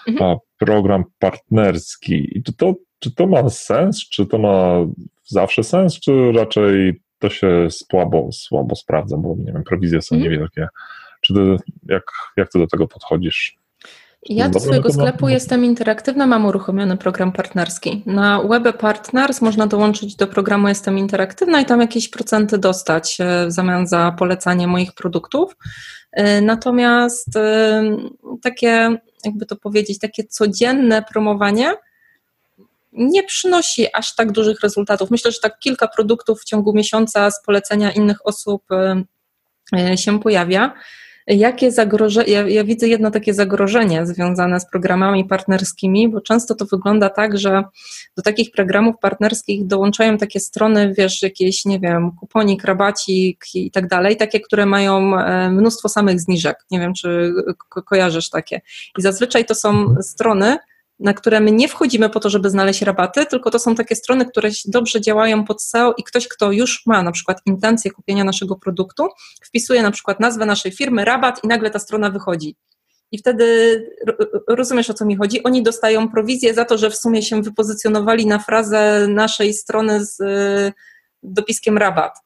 mhm. 0.09 0.39
program 0.59 1.05
partnerski. 1.19 2.39
I 2.39 2.43
czy 2.43 2.53
to, 2.53 2.75
czy 3.03 3.15
to 3.15 3.27
ma 3.27 3.51
sens? 3.51 4.09
Czy 4.09 4.27
to 4.27 4.39
ma 4.39 4.77
zawsze 5.25 5.65
sens, 5.65 6.01
czy 6.01 6.33
raczej 6.33 7.01
to 7.19 7.31
się 7.31 7.69
słabo, 7.71 8.29
słabo 8.33 8.77
sprawdza, 8.77 9.17
bo 9.17 9.37
nie 9.39 9.53
wiem, 9.53 9.65
prowizje 9.65 10.03
są 10.03 10.17
mhm. 10.17 10.33
niewielkie. 10.33 10.69
Czy 11.21 11.35
ty, 11.35 11.57
jak, 11.89 12.05
jak 12.37 12.49
ty 12.49 12.59
do 12.59 12.67
tego 12.67 12.89
podchodzisz? 12.89 13.57
Ja 14.29 14.49
do 14.49 14.61
swojego 14.61 14.93
sklepu 14.93 15.29
jestem 15.29 15.65
interaktywna, 15.65 16.27
mam 16.27 16.47
uruchomiony 16.47 16.97
program 16.97 17.33
partnerski. 17.33 18.03
Na 18.07 18.43
Web 18.43 18.79
Partners 18.79 19.41
można 19.41 19.67
dołączyć 19.67 20.17
do 20.17 20.27
programu 20.27 20.69
Jestem 20.69 20.99
Interaktywna 20.99 21.61
i 21.61 21.65
tam 21.65 21.81
jakieś 21.81 22.09
procenty 22.09 22.59
dostać 22.59 23.21
e, 23.21 23.47
w 23.47 23.53
zamian 23.53 23.87
za 23.87 24.15
polecanie 24.19 24.67
moich 24.67 24.93
produktów. 24.93 25.57
E, 26.13 26.41
natomiast 26.41 27.29
takie, 28.43 28.97
jakby 29.25 29.47
to 29.47 29.57
powiedzieć, 29.57 29.99
takie 29.99 30.25
codzienne 30.25 31.03
promowanie 31.03 31.75
nie 32.93 33.22
przynosi 33.22 33.86
aż 33.95 34.14
tak 34.14 34.32
dużych 34.32 34.61
rezultatów. 34.61 35.11
Myślę, 35.11 35.32
że 35.32 35.38
tak 35.43 35.59
kilka 35.59 35.88
produktów 35.88 36.40
w 36.40 36.45
ciągu 36.45 36.72
miesiąca 36.72 37.30
z 37.30 37.43
polecenia 37.43 37.90
innych 37.93 38.26
osób 38.26 38.62
się 39.97 40.20
pojawia. 40.20 40.74
Jakie 41.26 41.72
zagrożenie, 41.72 42.32
ja, 42.32 42.49
ja, 42.49 42.64
widzę 42.64 42.88
jedno 42.88 43.11
takie 43.11 43.34
zagrożenie 43.34 44.07
związane 44.07 44.61
z 44.61 44.70
programami 44.70 45.24
partnerskimi, 45.24 46.09
bo 46.09 46.20
często 46.20 46.55
to 46.55 46.64
wygląda 46.66 47.11
tak, 47.11 47.38
że 47.38 47.64
do 48.16 48.22
takich 48.22 48.51
programów 48.51 48.95
partnerskich 49.01 49.66
dołączają 49.66 50.18
takie 50.18 50.40
strony, 50.40 50.95
wiesz, 50.99 51.22
jakieś, 51.22 51.64
nie 51.64 51.80
wiem, 51.80 52.12
kuponik, 52.20 52.64
rabacik 52.64 53.45
i 53.55 53.70
tak 53.70 53.88
dalej, 53.88 54.16
takie, 54.16 54.40
które 54.40 54.66
mają 54.66 55.18
e, 55.18 55.51
mnóstwo 55.51 55.88
samych 55.88 56.20
zniżek. 56.20 56.57
Nie 56.70 56.80
wiem, 56.80 56.95
czy 56.95 57.32
ko 57.68 57.82
kojarzysz 57.82 58.30
takie. 58.30 58.61
I 58.99 59.03
zazwyczaj 59.03 59.45
to 59.45 59.55
są 59.55 59.95
strony, 60.03 60.59
na 61.03 61.15
które 61.15 61.41
my 61.41 61.53
nie 61.53 61.69
wchodzimy 61.69 62.11
po 62.11 62.21
to, 62.21 62.31
żeby 62.31 62.51
znaleźć 62.51 62.83
rabaty, 62.83 63.27
tylko 63.27 63.51
to 63.51 63.59
są 63.59 63.75
takie 63.75 63.97
strony, 63.97 64.27
które 64.27 64.51
dobrze 64.65 65.01
działają 65.01 65.45
pod 65.45 65.63
SEO 65.63 65.95
i 65.99 66.05
ktoś, 66.05 66.29
kto 66.29 66.53
już 66.53 66.83
ma 66.87 67.03
na 67.03 67.13
przykład 67.13 67.41
intencję 67.47 67.91
kupienia 67.91 68.25
naszego 68.25 68.57
produktu, 68.57 69.09
wpisuje 69.45 69.83
na 69.83 69.91
przykład 69.91 70.21
nazwę 70.21 70.47
naszej 70.47 70.73
firmy, 70.73 71.05
rabat 71.05 71.45
i 71.45 71.49
nagle 71.49 71.71
ta 71.71 71.79
strona 71.79 72.11
wychodzi. 72.11 72.57
I 73.13 73.19
wtedy 73.19 73.47
rozumiesz 74.49 74.91
o 74.91 74.95
co 74.95 75.05
mi 75.05 75.17
chodzi? 75.17 75.43
Oni 75.43 75.63
dostają 75.63 76.09
prowizję 76.09 76.55
za 76.55 76.65
to, 76.65 76.79
że 76.79 76.91
w 76.91 76.97
sumie 76.97 77.23
się 77.23 77.43
wypozycjonowali 77.43 78.27
na 78.27 78.39
frazę 78.39 79.07
naszej 79.09 79.55
strony 79.55 80.05
z 80.05 80.21
y, 80.21 80.73
dopiskiem 81.23 81.79
rabat 81.79 82.19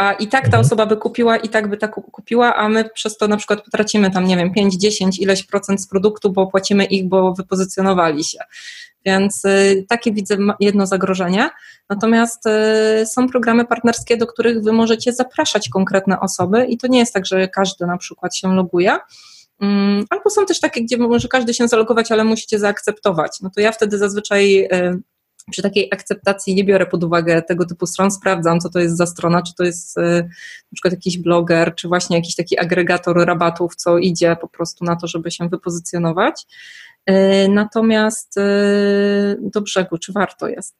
a 0.00 0.12
i 0.12 0.28
tak 0.28 0.42
ta 0.42 0.46
mhm. 0.46 0.60
osoba 0.60 0.86
by 0.86 0.96
kupiła, 0.96 1.36
i 1.36 1.48
tak 1.48 1.68
by 1.68 1.76
tak 1.76 1.90
kupiła, 1.92 2.54
a 2.54 2.68
my 2.68 2.90
przez 2.94 3.16
to 3.16 3.28
na 3.28 3.36
przykład 3.36 3.64
potracimy 3.64 4.10
tam, 4.10 4.26
nie 4.26 4.36
wiem, 4.36 4.52
5, 4.52 4.74
10, 4.74 5.18
ileś 5.18 5.42
procent 5.42 5.82
z 5.82 5.88
produktu, 5.88 6.32
bo 6.32 6.46
płacimy 6.46 6.84
ich, 6.84 7.08
bo 7.08 7.34
wypozycjonowali 7.34 8.24
się. 8.24 8.38
Więc 9.06 9.44
y, 9.44 9.84
takie 9.88 10.12
widzę 10.12 10.36
jedno 10.60 10.86
zagrożenie. 10.86 11.50
Natomiast 11.90 12.46
y, 12.46 13.06
są 13.06 13.28
programy 13.28 13.64
partnerskie, 13.64 14.16
do 14.16 14.26
których 14.26 14.62
wy 14.62 14.72
możecie 14.72 15.12
zapraszać 15.12 15.68
konkretne 15.68 16.20
osoby 16.20 16.64
i 16.64 16.78
to 16.78 16.86
nie 16.86 16.98
jest 16.98 17.14
tak, 17.14 17.26
że 17.26 17.48
każdy 17.48 17.86
na 17.86 17.96
przykład 17.98 18.36
się 18.36 18.54
loguje. 18.54 18.98
Mm, 19.60 20.04
albo 20.10 20.30
są 20.30 20.46
też 20.46 20.60
takie, 20.60 20.82
gdzie 20.82 20.98
może 20.98 21.28
każdy 21.28 21.54
się 21.54 21.68
zalogować, 21.68 22.12
ale 22.12 22.24
musicie 22.24 22.58
zaakceptować. 22.58 23.40
No 23.42 23.50
to 23.54 23.60
ja 23.60 23.72
wtedy 23.72 23.98
zazwyczaj 23.98 24.64
y, 24.64 25.00
przy 25.50 25.62
takiej 25.62 25.88
akceptacji 25.92 26.54
nie 26.54 26.64
biorę 26.64 26.86
pod 26.86 27.04
uwagę 27.04 27.42
tego 27.42 27.66
typu 27.66 27.86
stron, 27.86 28.10
sprawdzam, 28.10 28.60
co 28.60 28.70
to 28.70 28.78
jest 28.78 28.96
za 28.96 29.06
strona, 29.06 29.42
czy 29.42 29.54
to 29.54 29.64
jest 29.64 29.98
y, 29.98 30.00
na 30.00 30.74
przykład 30.74 30.94
jakiś 30.94 31.18
bloger, 31.18 31.74
czy 31.74 31.88
właśnie 31.88 32.16
jakiś 32.16 32.36
taki 32.36 32.58
agregator 32.58 33.26
rabatów, 33.26 33.76
co 33.76 33.98
idzie 33.98 34.36
po 34.40 34.48
prostu 34.48 34.84
na 34.84 34.96
to, 34.96 35.06
żeby 35.06 35.30
się 35.30 35.48
wypozycjonować. 35.48 36.46
Y, 37.10 37.48
natomiast 37.48 38.36
y, 38.36 38.40
do 39.40 39.60
brzegu, 39.60 39.98
czy 39.98 40.12
warto 40.12 40.48
jest? 40.48 40.76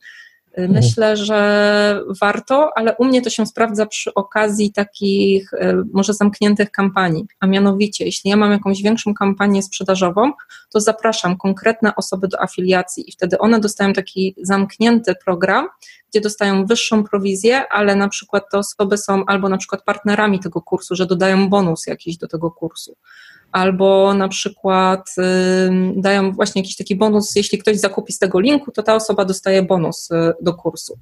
Y. 0.59 0.69
Myślę, 0.69 1.17
że 1.17 2.03
warto, 2.21 2.71
ale 2.75 2.97
u 2.97 3.05
mnie 3.05 3.23
to 3.23 3.31
się 3.31 3.47
sprawdza 3.47 3.87
przy 3.87 4.15
okazji 4.15 4.73
takich 4.73 5.53
y, 5.53 5.59
może 5.93 6.15
zamkniętych 6.15 6.71
kampanii. 6.71 7.27
A 7.41 7.47
mianowicie, 7.47 8.05
jeśli 8.05 8.31
ja 8.31 8.37
mam 8.37 8.53
jakąś 8.53 8.83
większą 8.83 9.15
kampanię 9.15 9.63
sprzedażową, 9.63 10.33
to 10.71 10.81
zapraszam 10.81 11.37
konkretne 11.37 11.97
osoby 11.97 12.29
do 12.29 12.43
afiliacji 12.43 13.09
i 13.09 13.13
wtedy 13.13 13.39
one 13.39 13.61
dostają 13.61 13.93
taki 13.93 14.35
zamknięty 14.43 15.15
program, 15.25 15.69
gdzie 16.11 16.21
dostają 16.21 16.67
wyższą 16.67 17.05
prowizję, 17.05 17.69
ale 17.69 17.97
na 17.97 18.09
przykład 18.09 18.45
te 18.51 18.59
osoby 18.59 18.99
są 18.99 19.25
albo 19.27 19.49
na 19.49 19.57
przykład 19.57 19.85
partnerami 19.85 20.41
tego 20.41 20.63
kursu, 20.63 20.97
że 20.97 21.07
dodają 21.07 21.49
bonus 21.49 21.87
jakiś 21.87 22.17
do 22.17 22.29
tego 22.29 22.51
kursu 22.51 22.97
albo 23.53 24.15
na 24.15 24.29
przykład 24.29 25.15
dają 25.97 26.33
właśnie 26.33 26.63
jakiś 26.63 26.77
taki 26.77 26.97
bonus, 26.97 27.37
jeśli 27.37 27.59
ktoś 27.59 27.77
zakupi 27.77 28.13
z 28.13 28.19
tego 28.19 28.41
linku, 28.41 28.73
to 28.73 28.83
ta 28.83 28.95
osoba 28.95 29.25
dostaje 29.25 29.63
bonus 29.63 30.11
y, 30.11 30.33
do 30.43 30.55
kursu. 30.55 30.99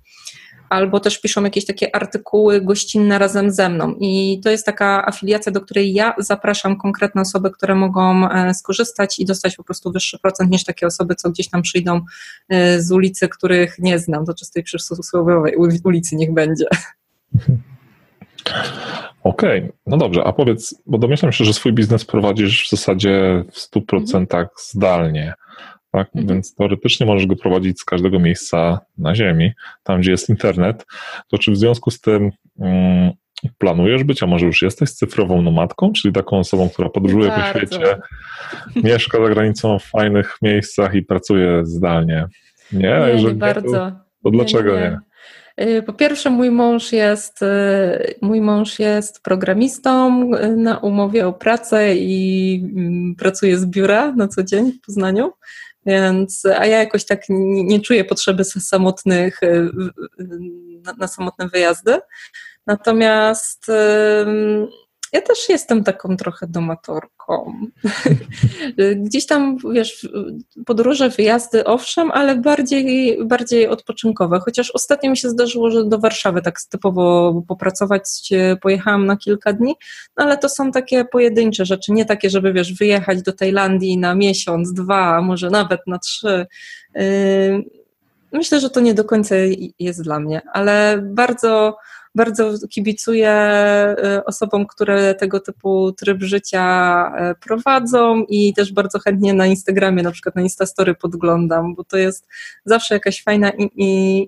Albo 0.69 1.01
też 1.01 1.21
piszą 1.21 1.45
jakieś 1.45 1.67
takie 1.67 1.97
artykuły 1.97 2.61
gościnne 2.61 3.19
razem 3.19 3.51
ze 3.51 3.69
mną. 3.69 3.95
I 4.01 4.41
to 4.45 4.51
jest 4.51 4.67
taka 4.67 5.07
afiliacja, 5.07 5.53
do 5.53 5.61
której 5.61 5.95
ja 5.95 6.15
zapraszam 6.19 6.77
konkretne 6.77 7.21
osoby, 7.23 7.51
które 7.51 7.75
mogą 7.75 8.31
e, 8.31 8.55
skorzystać 8.55 9.19
i 9.19 9.25
dostać 9.25 9.57
po 9.57 9.65
prostu 9.65 9.93
wyższy 9.93 10.19
procent 10.19 10.51
niż 10.51 10.65
takie 10.65 10.87
osoby, 10.87 11.15
co 11.15 11.31
gdzieś 11.31 11.49
tam 11.49 11.63
przyjdą 11.63 12.01
e, 12.49 12.83
z 12.83 12.93
ulicy, 12.93 13.29
których 13.29 13.79
nie 13.79 13.99
znam, 13.99 14.25
do 14.25 14.35
czystej 14.35 14.63
przysłowiowej 14.63 15.57
ulicy 15.85 16.17
niech 16.17 16.33
będzie. 16.33 16.65
Okej, 19.23 19.59
okay. 19.59 19.73
no 19.87 19.97
dobrze, 19.97 20.25
a 20.25 20.33
powiedz, 20.33 20.83
bo 20.87 20.99
domyślam 20.99 21.33
się, 21.33 21.45
że 21.45 21.53
swój 21.53 21.73
biznes 21.73 22.05
prowadzisz 22.05 22.67
w 22.67 22.71
zasadzie 22.71 23.45
w 23.53 23.77
100% 23.77 24.47
zdalnie. 24.57 25.35
Tak? 25.93 26.07
Mhm. 26.07 26.27
Więc 26.27 26.55
teoretycznie 26.55 27.07
możesz 27.07 27.27
go 27.27 27.37
prowadzić 27.37 27.81
z 27.81 27.85
każdego 27.85 28.19
miejsca 28.19 28.81
na 28.99 29.15
Ziemi, 29.15 29.53
tam 29.83 30.01
gdzie 30.01 30.11
jest 30.11 30.29
internet. 30.29 30.87
To 31.29 31.39
czy 31.39 31.53
w 31.53 31.57
związku 31.57 31.91
z 31.91 32.01
tym 32.01 32.31
um, 32.57 33.11
planujesz 33.59 34.05
być, 34.05 34.23
a 34.23 34.27
może 34.27 34.47
już 34.47 34.63
jesteś 34.63 34.91
cyfrową 34.91 35.43
nomadką, 35.43 35.93
czyli 35.93 36.15
taką 36.15 36.39
osobą, 36.39 36.69
która 36.69 36.89
podróżuje 36.89 37.29
Bardzo. 37.29 37.53
po 37.53 37.59
świecie, 37.59 37.97
mieszka 38.85 39.19
za 39.19 39.29
granicą 39.29 39.79
w 39.79 39.85
fajnych 39.85 40.37
miejscach 40.43 40.95
i 40.95 41.03
pracuje 41.03 41.67
zdalnie? 41.67 42.27
Nie, 42.73 43.01
nie 43.17 43.23
nie 43.23 43.35
bardzo. 43.35 43.71
To, 43.71 43.93
to 44.25 44.31
dlaczego 44.31 44.75
nie? 44.75 44.81
nie? 44.81 44.99
Y, 45.61 45.83
po 45.83 45.93
pierwsze, 45.93 46.31
mój 46.31 46.51
mąż 46.51 46.93
jest, 46.93 47.43
y, 47.43 48.15
mój 48.23 48.41
mąż 48.41 48.79
jest 48.79 49.23
programistą 49.23 50.23
y, 50.35 50.57
na 50.57 50.79
umowie 50.79 51.27
o 51.27 51.33
pracę 51.33 51.97
i 51.97 52.55
mm, 52.77 53.15
pracuje 53.15 53.59
z 53.59 53.67
biura 53.67 54.13
na 54.13 54.29
co 54.29 54.43
dzień 54.43 54.73
w 54.73 54.87
Poznaniu. 54.87 55.33
Więc, 55.87 56.47
a 56.47 56.67
ja 56.67 56.79
jakoś 56.79 57.05
tak 57.05 57.23
nie, 57.29 57.65
nie 57.65 57.81
czuję 57.81 58.05
potrzeby 58.05 58.45
samotnych, 58.45 59.41
na, 60.85 60.93
na 60.93 61.09
samotne 61.09 61.49
wyjazdy. 61.49 61.99
Natomiast 62.67 63.67
ja 65.13 65.21
też 65.21 65.49
jestem 65.49 65.85
taką 65.85 66.17
trochę 66.17 66.47
domatorką. 66.47 67.55
Gdzieś 69.05 69.27
tam, 69.27 69.57
wiesz, 69.73 70.09
podróże, 70.67 71.09
wyjazdy, 71.09 71.65
owszem, 71.65 72.11
ale 72.11 72.37
bardziej, 72.37 73.19
bardziej 73.25 73.69
odpoczynkowe. 73.69 74.41
Chociaż 74.41 74.71
ostatnio 74.71 75.11
mi 75.11 75.17
się 75.17 75.29
zdarzyło, 75.29 75.71
że 75.71 75.85
do 75.85 75.99
Warszawy 75.99 76.43
tak 76.43 76.61
typowo 76.71 77.35
popracować 77.49 78.05
pojechałam 78.63 79.07
na 79.07 79.17
kilka 79.17 79.53
dni, 79.53 79.75
no 80.17 80.25
ale 80.25 80.39
to 80.39 80.49
są 80.49 80.73
takie 80.73 81.05
pojedyncze 81.05 81.65
rzeczy, 81.65 81.93
nie 81.93 82.05
takie, 82.05 82.31
żeby, 82.31 82.53
wiesz, 82.53 82.73
wyjechać 82.75 83.23
do 83.23 83.33
Tajlandii 83.33 83.99
na 83.99 84.15
miesiąc, 84.15 84.73
dwa, 84.73 85.23
może 85.23 85.51
nawet 85.51 85.81
na 85.87 85.99
trzy. 85.99 86.47
Myślę, 88.33 88.61
że 88.61 88.71
to 88.71 88.81
nie 88.81 88.95
do 88.95 89.05
końca 89.05 89.35
jest 89.79 90.03
dla 90.03 90.21
mnie, 90.21 90.43
ale 90.53 90.99
bardzo 91.03 91.77
bardzo 92.19 92.69
kibicuję 92.69 93.35
y, 94.19 94.25
osobom, 94.25 94.67
które 94.67 95.15
tego 95.15 95.41
typu 95.41 95.93
tryb 95.93 96.23
życia 96.23 97.07
y, 97.31 97.35
prowadzą 97.35 98.25
i 98.29 98.55
też 98.55 98.73
bardzo 98.73 98.99
chętnie 98.99 99.35
na 99.35 99.47
Instagramie, 99.47 100.03
na 100.03 100.11
przykład 100.11 100.37
na 100.37 100.43
Instastory 100.43 100.95
podglądam, 100.95 101.75
bo 101.75 101.85
to 101.85 101.97
jest 101.97 102.29
zawsze 102.65 102.95
jakaś 102.95 103.23
fajna 103.23 103.51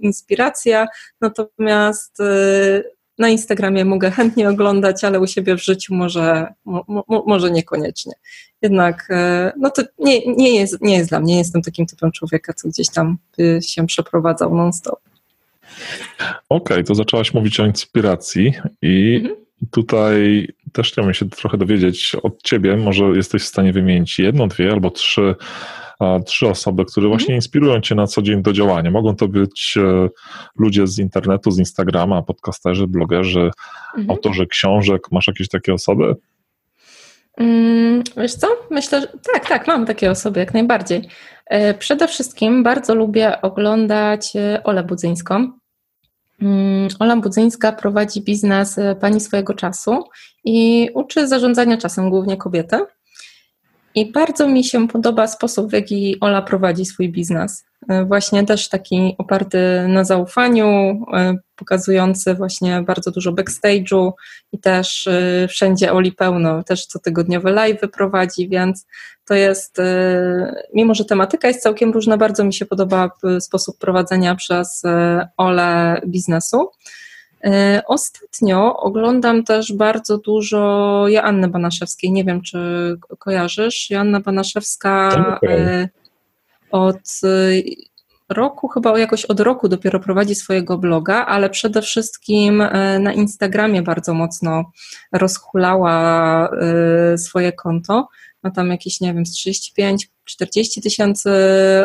inspiracja, 0.00 0.86
natomiast 1.20 2.20
y, 2.20 2.84
na 3.18 3.28
Instagramie 3.28 3.84
mogę 3.84 4.10
chętnie 4.10 4.48
oglądać, 4.48 5.04
ale 5.04 5.20
u 5.20 5.26
siebie 5.26 5.56
w 5.56 5.64
życiu 5.64 5.94
może, 5.94 6.54
mo, 6.64 6.94
może 7.26 7.50
niekoniecznie. 7.50 8.12
Jednak 8.62 9.08
no 9.56 9.70
to 9.70 9.82
nie, 9.98 10.34
nie, 10.36 10.54
jest, 10.54 10.80
nie 10.80 10.96
jest 10.96 11.10
dla 11.10 11.20
mnie, 11.20 11.32
nie 11.32 11.38
jestem 11.38 11.62
takim 11.62 11.86
typem 11.86 12.12
człowieka, 12.12 12.52
co 12.52 12.68
gdzieś 12.68 12.88
tam 12.90 13.18
się 13.60 13.86
przeprowadzał 13.86 14.54
non-stop. 14.54 15.09
Okej, 16.20 16.38
okay, 16.48 16.84
to 16.84 16.94
zaczęłaś 16.94 17.34
mówić 17.34 17.60
o 17.60 17.66
inspiracji 17.66 18.52
i 18.82 19.16
mhm. 19.16 19.36
tutaj 19.70 20.48
też 20.72 20.92
chciałbym 20.92 21.14
się 21.14 21.28
trochę 21.28 21.58
dowiedzieć 21.58 22.16
od 22.22 22.42
ciebie. 22.42 22.76
Może 22.76 23.04
jesteś 23.04 23.42
w 23.42 23.46
stanie 23.46 23.72
wymienić 23.72 24.18
jedną, 24.18 24.48
dwie 24.48 24.72
albo 24.72 24.90
trzy, 24.90 25.34
trzy 26.26 26.48
osoby, 26.48 26.84
które 26.84 27.04
mhm. 27.04 27.18
właśnie 27.18 27.34
inspirują 27.34 27.80
cię 27.80 27.94
na 27.94 28.06
co 28.06 28.22
dzień 28.22 28.42
do 28.42 28.52
działania. 28.52 28.90
Mogą 28.90 29.16
to 29.16 29.28
być 29.28 29.74
e, 29.76 30.08
ludzie 30.58 30.86
z 30.86 30.98
internetu, 30.98 31.50
z 31.50 31.58
Instagrama, 31.58 32.22
podcasterzy, 32.22 32.86
blogerzy, 32.86 33.50
mhm. 33.88 34.10
autorzy 34.10 34.46
książek. 34.46 35.02
Masz 35.12 35.26
jakieś 35.26 35.48
takie 35.48 35.74
osoby? 35.74 36.14
Mm, 37.36 38.02
wiesz 38.16 38.34
co? 38.34 38.46
Myślę, 38.70 39.00
że 39.00 39.06
tak, 39.32 39.48
tak, 39.48 39.66
mam 39.66 39.86
takie 39.86 40.10
osoby 40.10 40.40
jak 40.40 40.54
najbardziej. 40.54 41.08
E, 41.46 41.74
przede 41.74 42.08
wszystkim 42.08 42.62
bardzo 42.62 42.94
lubię 42.94 43.42
oglądać 43.42 44.36
e, 44.36 44.62
Olę 44.64 44.84
Budzyńską. 44.84 45.59
Mm, 46.42 46.88
Ola 46.98 47.16
Budzyńska 47.16 47.72
prowadzi 47.72 48.20
biznes 48.20 48.78
e, 48.78 48.94
Pani 48.94 49.20
swojego 49.20 49.54
czasu 49.54 50.04
i 50.44 50.88
uczy 50.94 51.28
zarządzania 51.28 51.76
czasem 51.76 52.10
głównie 52.10 52.36
kobiety. 52.36 52.78
I 53.94 54.12
bardzo 54.12 54.48
mi 54.48 54.64
się 54.64 54.88
podoba 54.88 55.26
sposób, 55.26 55.70
w 55.70 55.72
jaki 55.72 56.16
Ola 56.20 56.42
prowadzi 56.42 56.84
swój 56.84 57.08
biznes. 57.08 57.64
E, 57.88 58.04
właśnie 58.04 58.46
też 58.46 58.68
taki 58.68 59.14
oparty 59.18 59.58
na 59.88 60.04
zaufaniu, 60.04 60.66
e, 61.14 61.36
pokazujący 61.60 62.34
właśnie 62.34 62.82
bardzo 62.82 63.10
dużo 63.10 63.32
backstage'u 63.32 64.12
i 64.52 64.58
też 64.58 65.06
e, 65.06 65.48
wszędzie 65.48 65.92
Oli 65.92 66.12
pełno, 66.12 66.62
też 66.62 66.86
cotygodniowe 66.86 67.52
live 67.52 67.80
prowadzi, 67.92 68.48
więc 68.48 68.86
to 69.24 69.34
jest, 69.34 69.76
mimo 70.74 70.94
że 70.94 71.04
tematyka 71.04 71.48
jest 71.48 71.62
całkiem 71.62 71.92
różna, 71.92 72.16
bardzo 72.16 72.44
mi 72.44 72.54
się 72.54 72.66
podoba 72.66 73.10
sposób 73.40 73.78
prowadzenia 73.78 74.34
przez 74.34 74.82
Ole 75.36 76.00
biznesu. 76.06 76.70
Ostatnio 77.86 78.76
oglądam 78.76 79.44
też 79.44 79.72
bardzo 79.72 80.18
dużo 80.18 81.04
Joanny 81.08 81.48
Banaszewskiej. 81.48 82.12
Nie 82.12 82.24
wiem, 82.24 82.42
czy 82.42 82.58
kojarzysz. 83.18 83.90
Joanna 83.90 84.20
Banaszewska 84.20 85.24
od 86.70 87.20
y, 87.24 87.62
roku, 88.30 88.68
chyba 88.68 88.98
jakoś 88.98 89.24
od 89.24 89.40
roku 89.40 89.68
dopiero 89.68 90.00
prowadzi 90.00 90.34
swojego 90.34 90.78
bloga, 90.78 91.26
ale 91.26 91.50
przede 91.50 91.82
wszystkim 91.82 92.60
y, 92.60 92.98
na 93.00 93.12
Instagramie 93.12 93.82
bardzo 93.82 94.14
mocno 94.14 94.64
rozhulała 95.12 96.48
y, 97.14 97.18
swoje 97.18 97.52
konto. 97.52 98.08
Ma 98.42 98.50
tam 98.50 98.70
jakieś, 98.70 99.00
nie 99.00 99.14
wiem, 99.14 99.24
35 99.24 100.08
40 100.30 100.82
tysięcy 100.82 101.30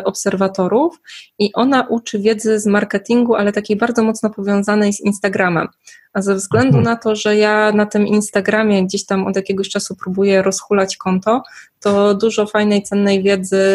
obserwatorów 0.03 1.01
i 1.39 1.53
ona 1.53 1.81
uczy 1.81 2.19
wiedzy 2.19 2.59
z 2.59 2.65
marketingu, 2.65 3.35
ale 3.35 3.51
takiej 3.51 3.77
bardzo 3.77 4.03
mocno 4.03 4.29
powiązanej 4.29 4.93
z 4.93 4.99
Instagramem. 4.99 5.67
A 6.13 6.21
ze 6.21 6.35
względu 6.35 6.77
mhm. 6.77 6.83
na 6.83 6.95
to, 6.95 7.15
że 7.15 7.37
ja 7.37 7.71
na 7.71 7.85
tym 7.85 8.07
Instagramie 8.07 8.85
gdzieś 8.85 9.05
tam 9.05 9.27
od 9.27 9.35
jakiegoś 9.35 9.69
czasu 9.69 9.95
próbuję 10.03 10.41
rozhulać 10.41 10.97
konto, 10.97 11.43
to 11.79 12.13
dużo 12.13 12.45
fajnej, 12.45 12.83
cennej 12.83 13.23
wiedzy 13.23 13.65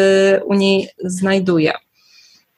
u 0.45 0.53
niej 0.53 0.89
znajduję. 1.03 1.73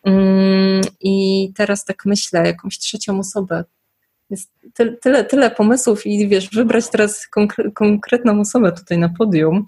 Mm, 0.04 0.82
I 0.99 1.47
teraz 1.56 1.86
tak 1.86 2.06
myślę, 2.06 2.45
jakąś 2.45 2.80
trzecią 2.80 3.20
osobę. 3.20 3.64
Jest 4.30 4.51
tyle, 4.74 4.97
tyle, 4.97 5.26
tyle 5.26 5.51
pomysłów 5.51 6.06
i 6.06 6.28
wiesz, 6.28 6.49
wybrać 6.49 6.89
teraz 6.89 7.28
konkretną 7.74 8.39
osobę 8.39 8.72
tutaj 8.72 8.97
na 8.97 9.10
podium. 9.10 9.68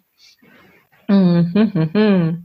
Mm-hmm. 1.09 2.35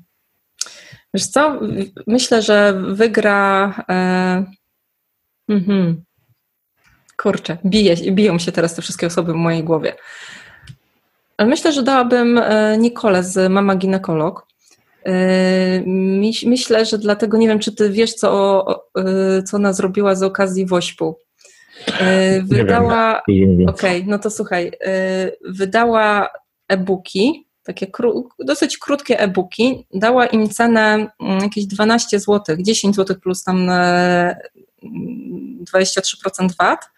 Wiesz 1.15 1.27
co, 1.27 1.61
myślę, 2.07 2.43
że 2.43 2.83
wygra. 2.89 3.75
E... 3.89 4.45
Mm-hmm. 5.51 5.95
Kurczę, 7.17 7.57
bije, 7.65 8.13
biją 8.13 8.39
się 8.39 8.53
teraz 8.53 8.75
te 8.75 8.83
wszystkie 8.83 9.07
osoby 9.07 9.33
w 9.33 9.37
mojej 9.37 9.65
głowie. 9.65 9.97
Ale 11.37 11.49
myślę, 11.49 11.73
że 11.73 11.83
dałabym 11.83 12.39
e, 12.39 12.79
Nikolę 12.79 13.25
z 13.25 13.53
Mama 13.53 13.77
Ginekolog. 13.77 14.47
E, 15.07 15.83
myślę, 16.47 16.87
że 16.87 16.99
dlatego 16.99 17.39
nie 17.39 17.49
wiem, 17.49 17.59
czy 17.59 17.75
ty 17.75 17.91
wiesz, 17.91 18.15
co, 18.15 18.65
e, 18.99 19.43
co 19.43 19.57
ona 19.57 19.73
zrobiła 19.73 20.15
z 20.15 20.23
okazji 20.23 20.67
Wośpu. 20.67 21.19
Wydała. 22.45 23.23
Okej, 23.23 23.67
okay, 23.67 24.05
no 24.07 24.19
to 24.19 24.31
słuchaj. 24.31 24.73
Wydała 25.45 26.29
e-booki 26.69 27.51
takie 27.63 27.87
kró 27.87 28.29
dosyć 28.39 28.79
krótkie 28.79 29.21
e-booki, 29.21 29.87
dała 29.95 30.27
im 30.27 30.49
cenę 30.49 31.07
mm, 31.21 31.41
jakieś 31.41 31.67
12 31.67 32.21
zł, 32.21 32.57
10 32.59 32.97
zł 32.97 33.17
plus 33.21 33.45
tam 33.45 33.71
23% 35.75 36.57
VAT 36.59 36.91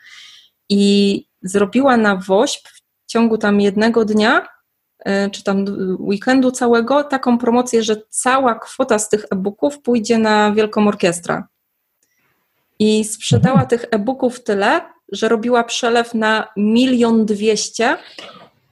i 0.68 1.24
zrobiła 1.42 1.96
na 1.96 2.16
WOŚP 2.16 2.68
w 2.68 3.06
ciągu 3.06 3.38
tam 3.38 3.60
jednego 3.60 4.04
dnia 4.04 4.40
e, 4.40 4.46
czy 5.32 5.44
tam 5.44 5.64
weekendu 6.00 6.50
całego 6.50 7.04
taką 7.04 7.38
promocję, 7.38 7.82
że 7.82 7.96
cała 8.08 8.54
kwota 8.54 8.98
z 8.98 9.08
tych 9.08 9.24
e-booków 9.30 9.82
pójdzie 9.82 10.18
na 10.18 10.52
Wielką 10.52 10.88
Orkiestrę. 10.88 11.42
I 12.78 13.04
sprzedała 13.04 13.62
mhm. 13.62 13.68
tych 13.68 13.84
e-booków 13.90 14.44
tyle, 14.44 14.80
że 15.12 15.28
robiła 15.28 15.64
przelew 15.64 16.14
na 16.14 16.48
milion 16.56 17.26
dwieście 17.26 17.96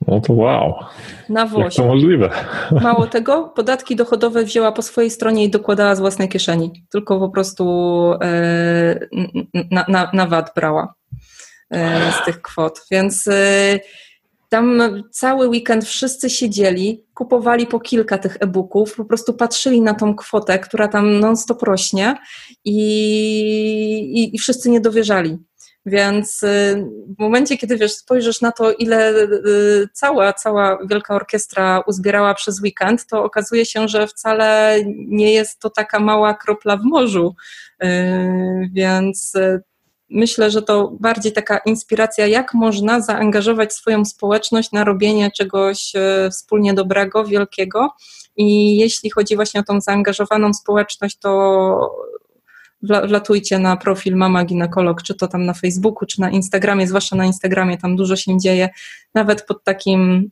no 0.06 0.20
to 0.20 0.32
wow. 0.32 0.74
Na 1.28 1.46
WOŚ. 1.46 1.64
Jak 1.64 1.72
to 1.74 1.86
możliwe? 1.86 2.30
Mało 2.82 3.06
tego, 3.16 3.52
podatki 3.56 3.96
dochodowe 3.96 4.44
wzięła 4.44 4.72
po 4.72 4.82
swojej 4.82 5.10
stronie 5.10 5.44
i 5.44 5.50
dokładała 5.50 5.94
z 5.94 6.00
własnej 6.00 6.28
kieszeni. 6.28 6.84
Tylko 6.90 7.18
po 7.18 7.28
prostu 7.28 7.64
e, 8.22 9.00
na, 9.70 9.84
na, 9.88 10.10
na 10.12 10.26
VAT 10.26 10.52
brała 10.56 10.94
e, 11.70 12.12
z 12.12 12.24
tych 12.24 12.42
kwot. 12.42 12.80
Więc 12.90 13.26
e, 13.26 13.80
tam 14.50 15.02
cały 15.10 15.48
weekend 15.48 15.84
wszyscy 15.84 16.30
siedzieli, 16.30 17.04
kupowali 17.14 17.66
po 17.66 17.80
kilka 17.80 18.18
tych 18.18 18.36
e-booków, 18.40 18.94
po 18.94 19.04
prostu 19.04 19.34
patrzyli 19.34 19.80
na 19.80 19.94
tą 19.94 20.14
kwotę, 20.14 20.58
która 20.58 20.88
tam 20.88 21.20
non-stop 21.20 21.62
rośnie 21.62 22.16
i, 22.64 22.80
i, 24.14 24.36
i 24.36 24.38
wszyscy 24.38 24.70
nie 24.70 24.80
dowierzali 24.80 25.38
Więc 25.86 26.40
w 27.18 27.18
momencie, 27.18 27.56
kiedy 27.56 27.76
wiesz, 27.76 27.92
spojrzysz 27.92 28.40
na 28.40 28.52
to, 28.52 28.72
ile 28.72 29.14
cała, 29.92 30.32
cała 30.32 30.78
wielka 30.86 31.14
orkiestra 31.14 31.82
uzbierała 31.86 32.34
przez 32.34 32.60
weekend, 32.60 33.06
to 33.06 33.24
okazuje 33.24 33.66
się, 33.66 33.88
że 33.88 34.06
wcale 34.06 34.78
nie 34.94 35.32
jest 35.32 35.58
to 35.58 35.70
taka 35.70 36.00
mała 36.00 36.34
kropla 36.34 36.76
w 36.76 36.84
morzu. 36.84 37.34
Więc 38.72 39.32
myślę, 40.10 40.50
że 40.50 40.62
to 40.62 40.92
bardziej 41.00 41.32
taka 41.32 41.58
inspiracja, 41.58 42.26
jak 42.26 42.54
można 42.54 43.00
zaangażować 43.00 43.72
swoją 43.72 44.04
społeczność 44.04 44.72
na 44.72 44.84
robienie 44.84 45.30
czegoś 45.30 45.92
e, 45.94 46.30
wspólnie 46.30 46.74
dobrego, 46.74 47.24
wielkiego. 47.24 47.90
I 48.36 48.76
jeśli 48.76 49.10
chodzi 49.10 49.36
właśnie 49.36 49.60
o 49.60 49.64
tą 49.64 49.80
zaangażowaną 49.80 50.54
społeczność, 50.54 51.18
to 51.18 51.94
wlatujcie 52.82 53.58
na 53.58 53.76
profil 53.76 54.16
Mama 54.16 54.44
Ginekolog, 54.44 55.02
czy 55.02 55.14
to 55.14 55.28
tam 55.28 55.44
na 55.44 55.54
Facebooku, 55.54 56.06
czy 56.06 56.20
na 56.20 56.30
Instagramie, 56.30 56.86
zwłaszcza 56.86 57.16
na 57.16 57.24
Instagramie, 57.24 57.78
tam 57.78 57.96
dużo 57.96 58.16
się 58.16 58.38
dzieje, 58.38 58.68
nawet 59.14 59.46
pod 59.46 59.64
takim 59.64 60.30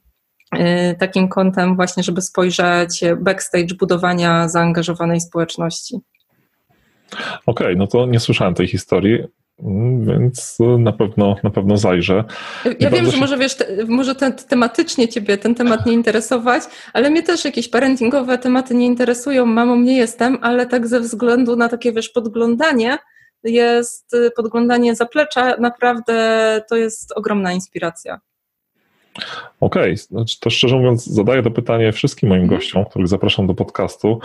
e, 0.53 0.95
takim 0.95 1.29
kątem 1.29 1.77
właśnie, 1.77 2.03
żeby 2.03 2.23
spojrzeć 2.23 3.05
backstage 3.21 3.75
budowania 3.79 4.49
zaangażowanej 4.49 5.21
społeczności. 5.21 6.01
Okej, 7.13 7.67
okay, 7.67 7.77
no 7.77 7.87
to 7.87 8.07
nie 8.07 8.21
słyszałem 8.21 8.55
tej 8.55 8.69
historii. 8.69 9.25
Więc 10.01 10.59
na 10.79 10.93
pewno, 10.93 11.37
na 11.43 11.51
pewno 11.51 11.77
zajrzę. 11.77 12.25
Ja 12.81 12.91
wiem, 12.91 13.05
że 13.07 13.13
się... 13.13 13.19
może 13.19 13.37
wiesz, 13.37 13.55
te, 13.55 13.85
może 13.89 14.15
ten, 14.15 14.33
tematycznie 14.33 15.09
ciebie 15.09 15.39
ten 15.39 15.55
temat 15.55 15.87
nie 15.87 15.93
interesować, 15.93 16.63
ale 16.93 17.11
mnie 17.11 17.23
też 17.23 17.45
jakieś 17.45 17.69
parentingowe 17.69 18.39
tematy 18.39 18.75
nie 18.75 18.87
interesują, 18.87 19.47
mamą 19.47 19.77
nie 19.77 19.97
jestem, 19.97 20.39
ale 20.43 20.67
tak 20.67 20.87
ze 20.87 21.01
względu 21.01 21.57
na 21.57 21.69
takie 21.69 21.93
wiesz, 21.93 22.09
podglądanie, 22.09 22.99
jest 23.45 24.17
podglądanie 24.37 24.95
zaplecza, 24.95 25.57
naprawdę 25.57 26.61
to 26.69 26.77
jest 26.77 27.13
ogromna 27.13 27.53
inspiracja. 27.53 28.21
Okej, 29.61 29.83
okay. 29.83 29.97
znaczy 29.97 30.41
to 30.41 30.51
szczerze 30.51 30.77
mówiąc 30.77 31.07
zadaję 31.07 31.43
to 31.43 31.51
pytanie 31.51 31.93
wszystkim 31.93 32.29
moim 32.29 32.43
mhm. 32.43 32.61
gościom, 32.61 32.85
których 32.85 33.09
zapraszam 33.09 33.47
do 33.47 33.55
podcastu 33.55 34.21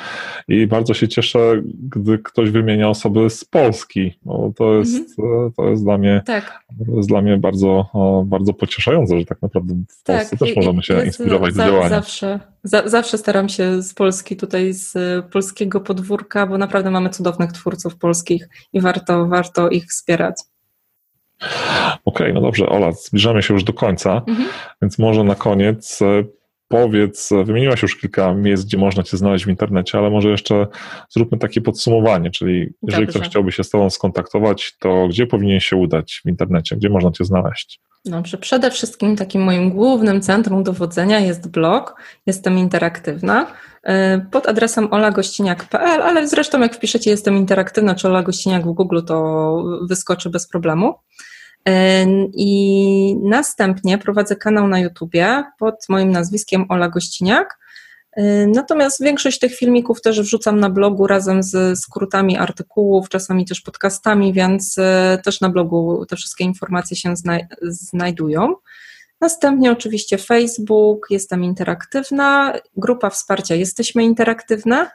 i 0.48 0.68
bardzo 0.68 0.94
się 0.94 1.08
cieszę, 1.08 1.62
gdy 1.90 2.20
ktoś 2.20 2.50
wymienia 2.50 2.90
osoby 2.90 3.30
z 3.30 3.46
Polski, 3.46 4.20
bo 4.26 4.54
to 4.58 4.74
jest, 4.74 5.20
mm-hmm. 5.20 5.52
to 5.58 5.70
jest 5.70 5.84
dla 5.84 5.98
mnie, 5.98 6.22
tak. 6.26 6.60
jest 6.96 7.10
dla 7.10 7.22
mnie 7.22 7.38
bardzo, 7.38 7.86
bardzo 8.26 8.54
pocieszające, 8.54 9.20
że 9.20 9.26
tak 9.26 9.42
naprawdę 9.42 9.74
w 9.74 10.04
tak. 10.04 10.18
Polsce 10.18 10.38
też 10.38 10.56
możemy 10.56 10.84
się 10.84 11.06
inspirować 11.06 11.54
za, 11.54 11.66
do 11.66 11.72
działania. 11.72 11.90
Zawsze, 11.90 12.40
za, 12.64 12.90
zawsze 12.90 13.18
staram 13.18 13.50
się 13.50 13.82
z 13.82 13.94
Polski, 13.94 14.36
tutaj 14.36 14.74
z 14.74 14.96
polskiego 15.26 15.82
podwórka, 15.82 16.48
bo 16.48 16.58
naprawdę 16.58 16.92
mamy 16.92 17.10
cudownych 17.10 17.52
twórców 17.52 17.96
polskich 17.96 18.50
i 18.74 18.82
warto, 18.82 19.28
warto 19.28 19.70
ich 19.70 19.86
wspierać. 19.86 20.36
Okej, 22.06 22.28
okay, 22.28 22.34
no 22.34 22.42
dobrze, 22.42 22.70
Ola, 22.70 22.92
zbliżamy 22.92 23.44
się 23.44 23.54
już 23.54 23.64
do 23.64 23.74
końca, 23.74 24.22
mhm. 24.28 24.50
więc 24.82 25.00
może 25.00 25.24
na 25.24 25.36
koniec 25.36 26.02
e, 26.02 26.24
powiedz, 26.68 27.32
e, 27.32 27.44
wymieniłaś 27.44 27.82
już 27.82 27.96
kilka 27.96 28.34
miejsc, 28.34 28.66
gdzie 28.66 28.78
można 28.78 29.04
Cię 29.04 29.18
znaleźć 29.18 29.46
w 29.46 29.50
internecie, 29.50 29.98
ale 29.98 30.10
może 30.10 30.30
jeszcze 30.30 30.68
zróbmy 31.10 31.38
takie 31.38 31.62
podsumowanie, 31.62 32.32
czyli 32.32 32.74
jeżeli 32.82 33.06
Dobrze. 33.06 33.20
ktoś 33.20 33.30
chciałby 33.30 33.52
się 33.52 33.64
z 33.64 33.70
Tobą 33.70 33.90
skontaktować, 33.90 34.78
to 34.80 35.08
gdzie 35.08 35.28
powinien 35.28 35.60
się 35.60 35.76
udać 35.76 36.22
w 36.26 36.30
internecie, 36.30 36.76
gdzie 36.76 36.90
można 36.90 37.12
Cię 37.12 37.26
znaleźć? 37.26 37.80
Dobrze, 38.06 38.38
przede 38.38 38.72
wszystkim 38.72 39.16
takim 39.16 39.42
moim 39.42 39.70
głównym 39.70 40.22
centrum 40.22 40.64
dowodzenia 40.64 41.20
jest 41.20 41.52
blog, 41.52 41.96
jestem 42.26 42.58
interaktywna 42.58 43.48
e, 43.84 44.26
pod 44.32 44.48
adresem 44.48 44.94
olagościniak.pl, 44.94 46.02
ale 46.02 46.28
zresztą 46.28 46.62
jak 46.62 46.76
wpiszecie 46.76 47.12
jestem 47.12 47.38
interaktywna 47.38 47.96
czy 47.96 48.08
Ola 48.08 48.24
Gościniak 48.24 48.64
w 48.64 48.74
Google, 48.74 49.00
to 49.08 49.64
wyskoczy 49.90 50.30
bez 50.30 50.48
problemu. 50.48 50.94
I 52.34 53.16
następnie 53.24 53.98
prowadzę 53.98 54.36
kanał 54.36 54.68
na 54.68 54.80
YouTubie 54.80 55.44
pod 55.60 55.76
moim 55.90 56.12
nazwiskiem 56.12 56.66
Ola 56.70 56.90
Gościniak. 56.90 57.60
Natomiast 58.48 59.04
większość 59.04 59.40
tych 59.40 59.56
filmików 59.56 60.02
też 60.02 60.22
wrzucam 60.22 60.60
na 60.60 60.70
blogu 60.70 61.08
razem 61.08 61.44
z 61.44 61.80
skrótami 61.80 62.38
artykułów, 62.38 63.10
czasami 63.10 63.46
też 63.46 63.62
podcastami, 63.62 64.34
więc 64.34 64.78
e, 64.78 65.20
też 65.24 65.42
na 65.42 65.50
blogu 65.50 66.06
te 66.06 66.16
wszystkie 66.16 66.44
informacje 66.44 66.98
się 66.98 67.14
znajdują. 67.62 68.56
Następnie 69.22 69.72
oczywiście 69.72 70.18
Facebook, 70.18 71.08
jestem 71.10 71.44
interaktywna, 71.44 72.54
grupa 72.78 73.10
wsparcia 73.10 73.56
Jesteśmy 73.56 74.04
Interaktywne 74.04 74.90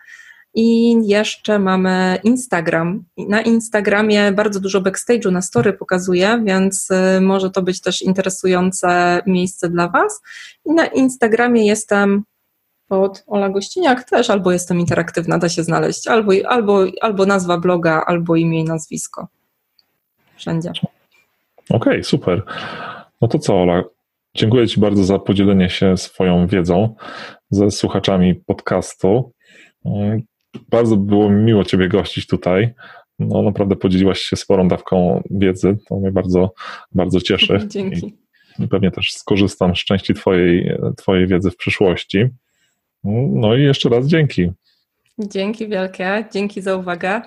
i 0.55 0.97
jeszcze 1.07 1.59
mamy 1.59 2.19
Instagram. 2.25 3.05
Na 3.17 3.43
Instagramie 3.43 4.33
bardzo 4.33 4.61
dużo 4.61 4.81
backstage'u 4.81 5.33
na 5.33 5.43
story 5.43 5.73
pokazuję, 5.73 6.43
więc 6.45 6.91
y, 6.91 7.21
może 7.21 7.51
to 7.51 7.63
być 7.63 7.81
też 7.81 8.03
interesujące 8.03 9.21
miejsce 9.27 9.69
dla 9.69 9.89
Was. 9.89 10.23
I 10.67 10.73
na 10.73 10.87
Instagramie 10.87 11.67
jestem 11.67 12.23
pod 12.89 13.25
Ola 13.27 13.49
Gościniak 13.49 14.05
też, 14.05 14.31
albo 14.31 14.53
jestem 14.53 14.81
interaktywna, 14.81 15.39
da 15.39 15.49
się 15.49 15.63
znaleźć, 15.63 16.07
albo, 16.07 16.33
albo, 16.49 16.85
albo 17.01 17.27
nazwa 17.27 17.59
bloga, 17.59 18.05
albo 18.07 18.37
imię 18.37 18.61
i 18.61 18.65
nazwisko. 18.65 19.29
Wszędzie. 20.37 20.71
Okej, 21.71 21.93
okay, 21.93 22.05
super. 22.05 22.43
No 23.21 23.29
to 23.29 23.39
co, 23.39 23.63
Ola? 23.63 23.83
Dziękuję 24.35 24.69
Ci 24.69 24.81
bardzo 24.81 25.05
za 25.05 25.19
podzielenie 25.19 25.71
się 25.71 25.97
swoją 25.97 26.47
wiedzą 26.47 26.95
ze 27.51 27.71
słuchaczami 27.71 28.35
podcastu. 28.35 29.33
Bardzo 30.71 30.97
było 30.97 31.31
mi 31.31 31.43
miło 31.43 31.65
Ciebie 31.65 31.89
gościć 31.89 32.27
tutaj. 32.27 32.75
No 33.19 33.43
naprawdę 33.43 33.77
podzieliłaś 33.77 34.21
się 34.21 34.37
sporą 34.37 34.69
dawką 34.69 35.23
wiedzy, 35.31 35.77
to 35.89 35.97
mnie 35.97 36.13
bardzo, 36.13 36.53
bardzo 36.93 37.21
cieszy. 37.21 37.59
Dzięki. 37.69 38.15
I 38.59 38.69
pewnie 38.69 38.91
też 38.91 39.13
skorzystam 39.13 39.77
z 39.77 39.79
części 39.79 40.15
twojej, 40.15 40.77
twojej 40.97 41.27
wiedzy 41.27 41.51
w 41.51 41.57
przyszłości. 41.57 42.29
No 43.05 43.57
i 43.57 43.63
jeszcze 43.63 43.89
raz 43.89 44.07
dzięki. 44.07 44.51
Dzięki 45.19 45.69
wielkie, 45.69 46.25
dzięki 46.33 46.63
za 46.63 46.77
uwagę. 46.77 47.23